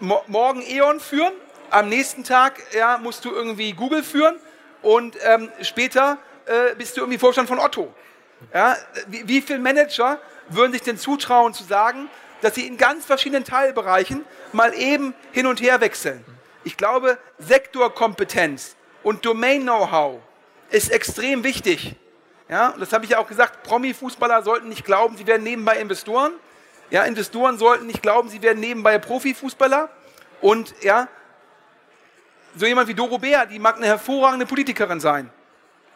mo 0.01 0.23
morgen 0.27 0.63
E.ON 0.63 1.01
führen, 1.01 1.35
am 1.71 1.89
nächsten 1.89 2.25
Tag 2.25 2.61
ja, 2.75 2.99
musst 2.99 3.25
du 3.25 3.33
irgendwie 3.33 3.73
Google 3.73 4.03
führen 4.03 4.37
und 4.83 5.17
ähm, 5.25 5.51
später 5.63 6.19
äh, 6.47 6.75
bist 6.77 6.97
du 6.97 7.01
irgendwie 7.01 7.19
Vorstand 7.19 7.49
von 7.49 7.59
Otto. 7.59 7.93
Ja, 8.53 8.77
wie, 9.09 9.27
wie 9.29 9.41
viele 9.41 9.59
Manager 9.59 10.19
würden 10.49 10.73
sich 10.73 10.83
denn 10.83 10.99
zutrauen 10.99 11.55
zu 11.55 11.65
sagen, 11.65 12.09
dass 12.43 12.55
sie 12.55 12.67
in 12.67 12.77
ganz 12.77 13.05
verschiedenen 13.05 13.45
Teilbereichen 13.45 14.25
mal 14.53 14.75
eben 14.75 15.15
hin 15.33 15.47
und 15.47 15.61
her 15.61 15.81
wechseln? 15.81 16.25
Ich 16.65 16.77
glaube, 16.77 17.19
Sektorkompetenz 17.39 18.77
und 19.03 19.25
Domain-Know-how 19.25 20.21
ist 20.71 20.91
extrem 20.91 21.45
wichtig. 21.45 21.95
Ja, 22.49 22.75
das 22.79 22.93
habe 22.93 23.05
ich 23.05 23.13
ja 23.13 23.19
auch 23.19 23.27
gesagt, 23.27 23.65
Promi-Fußballer 23.65 24.43
sollten 24.43 24.69
nicht 24.69 24.85
glauben, 24.85 25.17
sie 25.17 25.27
werden 25.27 25.43
nebenbei 25.43 25.79
Investoren. 25.79 26.33
Ja, 26.91 27.05
Investoren 27.05 27.59
sollten 27.59 27.87
nicht 27.87 28.03
glauben, 28.03 28.29
sie 28.29 28.43
werden 28.43 28.61
nebenbei 28.61 28.99
Profifußballer. 28.99 29.89
Und 30.41 30.75
ja, 30.83 31.09
so 32.57 32.67
jemand 32.67 32.89
wie 32.89 32.95
Doro 32.95 33.19
Bär, 33.19 33.47
die 33.47 33.59
mag 33.59 33.77
eine 33.77 33.87
hervorragende 33.87 34.47
Politikerin 34.47 34.99
sein. 34.99 35.31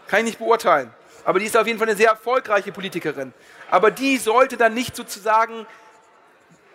Kann 0.07 0.21
ich 0.21 0.27
nicht 0.27 0.39
beurteilen. 0.39 0.93
Aber 1.25 1.39
die 1.39 1.47
ist 1.47 1.57
auf 1.57 1.67
jeden 1.67 1.79
Fall 1.79 1.89
eine 1.89 1.97
sehr 1.97 2.11
erfolgreiche 2.11 2.73
Politikerin. 2.73 3.33
Aber 3.71 3.91
die 3.91 4.17
sollte 4.19 4.57
dann 4.57 4.75
nicht 4.75 4.95
sozusagen 4.95 5.67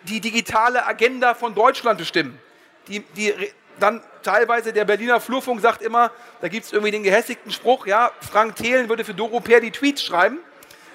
die 0.02 0.20
digitale 0.20 0.86
Agenda 0.86 1.34
von 1.34 1.54
Deutschland 1.54 1.98
bestimmen. 1.98 2.38
Die, 2.88 3.00
die 3.00 3.32
dann 3.78 4.02
teilweise 4.22 4.72
der 4.72 4.84
Berliner 4.84 5.20
Flurfunk 5.20 5.60
sagt 5.60 5.82
immer, 5.82 6.10
da 6.40 6.48
gibt 6.48 6.66
es 6.66 6.72
irgendwie 6.72 6.92
den 6.92 7.02
gehässigten 7.02 7.52
Spruch, 7.52 7.86
ja, 7.86 8.10
Frank 8.20 8.56
Thelen 8.56 8.88
würde 8.88 9.04
für 9.04 9.14
Doro 9.14 9.40
Bär 9.40 9.60
die 9.60 9.70
Tweets 9.70 10.02
schreiben, 10.02 10.38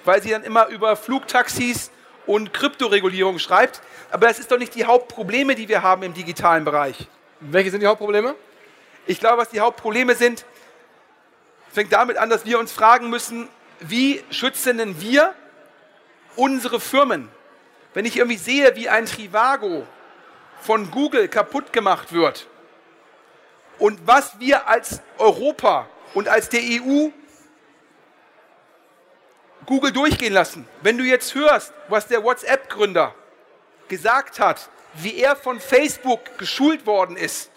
weil 0.06 0.22
sie 0.22 0.30
dann 0.30 0.44
immer 0.44 0.68
über 0.68 0.96
Flugtaxis 0.96 1.92
und 2.26 2.54
Kryptoregulierung 2.54 3.40
schreibt. 3.40 3.82
Aber 4.10 4.28
das 4.28 4.40
ist 4.40 4.52
doch 4.52 4.58
nicht 4.58 4.74
die 4.76 4.86
Hauptprobleme, 4.86 5.56
die 5.56 5.68
wir 5.68 5.84
haben 5.84 6.04
im 6.04 6.14
digitalen 6.14 6.66
Bereich. 6.66 7.08
Welche 7.40 7.72
sind 7.72 7.82
die 7.82 7.88
Hauptprobleme? 7.88 8.36
Ich 9.12 9.20
glaube, 9.20 9.40
was 9.40 9.50
die 9.50 9.60
Hauptprobleme 9.60 10.16
sind, 10.16 10.46
fängt 11.70 11.92
damit 11.92 12.16
an, 12.16 12.30
dass 12.30 12.46
wir 12.46 12.58
uns 12.60 12.72
fragen 12.72 13.10
müssen, 13.10 13.50
wie 13.82 14.24
schützen 14.30 14.78
denn 14.78 15.02
wir 15.02 15.36
unsere 16.38 16.80
Firmen? 16.80 17.28
Wenn 17.94 18.06
ich 18.06 18.16
irgendwie 18.16 18.38
sehe, 18.38 18.74
wie 18.78 18.88
ein 18.88 19.06
Trivago 19.06 19.86
von 20.62 20.90
Google 20.92 21.28
kaputt 21.28 21.74
gemacht 21.74 22.14
wird 22.14 22.48
und 23.80 24.08
was 24.08 24.40
wir 24.40 24.70
als 24.70 25.02
Europa 25.18 25.90
und 26.14 26.30
als 26.30 26.48
der 26.48 26.62
EU 26.62 27.10
Google 29.66 29.92
durchgehen 29.92 30.32
lassen. 30.32 30.66
Wenn 30.84 30.98
du 30.98 31.04
jetzt 31.04 31.36
hörst, 31.36 31.74
was 31.90 32.08
der 32.08 32.24
WhatsApp-Gründer 32.24 33.14
gesagt 33.90 34.40
hat, 34.40 34.70
wie 34.94 35.18
er 35.18 35.36
von 35.36 35.60
Facebook 35.60 36.38
geschult 36.38 36.86
worden 36.86 37.18
ist, 37.18 37.51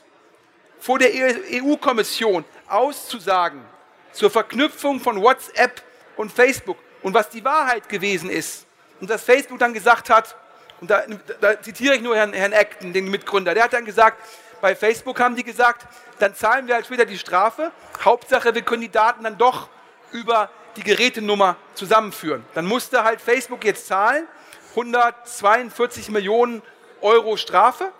vor 0.85 0.99
der 0.99 1.09
EU-Kommission 1.15 2.45
auszusagen 2.69 3.65
zur 4.13 4.31
Verknüpfung 4.31 5.01
von 5.01 5.23
WhatsApp 5.23 5.81
und 6.15 6.31
Facebook 6.31 6.77
und 7.03 7.15
was 7.15 7.31
die 7.31 7.43
Wahrheit 7.43 7.89
gewesen 7.89 8.29
ist. 8.29 8.67
Und 9.01 9.09
dass 9.09 9.25
Facebook 9.25 9.59
dann 9.59 9.73
gesagt 9.73 10.11
hat, 10.11 10.37
und 10.83 10.91
da, 10.91 11.05
da 11.41 11.63
zitiere 11.63 11.95
ich 11.95 12.03
nur 12.03 12.15
Herrn, 12.15 12.35
Herrn 12.35 12.53
Acton, 12.53 12.93
den 12.93 13.11
Mitgründer, 13.11 13.55
der 13.55 13.65
hat 13.65 13.73
dann 13.73 13.87
gesagt, 13.87 14.23
bei 14.61 14.77
Facebook 14.77 15.19
haben 15.21 15.37
die 15.37 15.43
gesagt, 15.43 15.87
dann 16.19 16.35
zahlen 16.35 16.67
wir 16.67 16.75
halt 16.75 16.85
später 16.85 17.07
die 17.07 17.17
Strafe. 17.17 17.73
Hauptsache, 18.05 18.55
wir 18.55 18.61
können 18.61 18.83
die 18.83 18.91
Daten 18.91 19.25
dann 19.25 19.39
doch 19.39 19.71
über 20.13 20.51
die 20.77 20.83
Gerätenummer 20.83 21.57
zusammenführen. 21.73 22.45
Dann 22.53 22.67
musste 22.67 23.05
halt 23.05 23.23
Facebook 23.23 23.65
jetzt 23.65 23.87
zahlen, 23.87 24.29
142 24.73 26.11
Millionen 26.11 26.61
Euro 27.01 27.39
Strafe 27.39 27.91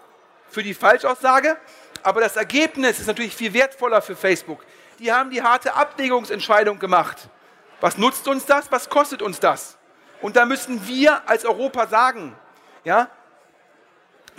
für 0.51 0.63
die 0.63 0.75
Falschaussage. 0.75 1.57
Aber 2.05 2.21
das 2.21 2.37
Ergebnis 2.37 3.01
ist 3.01 3.07
natürlich 3.07 3.35
viel 3.35 3.55
wertvoller 3.55 4.03
für 4.03 4.15
Facebook. 4.15 4.65
Die 4.99 5.11
haben 5.11 5.31
die 5.31 5.43
harte 5.43 5.75
Abwägungsentscheidung 5.75 6.79
gemacht. 6.79 7.17
Was 7.81 7.97
nutzt 7.97 8.29
uns 8.29 8.45
das? 8.45 8.71
Was 8.71 8.91
kostet 8.91 9.23
uns 9.23 9.41
das? 9.41 9.79
Und 10.21 10.37
da 10.37 10.45
müssen 10.45 10.87
wir 10.87 11.27
als 11.27 11.47
Europa 11.47 11.87
sagen, 11.87 12.37
ja, 12.85 13.09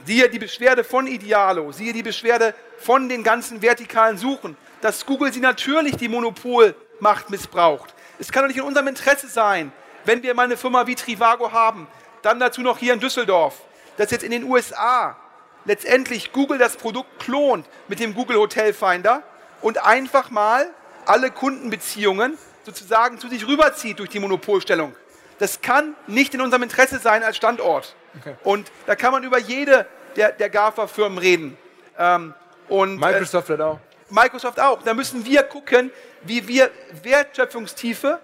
siehe 0.05 0.29
die 0.29 0.37
Beschwerde 0.37 0.83
von 0.83 1.07
Idealo, 1.07 1.71
siehe 1.71 1.91
die 1.91 2.03
Beschwerde 2.03 2.53
von 2.77 3.09
den 3.09 3.23
ganzen 3.23 3.63
vertikalen 3.63 4.19
Suchen, 4.19 4.55
dass 4.81 5.03
Google 5.03 5.33
sie 5.33 5.39
natürlich 5.39 5.97
die 5.97 6.07
Monopolmacht 6.07 7.31
missbraucht. 7.31 7.95
Es 8.19 8.31
kann 8.31 8.43
doch 8.43 8.47
nicht 8.47 8.57
in 8.57 8.63
unserem 8.63 8.87
Interesse 8.87 9.27
sein, 9.27 9.71
wenn 10.05 10.21
wir 10.21 10.35
mal 10.35 10.43
eine 10.43 10.57
Firma 10.57 10.85
wie 10.85 10.93
Trivago 10.93 11.51
haben, 11.51 11.87
dann 12.21 12.39
dazu 12.39 12.61
noch 12.61 12.77
hier 12.77 12.93
in 12.93 12.99
Düsseldorf, 12.99 13.59
dass 13.97 14.11
jetzt 14.11 14.23
in 14.23 14.31
den 14.31 14.43
USA 14.43 15.17
letztendlich 15.65 16.31
Google 16.31 16.57
das 16.57 16.77
Produkt 16.77 17.19
klont 17.19 17.67
mit 17.87 17.99
dem 17.99 18.13
Google 18.13 18.37
Hotel 18.37 18.73
Finder 18.73 19.23
und 19.61 19.83
einfach 19.83 20.29
mal 20.29 20.69
alle 21.05 21.31
Kundenbeziehungen 21.31 22.37
sozusagen 22.63 23.19
zu 23.19 23.27
sich 23.27 23.47
rüberzieht 23.47 23.99
durch 23.99 24.09
die 24.09 24.19
Monopolstellung. 24.19 24.95
Das 25.37 25.61
kann 25.61 25.95
nicht 26.07 26.33
in 26.33 26.41
unserem 26.41 26.63
Interesse 26.63 26.99
sein 26.99 27.23
als 27.23 27.35
Standort. 27.35 27.95
Okay. 28.19 28.35
Und 28.43 28.71
da 28.85 28.95
kann 28.95 29.11
man 29.11 29.23
über 29.23 29.37
jede 29.37 29.85
der, 30.15 30.31
der 30.31 30.49
GAFA-Firmen 30.49 31.17
reden. 31.17 31.57
Ähm, 31.97 32.33
und, 32.69 32.95
äh, 32.95 33.11
Microsoft 33.11 33.49
äh, 33.49 33.61
auch. 33.61 33.79
Microsoft 34.09 34.59
auch. 34.59 34.81
Da 34.83 34.93
müssen 34.93 35.25
wir 35.25 35.43
gucken, 35.43 35.91
wie 36.23 36.47
wir 36.47 36.71
Wertschöpfungstiefe 37.03 38.19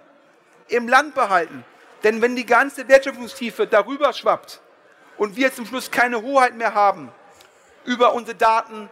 im 0.68 0.88
Land 0.88 1.14
behalten. 1.14 1.64
Denn 2.02 2.22
wenn 2.22 2.34
die 2.34 2.46
ganze 2.46 2.88
Wertschöpfungstiefe 2.88 3.66
darüber 3.66 4.12
schwappt 4.12 4.60
und 5.18 5.36
wir 5.36 5.54
zum 5.54 5.66
Schluss 5.66 5.90
keine 5.90 6.22
Hoheit 6.22 6.56
mehr 6.56 6.74
haben 6.74 7.12
über 7.84 8.14
unsere 8.14 8.36
Daten, 8.36 8.88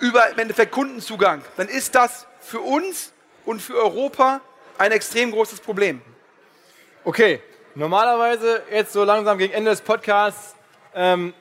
über 0.00 0.30
im 0.30 0.38
Endeffekt 0.38 0.72
Kundenzugang, 0.72 1.42
dann 1.56 1.68
ist 1.68 1.94
das 1.94 2.26
für 2.40 2.60
uns 2.60 3.12
und 3.44 3.60
für 3.60 3.76
Europa 3.76 4.40
ein 4.78 4.92
extrem 4.92 5.30
großes 5.30 5.60
Problem. 5.60 6.02
Okay, 7.04 7.42
normalerweise 7.74 8.62
jetzt 8.70 8.92
so 8.92 9.04
langsam 9.04 9.38
gegen 9.38 9.52
Ende 9.52 9.70
des 9.70 9.80
Podcasts 9.80 10.54
ähm, 10.94 11.34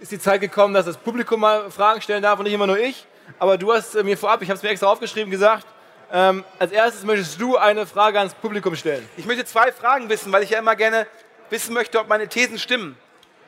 ist 0.00 0.12
die 0.12 0.18
Zeit 0.18 0.40
gekommen, 0.40 0.74
dass 0.74 0.86
das 0.86 0.96
Publikum 0.96 1.40
mal 1.40 1.70
Fragen 1.70 2.00
stellen 2.00 2.22
darf 2.22 2.38
und 2.38 2.44
nicht 2.44 2.54
immer 2.54 2.66
nur 2.66 2.78
ich. 2.78 3.06
Aber 3.38 3.58
du 3.58 3.72
hast 3.72 3.94
äh, 3.94 4.02
mir 4.02 4.16
vorab, 4.16 4.42
ich 4.42 4.48
habe 4.48 4.56
es 4.56 4.62
mir 4.62 4.70
extra 4.70 4.86
aufgeschrieben, 4.86 5.30
gesagt, 5.30 5.66
ähm, 6.12 6.44
als 6.58 6.72
erstes 6.72 7.04
möchtest 7.04 7.40
du 7.40 7.56
eine 7.56 7.86
Frage 7.86 8.18
ans 8.18 8.34
Publikum 8.34 8.76
stellen. 8.76 9.08
Ich 9.16 9.26
möchte 9.26 9.44
zwei 9.44 9.72
Fragen 9.72 10.08
wissen, 10.08 10.32
weil 10.32 10.42
ich 10.42 10.50
ja 10.50 10.58
immer 10.58 10.76
gerne 10.76 11.06
wissen 11.50 11.74
möchte, 11.74 11.98
ob 11.98 12.08
meine 12.08 12.28
Thesen 12.28 12.58
stimmen. 12.58 12.96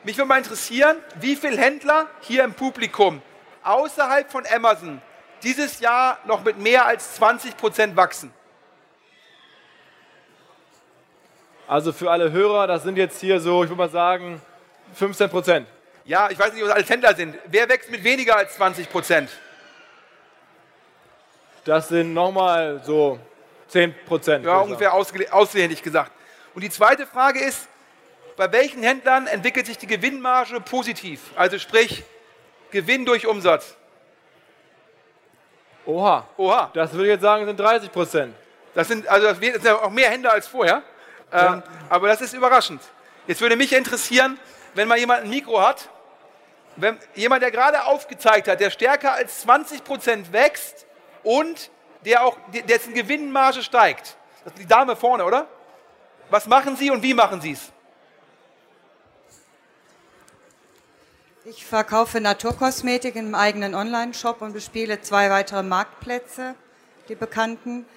Mich 0.03 0.17
würde 0.17 0.27
mal 0.27 0.37
interessieren, 0.37 0.97
wie 1.15 1.35
viele 1.35 1.57
Händler 1.57 2.07
hier 2.21 2.43
im 2.43 2.53
Publikum 2.53 3.21
außerhalb 3.63 4.31
von 4.31 4.45
Amazon 4.47 5.01
dieses 5.43 5.79
Jahr 5.79 6.17
noch 6.25 6.43
mit 6.43 6.57
mehr 6.57 6.85
als 6.85 7.15
20 7.15 7.57
Prozent 7.57 7.95
wachsen. 7.95 8.33
Also 11.67 11.93
für 11.93 12.09
alle 12.09 12.31
Hörer, 12.31 12.65
das 12.67 12.83
sind 12.83 12.97
jetzt 12.97 13.19
hier 13.19 13.39
so, 13.39 13.63
ich 13.63 13.69
würde 13.69 13.77
mal 13.77 13.89
sagen, 13.89 14.41
15 14.95 15.29
Prozent. 15.29 15.67
Ja, 16.05 16.29
ich 16.31 16.39
weiß 16.39 16.53
nicht, 16.53 16.63
ob 16.63 16.69
es 16.69 16.73
alle 16.75 16.83
Händler 16.85 17.13
sind. 17.15 17.35
Wer 17.45 17.69
wächst 17.69 17.91
mit 17.91 18.03
weniger 18.03 18.35
als 18.37 18.55
20 18.55 18.89
Prozent? 18.89 19.29
Das 21.65 21.89
sind 21.89 22.13
nochmal 22.13 22.81
so 22.83 23.19
10 23.67 23.93
Prozent. 24.07 24.45
Ja, 24.45 24.57
ungefähr 24.59 24.93
ausge- 24.93 25.29
ausländisch 25.29 25.83
gesagt. 25.83 26.11
Und 26.55 26.63
die 26.63 26.69
zweite 26.71 27.05
Frage 27.05 27.39
ist, 27.39 27.67
bei 28.39 28.49
welchen 28.53 28.81
Händlern 28.83 29.27
entwickelt 29.27 29.65
sich 29.65 29.77
die 29.77 29.85
Gewinnmarge 29.85 30.61
positiv? 30.61 31.19
Also 31.35 31.59
sprich, 31.59 32.05
Gewinn 32.71 33.05
durch 33.05 33.27
Umsatz. 33.27 33.75
Oha. 35.85 36.25
Oha, 36.37 36.71
Das 36.73 36.93
würde 36.93 37.07
ich 37.07 37.11
jetzt 37.11 37.21
sagen, 37.21 37.45
sind 37.45 37.59
30 37.59 37.91
Prozent. 37.91 38.33
das 38.73 38.87
sind 38.87 39.05
also 39.09 39.27
das 39.27 39.39
sind 39.39 39.61
ja 39.65 39.75
auch 39.75 39.89
mehr 39.89 40.09
Händler 40.09 40.31
als 40.31 40.47
vorher. 40.47 40.83
Ähm, 41.33 41.61
aber 41.89 42.07
das 42.07 42.21
ist 42.21 42.33
überraschend. 42.33 42.81
Jetzt 43.27 43.41
würde 43.41 43.57
mich 43.57 43.73
interessieren, 43.73 44.39
wenn 44.73 44.87
mal 44.87 44.97
jemand 44.97 45.23
ein 45.23 45.29
Mikro 45.29 45.61
hat, 45.61 45.89
wenn 46.77 46.97
jemand, 47.15 47.43
der 47.43 47.51
gerade 47.51 47.83
aufgezeigt 47.83 48.47
hat, 48.47 48.61
der 48.61 48.69
stärker 48.69 49.15
als 49.15 49.41
20 49.41 49.83
Prozent 49.83 50.31
wächst 50.31 50.85
und 51.23 51.69
der 52.05 52.23
auch 52.23 52.37
dessen 52.69 52.93
Gewinnmarge 52.93 53.63
steigt. 53.63 54.15
Das 54.45 54.53
ist 54.53 54.59
die 54.59 54.65
Dame 54.65 54.95
vorne, 54.95 55.25
oder? 55.25 55.45
Was 56.29 56.47
machen 56.47 56.77
Sie 56.77 56.89
und 56.89 57.03
wie 57.03 57.13
machen 57.13 57.41
Sie 57.41 57.51
es? 57.51 57.73
Ich 61.49 61.65
verkaufe 61.65 62.21
Naturkosmetik 62.21 63.15
im 63.15 63.33
eigenen 63.33 63.73
Online-Shop 63.73 64.43
und 64.43 64.53
bespiele 64.53 65.01
zwei 65.01 65.31
weitere 65.31 65.63
Marktplätze, 65.63 66.53
die 67.07 67.15
bekannten. 67.15 67.87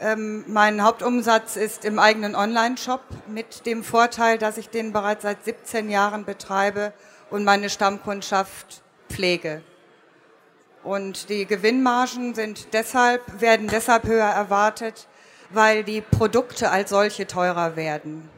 Ähm, 0.00 0.44
mein 0.46 0.82
Hauptumsatz 0.82 1.56
ist 1.56 1.84
im 1.84 1.98
eigenen 1.98 2.34
Online-Shop 2.34 3.02
mit 3.26 3.66
dem 3.66 3.84
Vorteil, 3.84 4.38
dass 4.38 4.56
ich 4.56 4.70
den 4.70 4.94
bereits 4.94 5.24
seit 5.24 5.44
17 5.44 5.90
Jahren 5.90 6.24
betreibe 6.24 6.94
und 7.28 7.44
meine 7.44 7.68
Stammkundschaft 7.68 8.80
pflege. 9.10 9.60
Und 10.82 11.28
die 11.28 11.44
Gewinnmargen 11.44 12.34
sind 12.34 12.72
deshalb, 12.72 13.42
werden 13.42 13.68
deshalb 13.68 14.04
höher 14.04 14.24
erwartet, 14.24 15.06
weil 15.50 15.84
die 15.84 16.00
Produkte 16.00 16.70
als 16.70 16.88
solche 16.88 17.26
teurer 17.26 17.76
werden. 17.76 18.30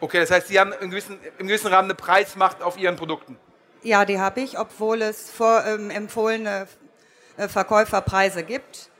Okay, 0.00 0.20
das 0.20 0.30
heißt, 0.30 0.46
Sie 0.46 0.60
haben 0.60 0.72
im 0.80 0.90
gewissen, 0.90 1.18
im 1.38 1.48
gewissen 1.48 1.66
Rahmen 1.66 1.86
eine 1.90 1.96
Preismacht 1.96 2.62
auf 2.62 2.78
Ihren 2.78 2.94
Produkten. 2.94 3.36
Ja, 3.82 4.04
die 4.04 4.20
habe 4.20 4.40
ich, 4.40 4.58
obwohl 4.58 5.02
es 5.02 5.30
vor, 5.30 5.64
ähm, 5.66 5.90
empfohlene 5.90 6.68
äh, 7.36 7.48
Verkäuferpreise 7.48 8.44
gibt, 8.44 8.90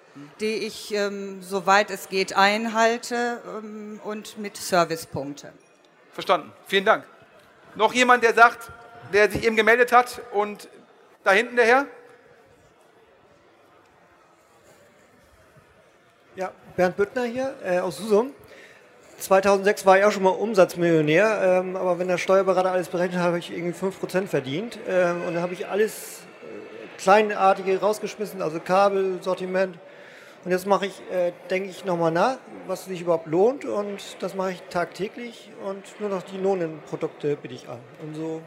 die 0.40 0.54
ich, 0.54 0.92
ähm, 0.92 1.40
soweit 1.42 1.90
es 1.90 2.08
geht, 2.08 2.36
einhalte 2.36 3.40
ähm, 3.46 4.00
und 4.02 4.38
mit 4.38 4.56
Servicepunkte. 4.56 5.52
Verstanden. 6.12 6.52
Vielen 6.66 6.84
Dank. 6.84 7.04
Noch 7.76 7.94
jemand, 7.94 8.24
der 8.24 8.34
sagt, 8.34 8.72
der 9.12 9.30
sich 9.30 9.44
eben 9.44 9.56
gemeldet 9.56 9.92
hat 9.92 10.20
und 10.32 10.68
da 11.22 11.32
hinten 11.32 11.56
der 11.56 11.66
Herr? 11.66 11.86
Ja, 16.34 16.50
Bernd 16.76 16.96
Büttner 16.96 17.24
hier 17.24 17.54
äh, 17.62 17.78
aus 17.78 17.98
Susum. 17.98 18.34
2006 19.22 19.86
war 19.86 19.98
ich 19.98 20.04
auch 20.04 20.12
schon 20.12 20.22
mal 20.22 20.30
Umsatzmillionär, 20.30 21.60
ähm, 21.64 21.76
aber 21.76 21.98
wenn 21.98 22.08
der 22.08 22.18
Steuerberater 22.18 22.72
alles 22.72 22.88
berechnet 22.88 23.18
hat, 23.20 23.26
habe 23.26 23.38
ich 23.38 23.50
irgendwie 23.52 23.78
5% 23.78 24.26
verdient. 24.26 24.78
Ähm, 24.88 25.22
und 25.26 25.34
dann 25.34 25.42
habe 25.42 25.54
ich 25.54 25.66
alles 25.68 26.20
äh, 26.42 26.98
Kleinartige 27.00 27.80
rausgeschmissen, 27.80 28.42
also 28.42 28.60
Kabel, 28.60 29.18
Sortiment. 29.22 29.78
Und 30.44 30.50
jetzt 30.50 30.66
mache 30.66 30.86
ich, 30.86 31.00
äh, 31.12 31.32
denke 31.50 31.70
ich 31.70 31.84
nochmal 31.84 32.10
nach, 32.10 32.36
was 32.66 32.86
sich 32.86 33.00
überhaupt 33.00 33.26
lohnt. 33.28 33.64
Und 33.64 34.00
das 34.20 34.34
mache 34.34 34.52
ich 34.52 34.62
tagtäglich 34.70 35.50
und 35.64 36.00
nur 36.00 36.08
noch 36.08 36.22
die 36.22 36.38
Lohnenprodukte 36.38 37.36
biete 37.36 37.54
ich 37.54 37.68
an. 37.68 37.78
Und 38.02 38.16
so 38.16 38.42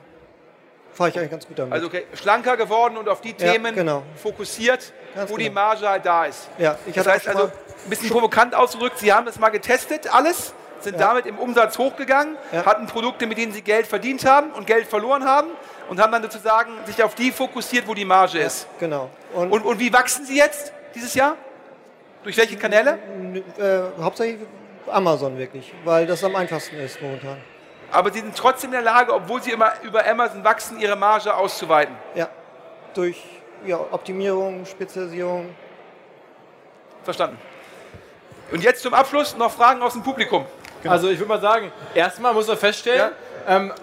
fahre 0.92 1.10
ich 1.10 1.18
eigentlich 1.18 1.32
ganz 1.32 1.48
gut 1.48 1.58
damit. 1.58 1.74
Also 1.74 1.88
okay, 1.88 2.06
schlanker 2.14 2.58
geworden 2.58 2.98
und 2.98 3.08
auf 3.08 3.22
die 3.22 3.30
Ja, 3.40 3.54
Themen 3.54 3.74
genau. 3.76 4.04
fokussiert, 4.16 4.92
Ganz 5.16 5.32
wo 5.32 5.38
die 5.38 5.46
genau. 5.46 5.56
Marge 5.56 5.88
halt 5.88 6.06
da 6.06 6.26
ist. 6.26 6.50
ja, 6.58 6.78
ich 6.86 6.96
Das 6.96 7.06
hatte 7.06 7.16
heißt 7.16 7.28
auch 7.30 7.32
schon 7.32 7.42
also, 7.44 7.54
ein 7.86 7.90
bisschen 7.90 8.10
provokant 8.10 8.56
ausgedrückt, 8.56 8.98
Sie 9.00 9.14
haben 9.14 9.28
es 9.28 9.40
mal 9.40 9.50
getestet, 9.50 10.14
alles, 10.14 10.54
sind 10.80 11.00
damit 11.00 11.26
im 11.26 11.38
Umsatz 11.38 11.78
hochgegangen, 11.78 12.38
hatten 12.66 12.86
Produkte, 12.88 13.26
mit 13.28 13.38
denen 13.38 13.52
Sie 13.54 13.62
Geld 13.62 13.88
verdient 13.88 14.26
haben 14.26 14.52
und 14.52 14.68
Geld 14.68 14.88
verloren 14.88 15.26
haben 15.26 15.50
und 15.90 16.00
haben 16.00 16.12
dann 16.12 16.24
sozusagen 16.24 16.72
sich 16.86 17.02
auf 17.04 17.16
die 17.16 17.32
fokussiert, 17.32 17.88
wo 17.88 17.94
die 17.94 18.06
Marge 18.06 18.40
ist. 18.40 18.68
genau. 18.80 19.10
Und, 19.34 19.52
Und, 19.52 19.66
und 19.66 19.80
wie 19.80 19.92
wachsen 19.92 20.26
Sie 20.26 20.38
jetzt 20.38 20.72
dieses 20.94 21.14
Jahr? 21.14 21.36
Durch 22.24 22.38
welche 22.38 22.58
Kanäle? 22.58 22.98
äh, 23.60 24.02
hauptsächlich 24.02 24.42
Amazon 24.88 25.38
wirklich, 25.38 25.74
weil 25.84 26.06
das 26.08 26.24
am 26.24 26.36
einfachsten 26.36 26.78
ist 26.78 27.02
momentan. 27.02 27.38
Aber 27.92 28.12
Sie 28.12 28.20
sind 28.20 28.36
trotzdem 28.36 28.70
in 28.70 28.74
der 28.74 28.82
Lage, 28.82 29.14
obwohl 29.14 29.42
Sie 29.42 29.52
immer 29.52 29.74
über 29.84 30.06
Amazon 30.06 30.44
wachsen, 30.44 30.80
Ihre 30.80 30.96
Marge 30.96 31.36
auszuweiten. 31.36 31.96
Ja, 32.16 32.30
durch 32.94 33.24
ja, 33.66 33.78
Optimierung, 33.92 34.66
Spezialisierung. 34.66 35.56
Verstanden. 37.04 37.38
Und 38.52 38.64
jetzt 38.64 38.82
zum 38.82 38.94
Abschluss 38.94 39.38
noch 39.38 39.52
Fragen 39.52 39.82
aus 39.82 39.94
dem 39.94 40.04
Publikum. 40.04 40.46
Also 40.88 41.10
ich 41.10 41.20
würde 41.20 41.30
mal 41.30 41.42
sagen, 41.42 41.72
erstmal 41.94 42.34
muss 42.34 42.48
man 42.48 42.58
feststellen, 42.58 43.12
ähm, 43.48 43.74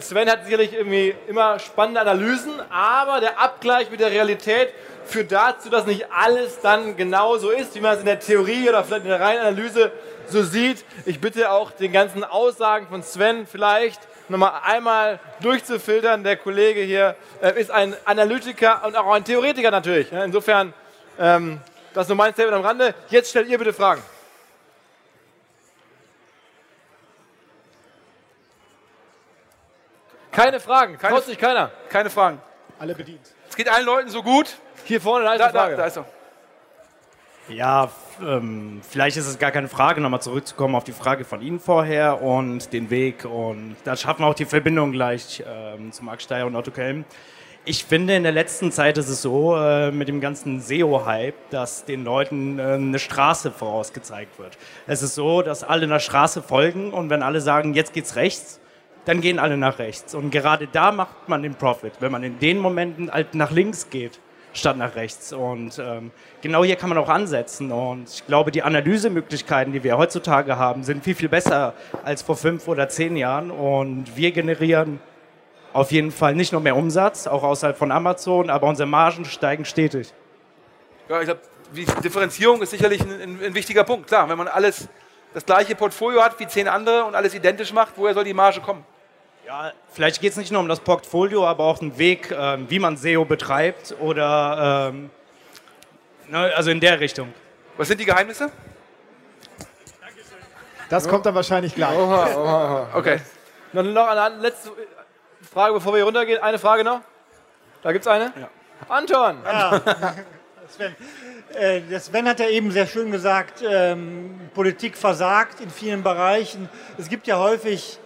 Sven 0.00 0.30
hat 0.30 0.44
sicherlich 0.44 0.74
irgendwie 0.74 1.14
immer 1.28 1.58
spannende 1.58 2.00
Analysen, 2.00 2.52
aber 2.70 3.20
der 3.20 3.38
Abgleich 3.40 3.90
mit 3.90 4.00
der 4.00 4.10
Realität 4.10 4.72
führt 5.06 5.32
dazu, 5.32 5.70
dass 5.70 5.86
nicht 5.86 6.06
alles 6.12 6.60
dann 6.60 6.96
genau 6.96 7.38
so 7.38 7.50
ist, 7.50 7.74
wie 7.74 7.80
man 7.80 7.94
es 7.94 8.00
in 8.00 8.06
der 8.06 8.20
Theorie 8.20 8.68
oder 8.68 8.84
vielleicht 8.84 9.04
in 9.04 9.10
der 9.10 9.20
reinen 9.20 9.40
Analyse 9.40 9.90
so 10.28 10.42
sieht. 10.42 10.84
Ich 11.06 11.20
bitte 11.20 11.50
auch 11.50 11.70
den 11.70 11.92
ganzen 11.92 12.22
Aussagen 12.22 12.86
von 12.88 13.02
Sven 13.02 13.46
vielleicht 13.46 14.00
nochmal 14.28 14.60
einmal 14.62 15.20
durchzufiltern. 15.40 16.22
Der 16.22 16.36
Kollege 16.36 16.82
hier 16.82 17.16
äh, 17.40 17.58
ist 17.58 17.70
ein 17.70 17.96
Analytiker 18.04 18.82
und 18.84 18.94
auch 18.94 19.12
ein 19.14 19.24
Theoretiker 19.24 19.70
natürlich. 19.70 20.10
Ja, 20.10 20.24
Insofern, 20.24 20.74
ähm, 21.18 21.60
das 21.94 22.04
ist 22.04 22.08
nur 22.08 22.16
mein 22.16 22.34
Statement 22.34 22.58
am 22.58 22.66
Rande. 22.66 22.94
Jetzt 23.08 23.30
stellt 23.30 23.48
ihr 23.48 23.56
bitte 23.56 23.72
Fragen. 23.72 24.02
Keine 30.38 30.60
Fragen, 30.60 30.96
Keine- 30.98 31.14
traut 31.16 31.24
sich 31.24 31.36
keiner. 31.38 31.70
Keine 31.88 32.10
Fragen. 32.10 32.40
Alle 32.78 32.94
bedient. 32.94 33.20
Es 33.50 33.56
geht 33.56 33.68
allen 33.68 33.84
Leuten 33.84 34.08
so 34.08 34.22
gut. 34.22 34.56
Hier 34.84 35.00
vorne, 35.00 35.24
da 35.24 35.32
ist 35.32 35.40
Da, 35.40 35.44
eine 35.46 35.52
da, 35.52 35.58
Frage. 35.62 35.76
da 35.76 35.84
ist 35.86 35.96
er. 35.96 36.04
Ja, 37.48 37.90
ähm, 38.22 38.80
vielleicht 38.88 39.16
ist 39.16 39.26
es 39.26 39.38
gar 39.40 39.50
keine 39.50 39.66
Frage, 39.68 40.00
nochmal 40.00 40.22
zurückzukommen 40.22 40.76
auf 40.76 40.84
die 40.84 40.92
Frage 40.92 41.24
von 41.24 41.40
Ihnen 41.40 41.58
vorher 41.58 42.22
und 42.22 42.72
den 42.72 42.88
Weg. 42.90 43.24
Und 43.24 43.74
da 43.84 43.96
schaffen 43.96 44.22
wir 44.22 44.28
auch 44.28 44.34
die 44.34 44.44
Verbindung 44.44 44.92
gleich 44.92 45.42
ähm, 45.44 45.90
zu 45.90 46.04
Marc 46.04 46.22
Steyer 46.22 46.46
und 46.46 46.54
Otto 46.54 46.70
Kelm. 46.70 47.04
Ich 47.64 47.84
finde, 47.84 48.14
in 48.14 48.22
der 48.22 48.30
letzten 48.32 48.70
Zeit 48.70 48.96
ist 48.96 49.08
es 49.08 49.20
so, 49.22 49.56
äh, 49.56 49.90
mit 49.90 50.06
dem 50.06 50.20
ganzen 50.20 50.60
SEO-Hype, 50.60 51.50
dass 51.50 51.84
den 51.84 52.04
Leuten 52.04 52.58
äh, 52.60 52.62
eine 52.74 52.98
Straße 53.00 53.50
vorausgezeigt 53.50 54.38
wird. 54.38 54.56
Es 54.86 55.02
ist 55.02 55.16
so, 55.16 55.42
dass 55.42 55.64
alle 55.64 55.84
einer 55.84 55.98
Straße 56.00 56.42
folgen 56.42 56.92
und 56.92 57.10
wenn 57.10 57.22
alle 57.24 57.40
sagen, 57.40 57.74
jetzt 57.74 57.92
geht's 57.92 58.14
rechts, 58.14 58.60
dann 59.08 59.22
gehen 59.22 59.38
alle 59.38 59.56
nach 59.56 59.78
rechts. 59.78 60.14
Und 60.14 60.30
gerade 60.30 60.68
da 60.70 60.92
macht 60.92 61.30
man 61.30 61.42
den 61.42 61.54
Profit, 61.54 61.94
wenn 62.00 62.12
man 62.12 62.22
in 62.22 62.38
den 62.40 62.58
Momenten 62.58 63.10
halt 63.10 63.34
nach 63.34 63.50
links 63.50 63.88
geht, 63.88 64.20
statt 64.52 64.76
nach 64.76 64.96
rechts. 64.96 65.32
Und 65.32 65.78
ähm, 65.78 66.10
genau 66.42 66.62
hier 66.62 66.76
kann 66.76 66.90
man 66.90 66.98
auch 66.98 67.08
ansetzen. 67.08 67.72
Und 67.72 68.10
ich 68.10 68.26
glaube, 68.26 68.50
die 68.50 68.62
Analysemöglichkeiten, 68.62 69.72
die 69.72 69.82
wir 69.82 69.96
heutzutage 69.96 70.58
haben, 70.58 70.84
sind 70.84 71.04
viel, 71.04 71.14
viel 71.14 71.30
besser 71.30 71.72
als 72.04 72.20
vor 72.20 72.36
fünf 72.36 72.68
oder 72.68 72.90
zehn 72.90 73.16
Jahren. 73.16 73.50
Und 73.50 74.14
wir 74.14 74.30
generieren 74.30 75.00
auf 75.72 75.90
jeden 75.90 76.10
Fall 76.10 76.34
nicht 76.34 76.52
nur 76.52 76.60
mehr 76.60 76.76
Umsatz, 76.76 77.26
auch 77.26 77.42
außerhalb 77.42 77.78
von 77.78 77.90
Amazon, 77.90 78.50
aber 78.50 78.66
unsere 78.66 78.86
Margen 78.86 79.24
steigen 79.24 79.64
stetig. 79.64 80.12
Ja, 81.08 81.20
ich 81.20 81.24
glaube, 81.24 81.40
die 81.74 81.86
Differenzierung 82.02 82.60
ist 82.60 82.70
sicherlich 82.72 83.00
ein, 83.00 83.22
ein, 83.22 83.38
ein 83.42 83.54
wichtiger 83.54 83.84
Punkt. 83.84 84.06
Klar, 84.06 84.28
wenn 84.28 84.36
man 84.36 84.48
alles 84.48 84.86
das 85.32 85.46
gleiche 85.46 85.74
Portfolio 85.74 86.22
hat 86.22 86.38
wie 86.38 86.46
zehn 86.46 86.68
andere 86.68 87.04
und 87.04 87.14
alles 87.14 87.34
identisch 87.34 87.72
macht, 87.72 87.94
woher 87.96 88.12
soll 88.12 88.24
die 88.24 88.34
Marge 88.34 88.60
kommen? 88.60 88.84
Ja, 89.48 89.72
vielleicht 89.90 90.20
geht 90.20 90.32
es 90.32 90.36
nicht 90.36 90.52
nur 90.52 90.60
um 90.60 90.68
das 90.68 90.78
Portfolio, 90.78 91.46
aber 91.46 91.64
auch 91.64 91.78
den 91.78 91.96
Weg, 91.96 92.30
ähm, 92.30 92.66
wie 92.68 92.78
man 92.78 92.98
SEO 92.98 93.24
betreibt 93.24 93.94
oder 93.98 94.90
ähm, 94.92 95.08
ne, 96.28 96.52
also 96.54 96.70
in 96.70 96.80
der 96.80 97.00
Richtung. 97.00 97.32
Was 97.78 97.88
sind 97.88 97.98
die 97.98 98.04
Geheimnisse? 98.04 98.52
Das 100.90 101.08
kommt 101.08 101.24
dann 101.24 101.34
wahrscheinlich 101.34 101.74
gleich. 101.74 101.96
Okay. 102.92 103.20
Noch, 103.72 103.84
noch 103.84 104.08
eine 104.08 104.36
letzte 104.36 104.70
Frage, 105.50 105.72
bevor 105.72 105.94
wir 105.94 105.96
hier 105.96 106.04
runtergehen. 106.04 106.42
Eine 106.42 106.58
Frage 106.58 106.84
noch. 106.84 107.00
Da 107.82 107.92
gibt's 107.92 108.06
eine. 108.06 108.30
Anton. 108.86 109.38
Sven. 110.68 110.94
Äh, 111.54 111.80
der 111.80 112.00
Sven 112.00 112.28
hat 112.28 112.38
ja 112.40 112.50
eben 112.50 112.70
sehr 112.70 112.86
schön 112.86 113.10
gesagt, 113.10 113.64
ähm, 113.66 114.50
Politik 114.52 114.94
versagt 114.94 115.62
in 115.62 115.70
vielen 115.70 116.02
Bereichen. 116.02 116.68
Es 116.98 117.08
gibt 117.08 117.26
ja 117.26 117.38
häufig 117.38 117.98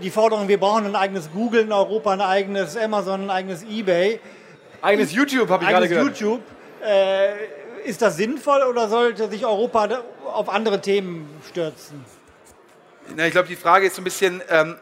die 0.00 0.10
Forderung, 0.10 0.48
wir 0.48 0.58
brauchen 0.58 0.86
ein 0.86 0.96
eigenes 0.96 1.30
Google 1.30 1.62
in 1.62 1.72
Europa, 1.72 2.12
ein 2.12 2.20
eigenes 2.20 2.76
Amazon, 2.76 3.22
ein 3.22 3.30
eigenes 3.30 3.62
EBay, 3.62 4.20
Eigenes 4.82 5.12
YouTube 5.12 5.48
habe 5.48 5.64
ich 5.64 5.70
gerade 5.70 5.84
eigenes 5.84 5.98
gehört. 5.98 6.20
YouTube. 6.20 6.42
Äh, 6.84 7.88
ist 7.88 8.02
das 8.02 8.16
sinnvoll 8.16 8.62
oder 8.62 8.88
sollte 8.88 9.28
sich 9.28 9.44
Europa 9.44 10.02
auf 10.24 10.48
andere 10.48 10.80
Themen 10.80 11.28
stürzen? 11.48 12.04
Na, 13.14 13.26
ich 13.26 13.32
glaube, 13.32 13.48
die 13.48 13.56
Frage 13.56 13.86
ist 13.86 13.96
so 13.96 14.00
ein 14.00 14.04
bisschen, 14.04 14.42
ähm, 14.48 14.76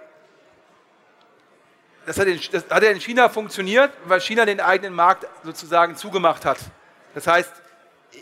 das, 2.06 2.18
hat 2.18 2.26
in, 2.26 2.40
das 2.50 2.64
hat 2.68 2.82
ja 2.82 2.90
in 2.90 3.00
China 3.00 3.28
funktioniert, 3.28 3.90
weil 4.06 4.20
China 4.20 4.44
den 4.44 4.60
eigenen 4.60 4.94
Markt 4.94 5.26
sozusagen 5.42 5.96
zugemacht 5.96 6.44
hat. 6.44 6.58
Das 7.14 7.26
heißt, 7.26 7.52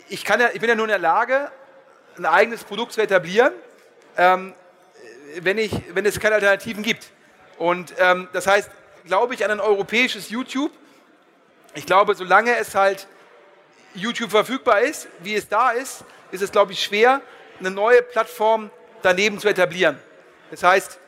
ich, 0.09 0.25
kann 0.25 0.39
ja, 0.39 0.49
ich 0.53 0.59
bin 0.59 0.69
ja 0.69 0.75
nur 0.75 0.85
in 0.85 0.89
der 0.89 0.99
Lage, 0.99 1.49
ein 2.17 2.25
eigenes 2.25 2.63
Produkt 2.63 2.93
zu 2.93 3.01
etablieren, 3.01 3.53
ähm, 4.17 4.53
wenn, 5.41 5.57
ich, 5.57 5.71
wenn 5.93 6.05
es 6.05 6.19
keine 6.19 6.35
Alternativen 6.35 6.83
gibt. 6.83 7.11
Und 7.57 7.93
ähm, 7.99 8.27
das 8.33 8.47
heißt, 8.47 8.69
glaube 9.05 9.33
ich 9.33 9.43
an 9.43 9.51
ein 9.51 9.59
europäisches 9.59 10.29
YouTube. 10.29 10.71
Ich 11.75 11.85
glaube, 11.85 12.15
solange 12.15 12.55
es 12.57 12.75
halt 12.75 13.07
YouTube 13.93 14.31
verfügbar 14.31 14.81
ist, 14.81 15.07
wie 15.19 15.35
es 15.35 15.47
da 15.47 15.71
ist, 15.71 16.03
ist 16.31 16.41
es, 16.41 16.51
glaube 16.51 16.71
ich, 16.71 16.83
schwer, 16.83 17.21
eine 17.59 17.71
neue 17.71 18.01
Plattform 18.01 18.71
daneben 19.01 19.39
zu 19.39 19.47
etablieren. 19.47 19.99
Das 20.49 20.63
heißt, 20.63 20.99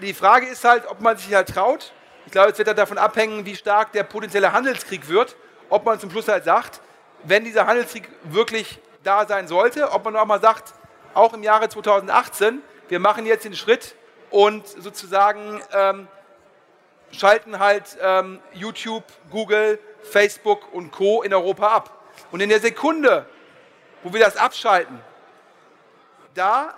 die 0.00 0.14
Frage 0.14 0.46
ist 0.46 0.64
halt, 0.64 0.86
ob 0.86 1.00
man 1.00 1.16
sich 1.16 1.34
halt 1.34 1.48
traut. 1.48 1.92
Ich 2.26 2.32
glaube, 2.32 2.50
es 2.50 2.58
wird 2.58 2.68
halt 2.68 2.78
davon 2.78 2.98
abhängen, 2.98 3.46
wie 3.46 3.56
stark 3.56 3.92
der 3.92 4.02
potenzielle 4.02 4.52
Handelskrieg 4.52 5.08
wird, 5.08 5.36
ob 5.70 5.84
man 5.84 5.98
zum 5.98 6.10
Schluss 6.10 6.28
halt 6.28 6.44
sagt, 6.44 6.80
wenn 7.24 7.44
dieser 7.44 7.66
Handelskrieg 7.66 8.08
wirklich 8.24 8.78
da 9.02 9.26
sein 9.26 9.48
sollte, 9.48 9.90
ob 9.90 10.04
man 10.04 10.16
auch 10.16 10.26
mal 10.26 10.40
sagt, 10.40 10.74
auch 11.14 11.32
im 11.32 11.42
Jahre 11.42 11.68
2018, 11.68 12.62
wir 12.88 12.98
machen 12.98 13.26
jetzt 13.26 13.44
den 13.44 13.54
Schritt 13.54 13.94
und 14.30 14.66
sozusagen 14.66 15.60
ähm, 15.72 16.08
schalten 17.12 17.58
halt 17.58 17.96
ähm, 18.00 18.40
YouTube, 18.52 19.04
Google, 19.30 19.78
Facebook 20.02 20.72
und 20.72 20.90
Co. 20.90 21.22
in 21.22 21.32
Europa 21.32 21.68
ab. 21.68 22.04
Und 22.30 22.40
in 22.40 22.48
der 22.48 22.60
Sekunde, 22.60 23.26
wo 24.02 24.12
wir 24.12 24.20
das 24.20 24.36
abschalten, 24.36 25.00
da 26.34 26.74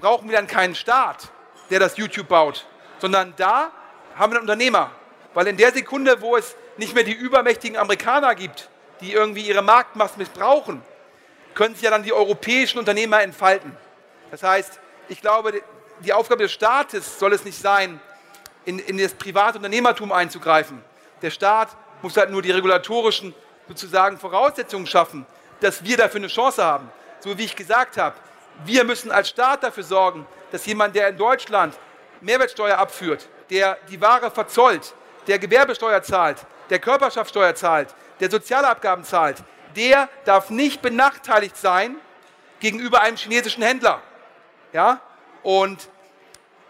brauchen 0.00 0.28
wir 0.28 0.36
dann 0.36 0.46
keinen 0.46 0.74
Staat, 0.74 1.30
der 1.70 1.80
das 1.80 1.96
YouTube 1.96 2.28
baut, 2.28 2.66
sondern 2.98 3.34
da 3.36 3.70
haben 4.16 4.32
wir 4.32 4.38
einen 4.38 4.48
Unternehmer. 4.48 4.90
Weil 5.34 5.48
in 5.48 5.56
der 5.56 5.72
Sekunde, 5.72 6.20
wo 6.20 6.36
es 6.36 6.56
nicht 6.76 6.94
mehr 6.94 7.04
die 7.04 7.12
übermächtigen 7.12 7.76
Amerikaner 7.76 8.34
gibt, 8.34 8.68
die 9.00 9.12
irgendwie 9.12 9.42
ihre 9.42 9.62
Marktmacht 9.62 10.16
missbrauchen, 10.16 10.82
können 11.54 11.74
sich 11.74 11.84
ja 11.84 11.90
dann 11.90 12.02
die 12.02 12.12
europäischen 12.12 12.78
Unternehmer 12.78 13.22
entfalten. 13.22 13.76
Das 14.30 14.42
heißt, 14.42 14.80
ich 15.08 15.20
glaube, 15.20 15.62
die 16.00 16.12
Aufgabe 16.12 16.42
des 16.42 16.52
Staates 16.52 17.18
soll 17.18 17.32
es 17.32 17.44
nicht 17.44 17.58
sein, 17.58 18.00
in, 18.64 18.78
in 18.78 18.98
das 18.98 19.14
private 19.14 19.58
Unternehmertum 19.58 20.12
einzugreifen. 20.12 20.82
Der 21.22 21.30
Staat 21.30 21.76
muss 22.02 22.16
halt 22.16 22.30
nur 22.30 22.42
die 22.42 22.50
regulatorischen 22.50 23.34
sozusagen 23.68 24.18
Voraussetzungen 24.18 24.86
schaffen, 24.86 25.26
dass 25.60 25.82
wir 25.84 25.96
dafür 25.96 26.18
eine 26.18 26.28
Chance 26.28 26.64
haben. 26.64 26.90
So 27.20 27.36
wie 27.38 27.44
ich 27.44 27.56
gesagt 27.56 27.96
habe, 27.96 28.16
wir 28.64 28.84
müssen 28.84 29.10
als 29.10 29.28
Staat 29.28 29.62
dafür 29.62 29.82
sorgen, 29.82 30.26
dass 30.52 30.66
jemand, 30.66 30.94
der 30.94 31.08
in 31.08 31.16
Deutschland 31.16 31.78
Mehrwertsteuer 32.20 32.78
abführt, 32.78 33.28
der 33.50 33.78
die 33.88 34.00
Ware 34.00 34.30
verzollt, 34.30 34.94
der 35.26 35.38
Gewerbesteuer 35.38 36.02
zahlt, 36.02 36.38
der 36.70 36.78
Körperschaftssteuer 36.78 37.54
zahlt, 37.54 37.94
der 38.20 38.30
Sozialabgaben 38.30 39.04
zahlt, 39.04 39.42
der 39.76 40.08
darf 40.24 40.50
nicht 40.50 40.82
benachteiligt 40.82 41.56
sein 41.56 41.96
gegenüber 42.60 43.00
einem 43.02 43.16
chinesischen 43.16 43.62
Händler. 43.62 44.00
Ja? 44.76 45.00
Und 45.42 45.88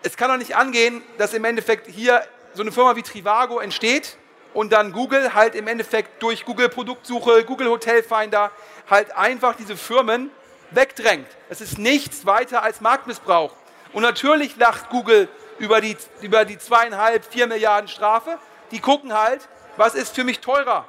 es 0.05 0.17
kann 0.17 0.31
doch 0.31 0.37
nicht 0.37 0.55
angehen, 0.55 1.03
dass 1.19 1.35
im 1.35 1.45
Endeffekt 1.45 1.89
hier 1.89 2.23
so 2.55 2.63
eine 2.63 2.71
Firma 2.71 2.95
wie 2.95 3.03
Trivago 3.03 3.59
entsteht 3.59 4.17
und 4.55 4.73
dann 4.73 4.93
Google 4.93 5.35
halt 5.35 5.57
im 5.57 5.67
Endeffekt 5.67 6.23
durch 6.23 6.45
Google 6.45 6.69
Produktsuche, 6.69 7.45
Google 7.45 7.69
Hotelfinder 7.69 8.53
halt 8.89 9.11
einfach 9.17 9.57
diese 9.57 9.77
Firmen 9.77 10.31
wegdrängt. 10.71 11.27
Es 11.49 11.61
ist 11.61 11.79
nichts 11.79 12.25
weiter 12.27 12.63
als 12.63 12.81
Marktmissbrauch. 12.81 13.53
Und 13.93 14.05
natürlich 14.05 14.57
lacht 14.57 14.89
Google 14.91 15.29
über 15.59 15.81
die, 15.81 15.97
über 16.21 16.45
die 16.45 16.59
zweieinhalb, 16.59 17.25
vier 17.25 17.49
Milliarden 17.49 17.89
Strafe. 17.89 18.39
Die 18.71 18.79
gucken 18.79 19.15
halt, 19.15 19.49
was 19.77 19.97
ist 19.97 20.15
für 20.15 20.23
mich 20.23 20.39
teurer, 20.39 20.87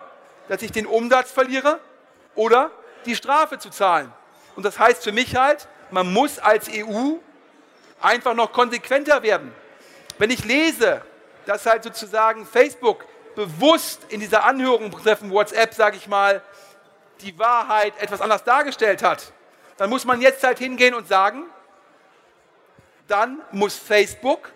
dass 0.49 0.61
ich 0.61 0.71
den 0.71 0.85
Umsatz 0.85 1.31
verliere 1.31 1.79
oder 2.35 2.69
die 3.07 3.15
Strafe 3.15 3.57
zu 3.57 3.71
zahlen. 3.71 4.13
Und 4.55 4.67
das 4.67 4.77
heißt 4.77 5.03
für 5.03 5.11
mich 5.11 5.35
halt, 5.35 5.67
man 5.91 6.11
muss 6.11 6.39
als 6.39 6.69
EU 6.69 7.15
einfach 8.01 8.33
noch 8.33 8.51
konsequenter 8.51 9.23
werden. 9.23 9.53
Wenn 10.17 10.29
ich 10.29 10.45
lese, 10.45 11.01
dass 11.45 11.65
halt 11.65 11.83
sozusagen 11.83 12.45
Facebook 12.45 13.05
bewusst 13.35 14.01
in 14.09 14.19
dieser 14.19 14.43
Anhörung 14.45 14.89
betreffend 14.89 15.31
WhatsApp, 15.31 15.73
sage 15.73 15.97
ich 15.97 16.07
mal, 16.07 16.41
die 17.21 17.37
Wahrheit 17.37 17.93
etwas 17.99 18.21
anders 18.21 18.43
dargestellt 18.43 19.03
hat, 19.03 19.31
dann 19.77 19.89
muss 19.89 20.05
man 20.05 20.21
jetzt 20.21 20.43
halt 20.43 20.59
hingehen 20.59 20.93
und 20.93 21.07
sagen, 21.07 21.43
dann 23.07 23.41
muss 23.51 23.77
Facebook 23.77 24.51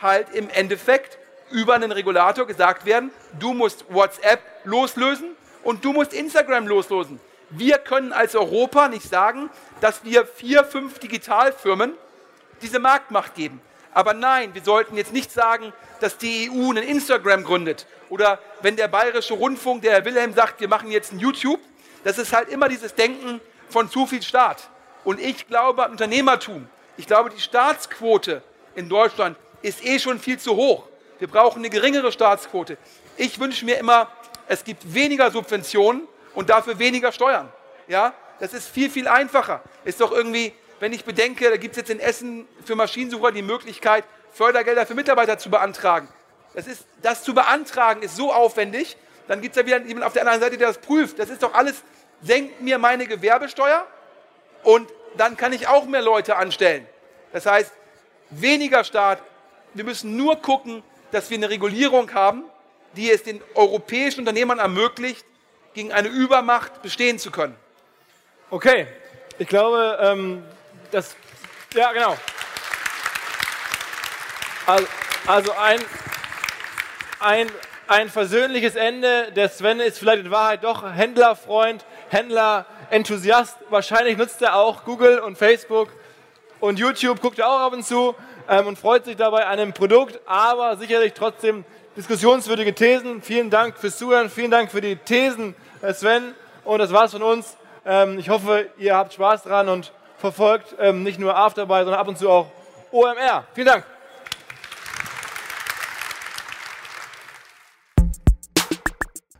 halt 0.00 0.32
im 0.34 0.48
Endeffekt 0.50 1.18
über 1.50 1.74
einen 1.74 1.92
Regulator 1.92 2.46
gesagt 2.46 2.86
werden, 2.86 3.10
du 3.38 3.52
musst 3.52 3.84
WhatsApp 3.92 4.40
loslösen 4.64 5.36
und 5.62 5.84
du 5.84 5.92
musst 5.92 6.12
Instagram 6.12 6.66
loslösen. 6.66 7.20
Wir 7.50 7.78
können 7.78 8.12
als 8.12 8.36
Europa 8.36 8.88
nicht 8.88 9.08
sagen, 9.08 9.50
dass 9.80 10.04
wir 10.04 10.24
vier, 10.24 10.64
fünf 10.64 11.00
Digitalfirmen 11.00 11.94
diese 12.62 12.78
Marktmacht 12.78 13.34
geben. 13.34 13.60
Aber 13.92 14.14
nein, 14.14 14.54
wir 14.54 14.62
sollten 14.62 14.96
jetzt 14.96 15.12
nicht 15.12 15.32
sagen, 15.32 15.72
dass 15.98 16.16
die 16.16 16.48
EU 16.50 16.70
einen 16.70 16.84
Instagram 16.84 17.42
gründet. 17.42 17.86
Oder 18.08 18.38
wenn 18.62 18.76
der 18.76 18.86
bayerische 18.86 19.34
Rundfunk, 19.34 19.82
der 19.82 19.92
Herr 19.92 20.04
Wilhelm 20.04 20.32
sagt, 20.32 20.60
wir 20.60 20.68
machen 20.68 20.90
jetzt 20.90 21.12
ein 21.12 21.18
YouTube. 21.18 21.60
Das 22.04 22.18
ist 22.18 22.32
halt 22.32 22.48
immer 22.48 22.68
dieses 22.68 22.94
Denken 22.94 23.40
von 23.68 23.90
zu 23.90 24.06
viel 24.06 24.22
Staat. 24.22 24.68
Und 25.04 25.20
ich 25.20 25.48
glaube 25.48 25.84
an 25.84 25.92
Unternehmertum. 25.92 26.68
Ich 26.96 27.06
glaube, 27.06 27.30
die 27.30 27.40
Staatsquote 27.40 28.42
in 28.76 28.88
Deutschland 28.88 29.36
ist 29.62 29.84
eh 29.84 29.98
schon 29.98 30.20
viel 30.20 30.38
zu 30.38 30.54
hoch. 30.54 30.84
Wir 31.18 31.28
brauchen 31.28 31.58
eine 31.58 31.70
geringere 31.70 32.12
Staatsquote. 32.12 32.78
Ich 33.16 33.40
wünsche 33.40 33.64
mir 33.64 33.78
immer, 33.78 34.08
es 34.46 34.64
gibt 34.64 34.94
weniger 34.94 35.30
Subventionen 35.30 36.06
und 36.34 36.50
dafür 36.50 36.78
weniger 36.78 37.12
Steuern. 37.12 37.52
Ja, 37.88 38.14
das 38.38 38.54
ist 38.54 38.68
viel, 38.68 38.90
viel 38.90 39.08
einfacher. 39.08 39.62
Ist 39.84 40.00
doch 40.00 40.12
irgendwie, 40.12 40.52
wenn 40.80 40.92
ich 40.92 41.04
bedenke, 41.04 41.50
da 41.50 41.56
gibt 41.56 41.72
es 41.72 41.78
jetzt 41.78 41.90
in 41.90 42.00
Essen 42.00 42.48
für 42.64 42.74
Maschinensucher 42.74 43.32
die 43.32 43.42
Möglichkeit, 43.42 44.04
Fördergelder 44.32 44.86
für 44.86 44.94
Mitarbeiter 44.94 45.38
zu 45.38 45.50
beantragen. 45.50 46.08
Das, 46.54 46.66
ist, 46.66 46.84
das 47.02 47.22
zu 47.22 47.34
beantragen 47.34 48.02
ist 48.02 48.16
so 48.16 48.32
aufwendig, 48.32 48.96
dann 49.28 49.40
gibt 49.40 49.54
es 49.54 49.60
ja 49.60 49.66
wieder 49.66 49.78
jemanden 49.78 50.02
auf 50.02 50.12
der 50.12 50.22
anderen 50.22 50.40
Seite, 50.40 50.56
der 50.56 50.68
das 50.68 50.78
prüft. 50.78 51.18
Das 51.18 51.30
ist 51.30 51.42
doch 51.42 51.54
alles, 51.54 51.82
senkt 52.22 52.60
mir 52.60 52.78
meine 52.78 53.06
Gewerbesteuer 53.06 53.86
und 54.62 54.88
dann 55.16 55.36
kann 55.36 55.52
ich 55.52 55.68
auch 55.68 55.84
mehr 55.84 56.02
Leute 56.02 56.36
anstellen. 56.36 56.86
Das 57.32 57.46
heißt, 57.46 57.72
weniger 58.30 58.84
Staat. 58.84 59.22
Wir 59.74 59.84
müssen 59.84 60.16
nur 60.16 60.36
gucken, 60.36 60.82
dass 61.12 61.30
wir 61.30 61.36
eine 61.36 61.50
Regulierung 61.50 62.12
haben, 62.12 62.44
die 62.96 63.10
es 63.10 63.22
den 63.22 63.40
europäischen 63.54 64.20
Unternehmern 64.20 64.58
ermöglicht, 64.58 65.24
gegen 65.74 65.92
eine 65.92 66.08
Übermacht 66.08 66.82
bestehen 66.82 67.18
zu 67.18 67.30
können. 67.30 67.56
Okay, 68.50 68.86
ich 69.38 69.48
glaube, 69.48 69.98
ähm, 70.02 70.44
das, 70.90 71.16
ja 71.74 71.92
genau. 71.92 72.16
Also, 74.66 74.86
also 75.26 75.52
ein, 75.52 75.80
ein, 77.20 77.50
ein 77.86 78.08
versöhnliches 78.08 78.74
Ende. 78.74 79.32
Der 79.32 79.48
Sven 79.48 79.80
ist 79.80 79.98
vielleicht 79.98 80.24
in 80.24 80.30
Wahrheit 80.30 80.64
doch 80.64 80.84
Händlerfreund, 80.92 81.84
Händler-Enthusiast. 82.08 83.56
Wahrscheinlich 83.68 84.16
nutzt 84.16 84.42
er 84.42 84.56
auch 84.56 84.84
Google 84.84 85.20
und 85.20 85.38
Facebook 85.38 85.88
und 86.60 86.78
YouTube, 86.78 87.20
guckt 87.20 87.38
er 87.38 87.48
auch 87.48 87.60
ab 87.60 87.72
und 87.72 87.84
zu 87.84 88.14
ähm, 88.48 88.66
und 88.66 88.78
freut 88.78 89.04
sich 89.04 89.16
dabei 89.16 89.46
an 89.46 89.58
dem 89.58 89.72
Produkt, 89.72 90.20
aber 90.26 90.76
sicherlich 90.76 91.14
trotzdem 91.14 91.64
diskussionswürdige 92.00 92.74
Thesen. 92.74 93.20
Vielen 93.20 93.50
Dank 93.50 93.76
fürs 93.76 93.98
Zuhören, 93.98 94.30
vielen 94.30 94.50
Dank 94.50 94.70
für 94.70 94.80
die 94.80 94.96
Thesen, 94.96 95.54
äh, 95.82 95.92
Sven. 95.92 96.34
Und 96.64 96.78
das 96.78 96.92
war's 96.92 97.12
von 97.12 97.22
uns. 97.22 97.58
Ähm, 97.84 98.18
ich 98.18 98.30
hoffe, 98.30 98.70
ihr 98.78 98.96
habt 98.96 99.12
Spaß 99.12 99.42
dran 99.42 99.68
und 99.68 99.92
verfolgt 100.16 100.74
ähm, 100.78 101.02
nicht 101.02 101.18
nur 101.18 101.36
Afterby, 101.36 101.74
sondern 101.80 102.00
ab 102.00 102.08
und 102.08 102.16
zu 102.16 102.30
auch 102.30 102.46
OMR. 102.90 103.44
Vielen 103.52 103.66
Dank. 103.66 103.84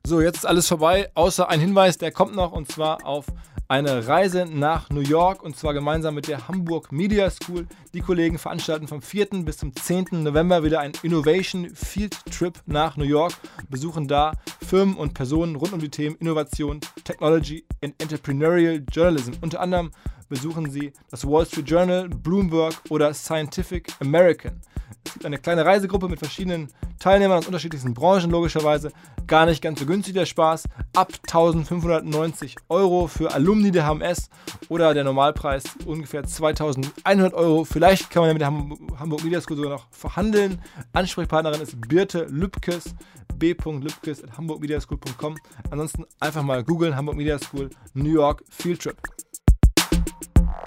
So, 0.04 0.20
jetzt 0.20 0.38
ist 0.38 0.44
alles 0.44 0.68
vorbei, 0.68 1.10
außer 1.14 1.48
ein 1.48 1.60
Hinweis, 1.60 1.96
der 1.96 2.12
kommt 2.12 2.34
noch 2.34 2.52
und 2.52 2.70
zwar 2.70 3.06
auf 3.06 3.24
eine 3.70 4.08
Reise 4.08 4.46
nach 4.46 4.90
New 4.90 5.00
York 5.00 5.44
und 5.44 5.56
zwar 5.56 5.74
gemeinsam 5.74 6.16
mit 6.16 6.26
der 6.26 6.48
Hamburg 6.48 6.90
Media 6.90 7.30
School. 7.30 7.68
Die 7.94 8.00
Kollegen 8.00 8.36
veranstalten 8.36 8.88
vom 8.88 9.00
4. 9.00 9.44
bis 9.44 9.58
zum 9.58 9.76
10. 9.76 10.24
November 10.24 10.64
wieder 10.64 10.80
einen 10.80 10.94
Innovation 11.04 11.70
Field 11.72 12.18
Trip 12.36 12.60
nach 12.66 12.96
New 12.96 13.04
York, 13.04 13.32
besuchen 13.68 14.08
da 14.08 14.32
Firmen 14.60 14.96
und 14.96 15.14
Personen 15.14 15.54
rund 15.54 15.72
um 15.72 15.78
die 15.78 15.88
Themen 15.88 16.16
Innovation, 16.16 16.80
Technology 17.04 17.64
und 17.80 17.94
Entrepreneurial 18.02 18.82
Journalism. 18.90 19.34
Unter 19.40 19.60
anderem 19.60 19.92
besuchen 20.30 20.70
sie 20.70 20.94
das 21.10 21.26
Wall 21.26 21.44
Street 21.44 21.68
Journal, 21.68 22.08
Bloomberg 22.08 22.72
oder 22.88 23.12
Scientific 23.12 23.92
American. 24.00 24.62
Es 25.04 25.12
gibt 25.14 25.26
eine 25.26 25.38
kleine 25.38 25.64
Reisegruppe 25.64 26.08
mit 26.08 26.18
verschiedenen 26.18 26.68
Teilnehmern 26.98 27.38
aus 27.38 27.46
unterschiedlichsten 27.46 27.94
Branchen, 27.94 28.28
logischerweise. 28.30 28.90
Gar 29.26 29.46
nicht 29.46 29.62
ganz 29.62 29.80
so 29.80 29.86
günstig 29.86 30.12
der 30.14 30.26
Spaß. 30.26 30.64
Ab 30.94 31.12
1590 31.26 32.56
Euro 32.68 33.06
für 33.06 33.32
Alumni 33.32 33.70
der 33.70 33.86
HMS 33.86 34.28
oder 34.68 34.92
der 34.94 35.04
Normalpreis 35.04 35.64
ungefähr 35.86 36.24
2100 36.24 37.32
Euro. 37.34 37.64
Vielleicht 37.64 38.10
kann 38.10 38.22
man 38.22 38.28
ja 38.28 38.34
mit 38.34 38.42
der 38.42 38.52
Hamburg 38.98 39.24
Media 39.24 39.40
School 39.40 39.56
sogar 39.56 39.72
noch 39.72 39.86
verhandeln. 39.90 40.60
Ansprechpartnerin 40.92 41.62
ist 41.62 41.80
Birte 41.88 42.26
Lübkes. 42.28 42.94
b.lübkes.hamburgmediaschool.com. 43.36 45.38
Ansonsten 45.70 46.04
einfach 46.18 46.42
mal 46.42 46.62
googeln, 46.62 46.94
Hamburg 46.94 47.16
Media 47.16 47.38
School, 47.38 47.70
New 47.94 48.12
York 48.12 48.44
Field 48.50 48.82
Trip. 48.82 48.98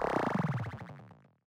you 0.01 0.22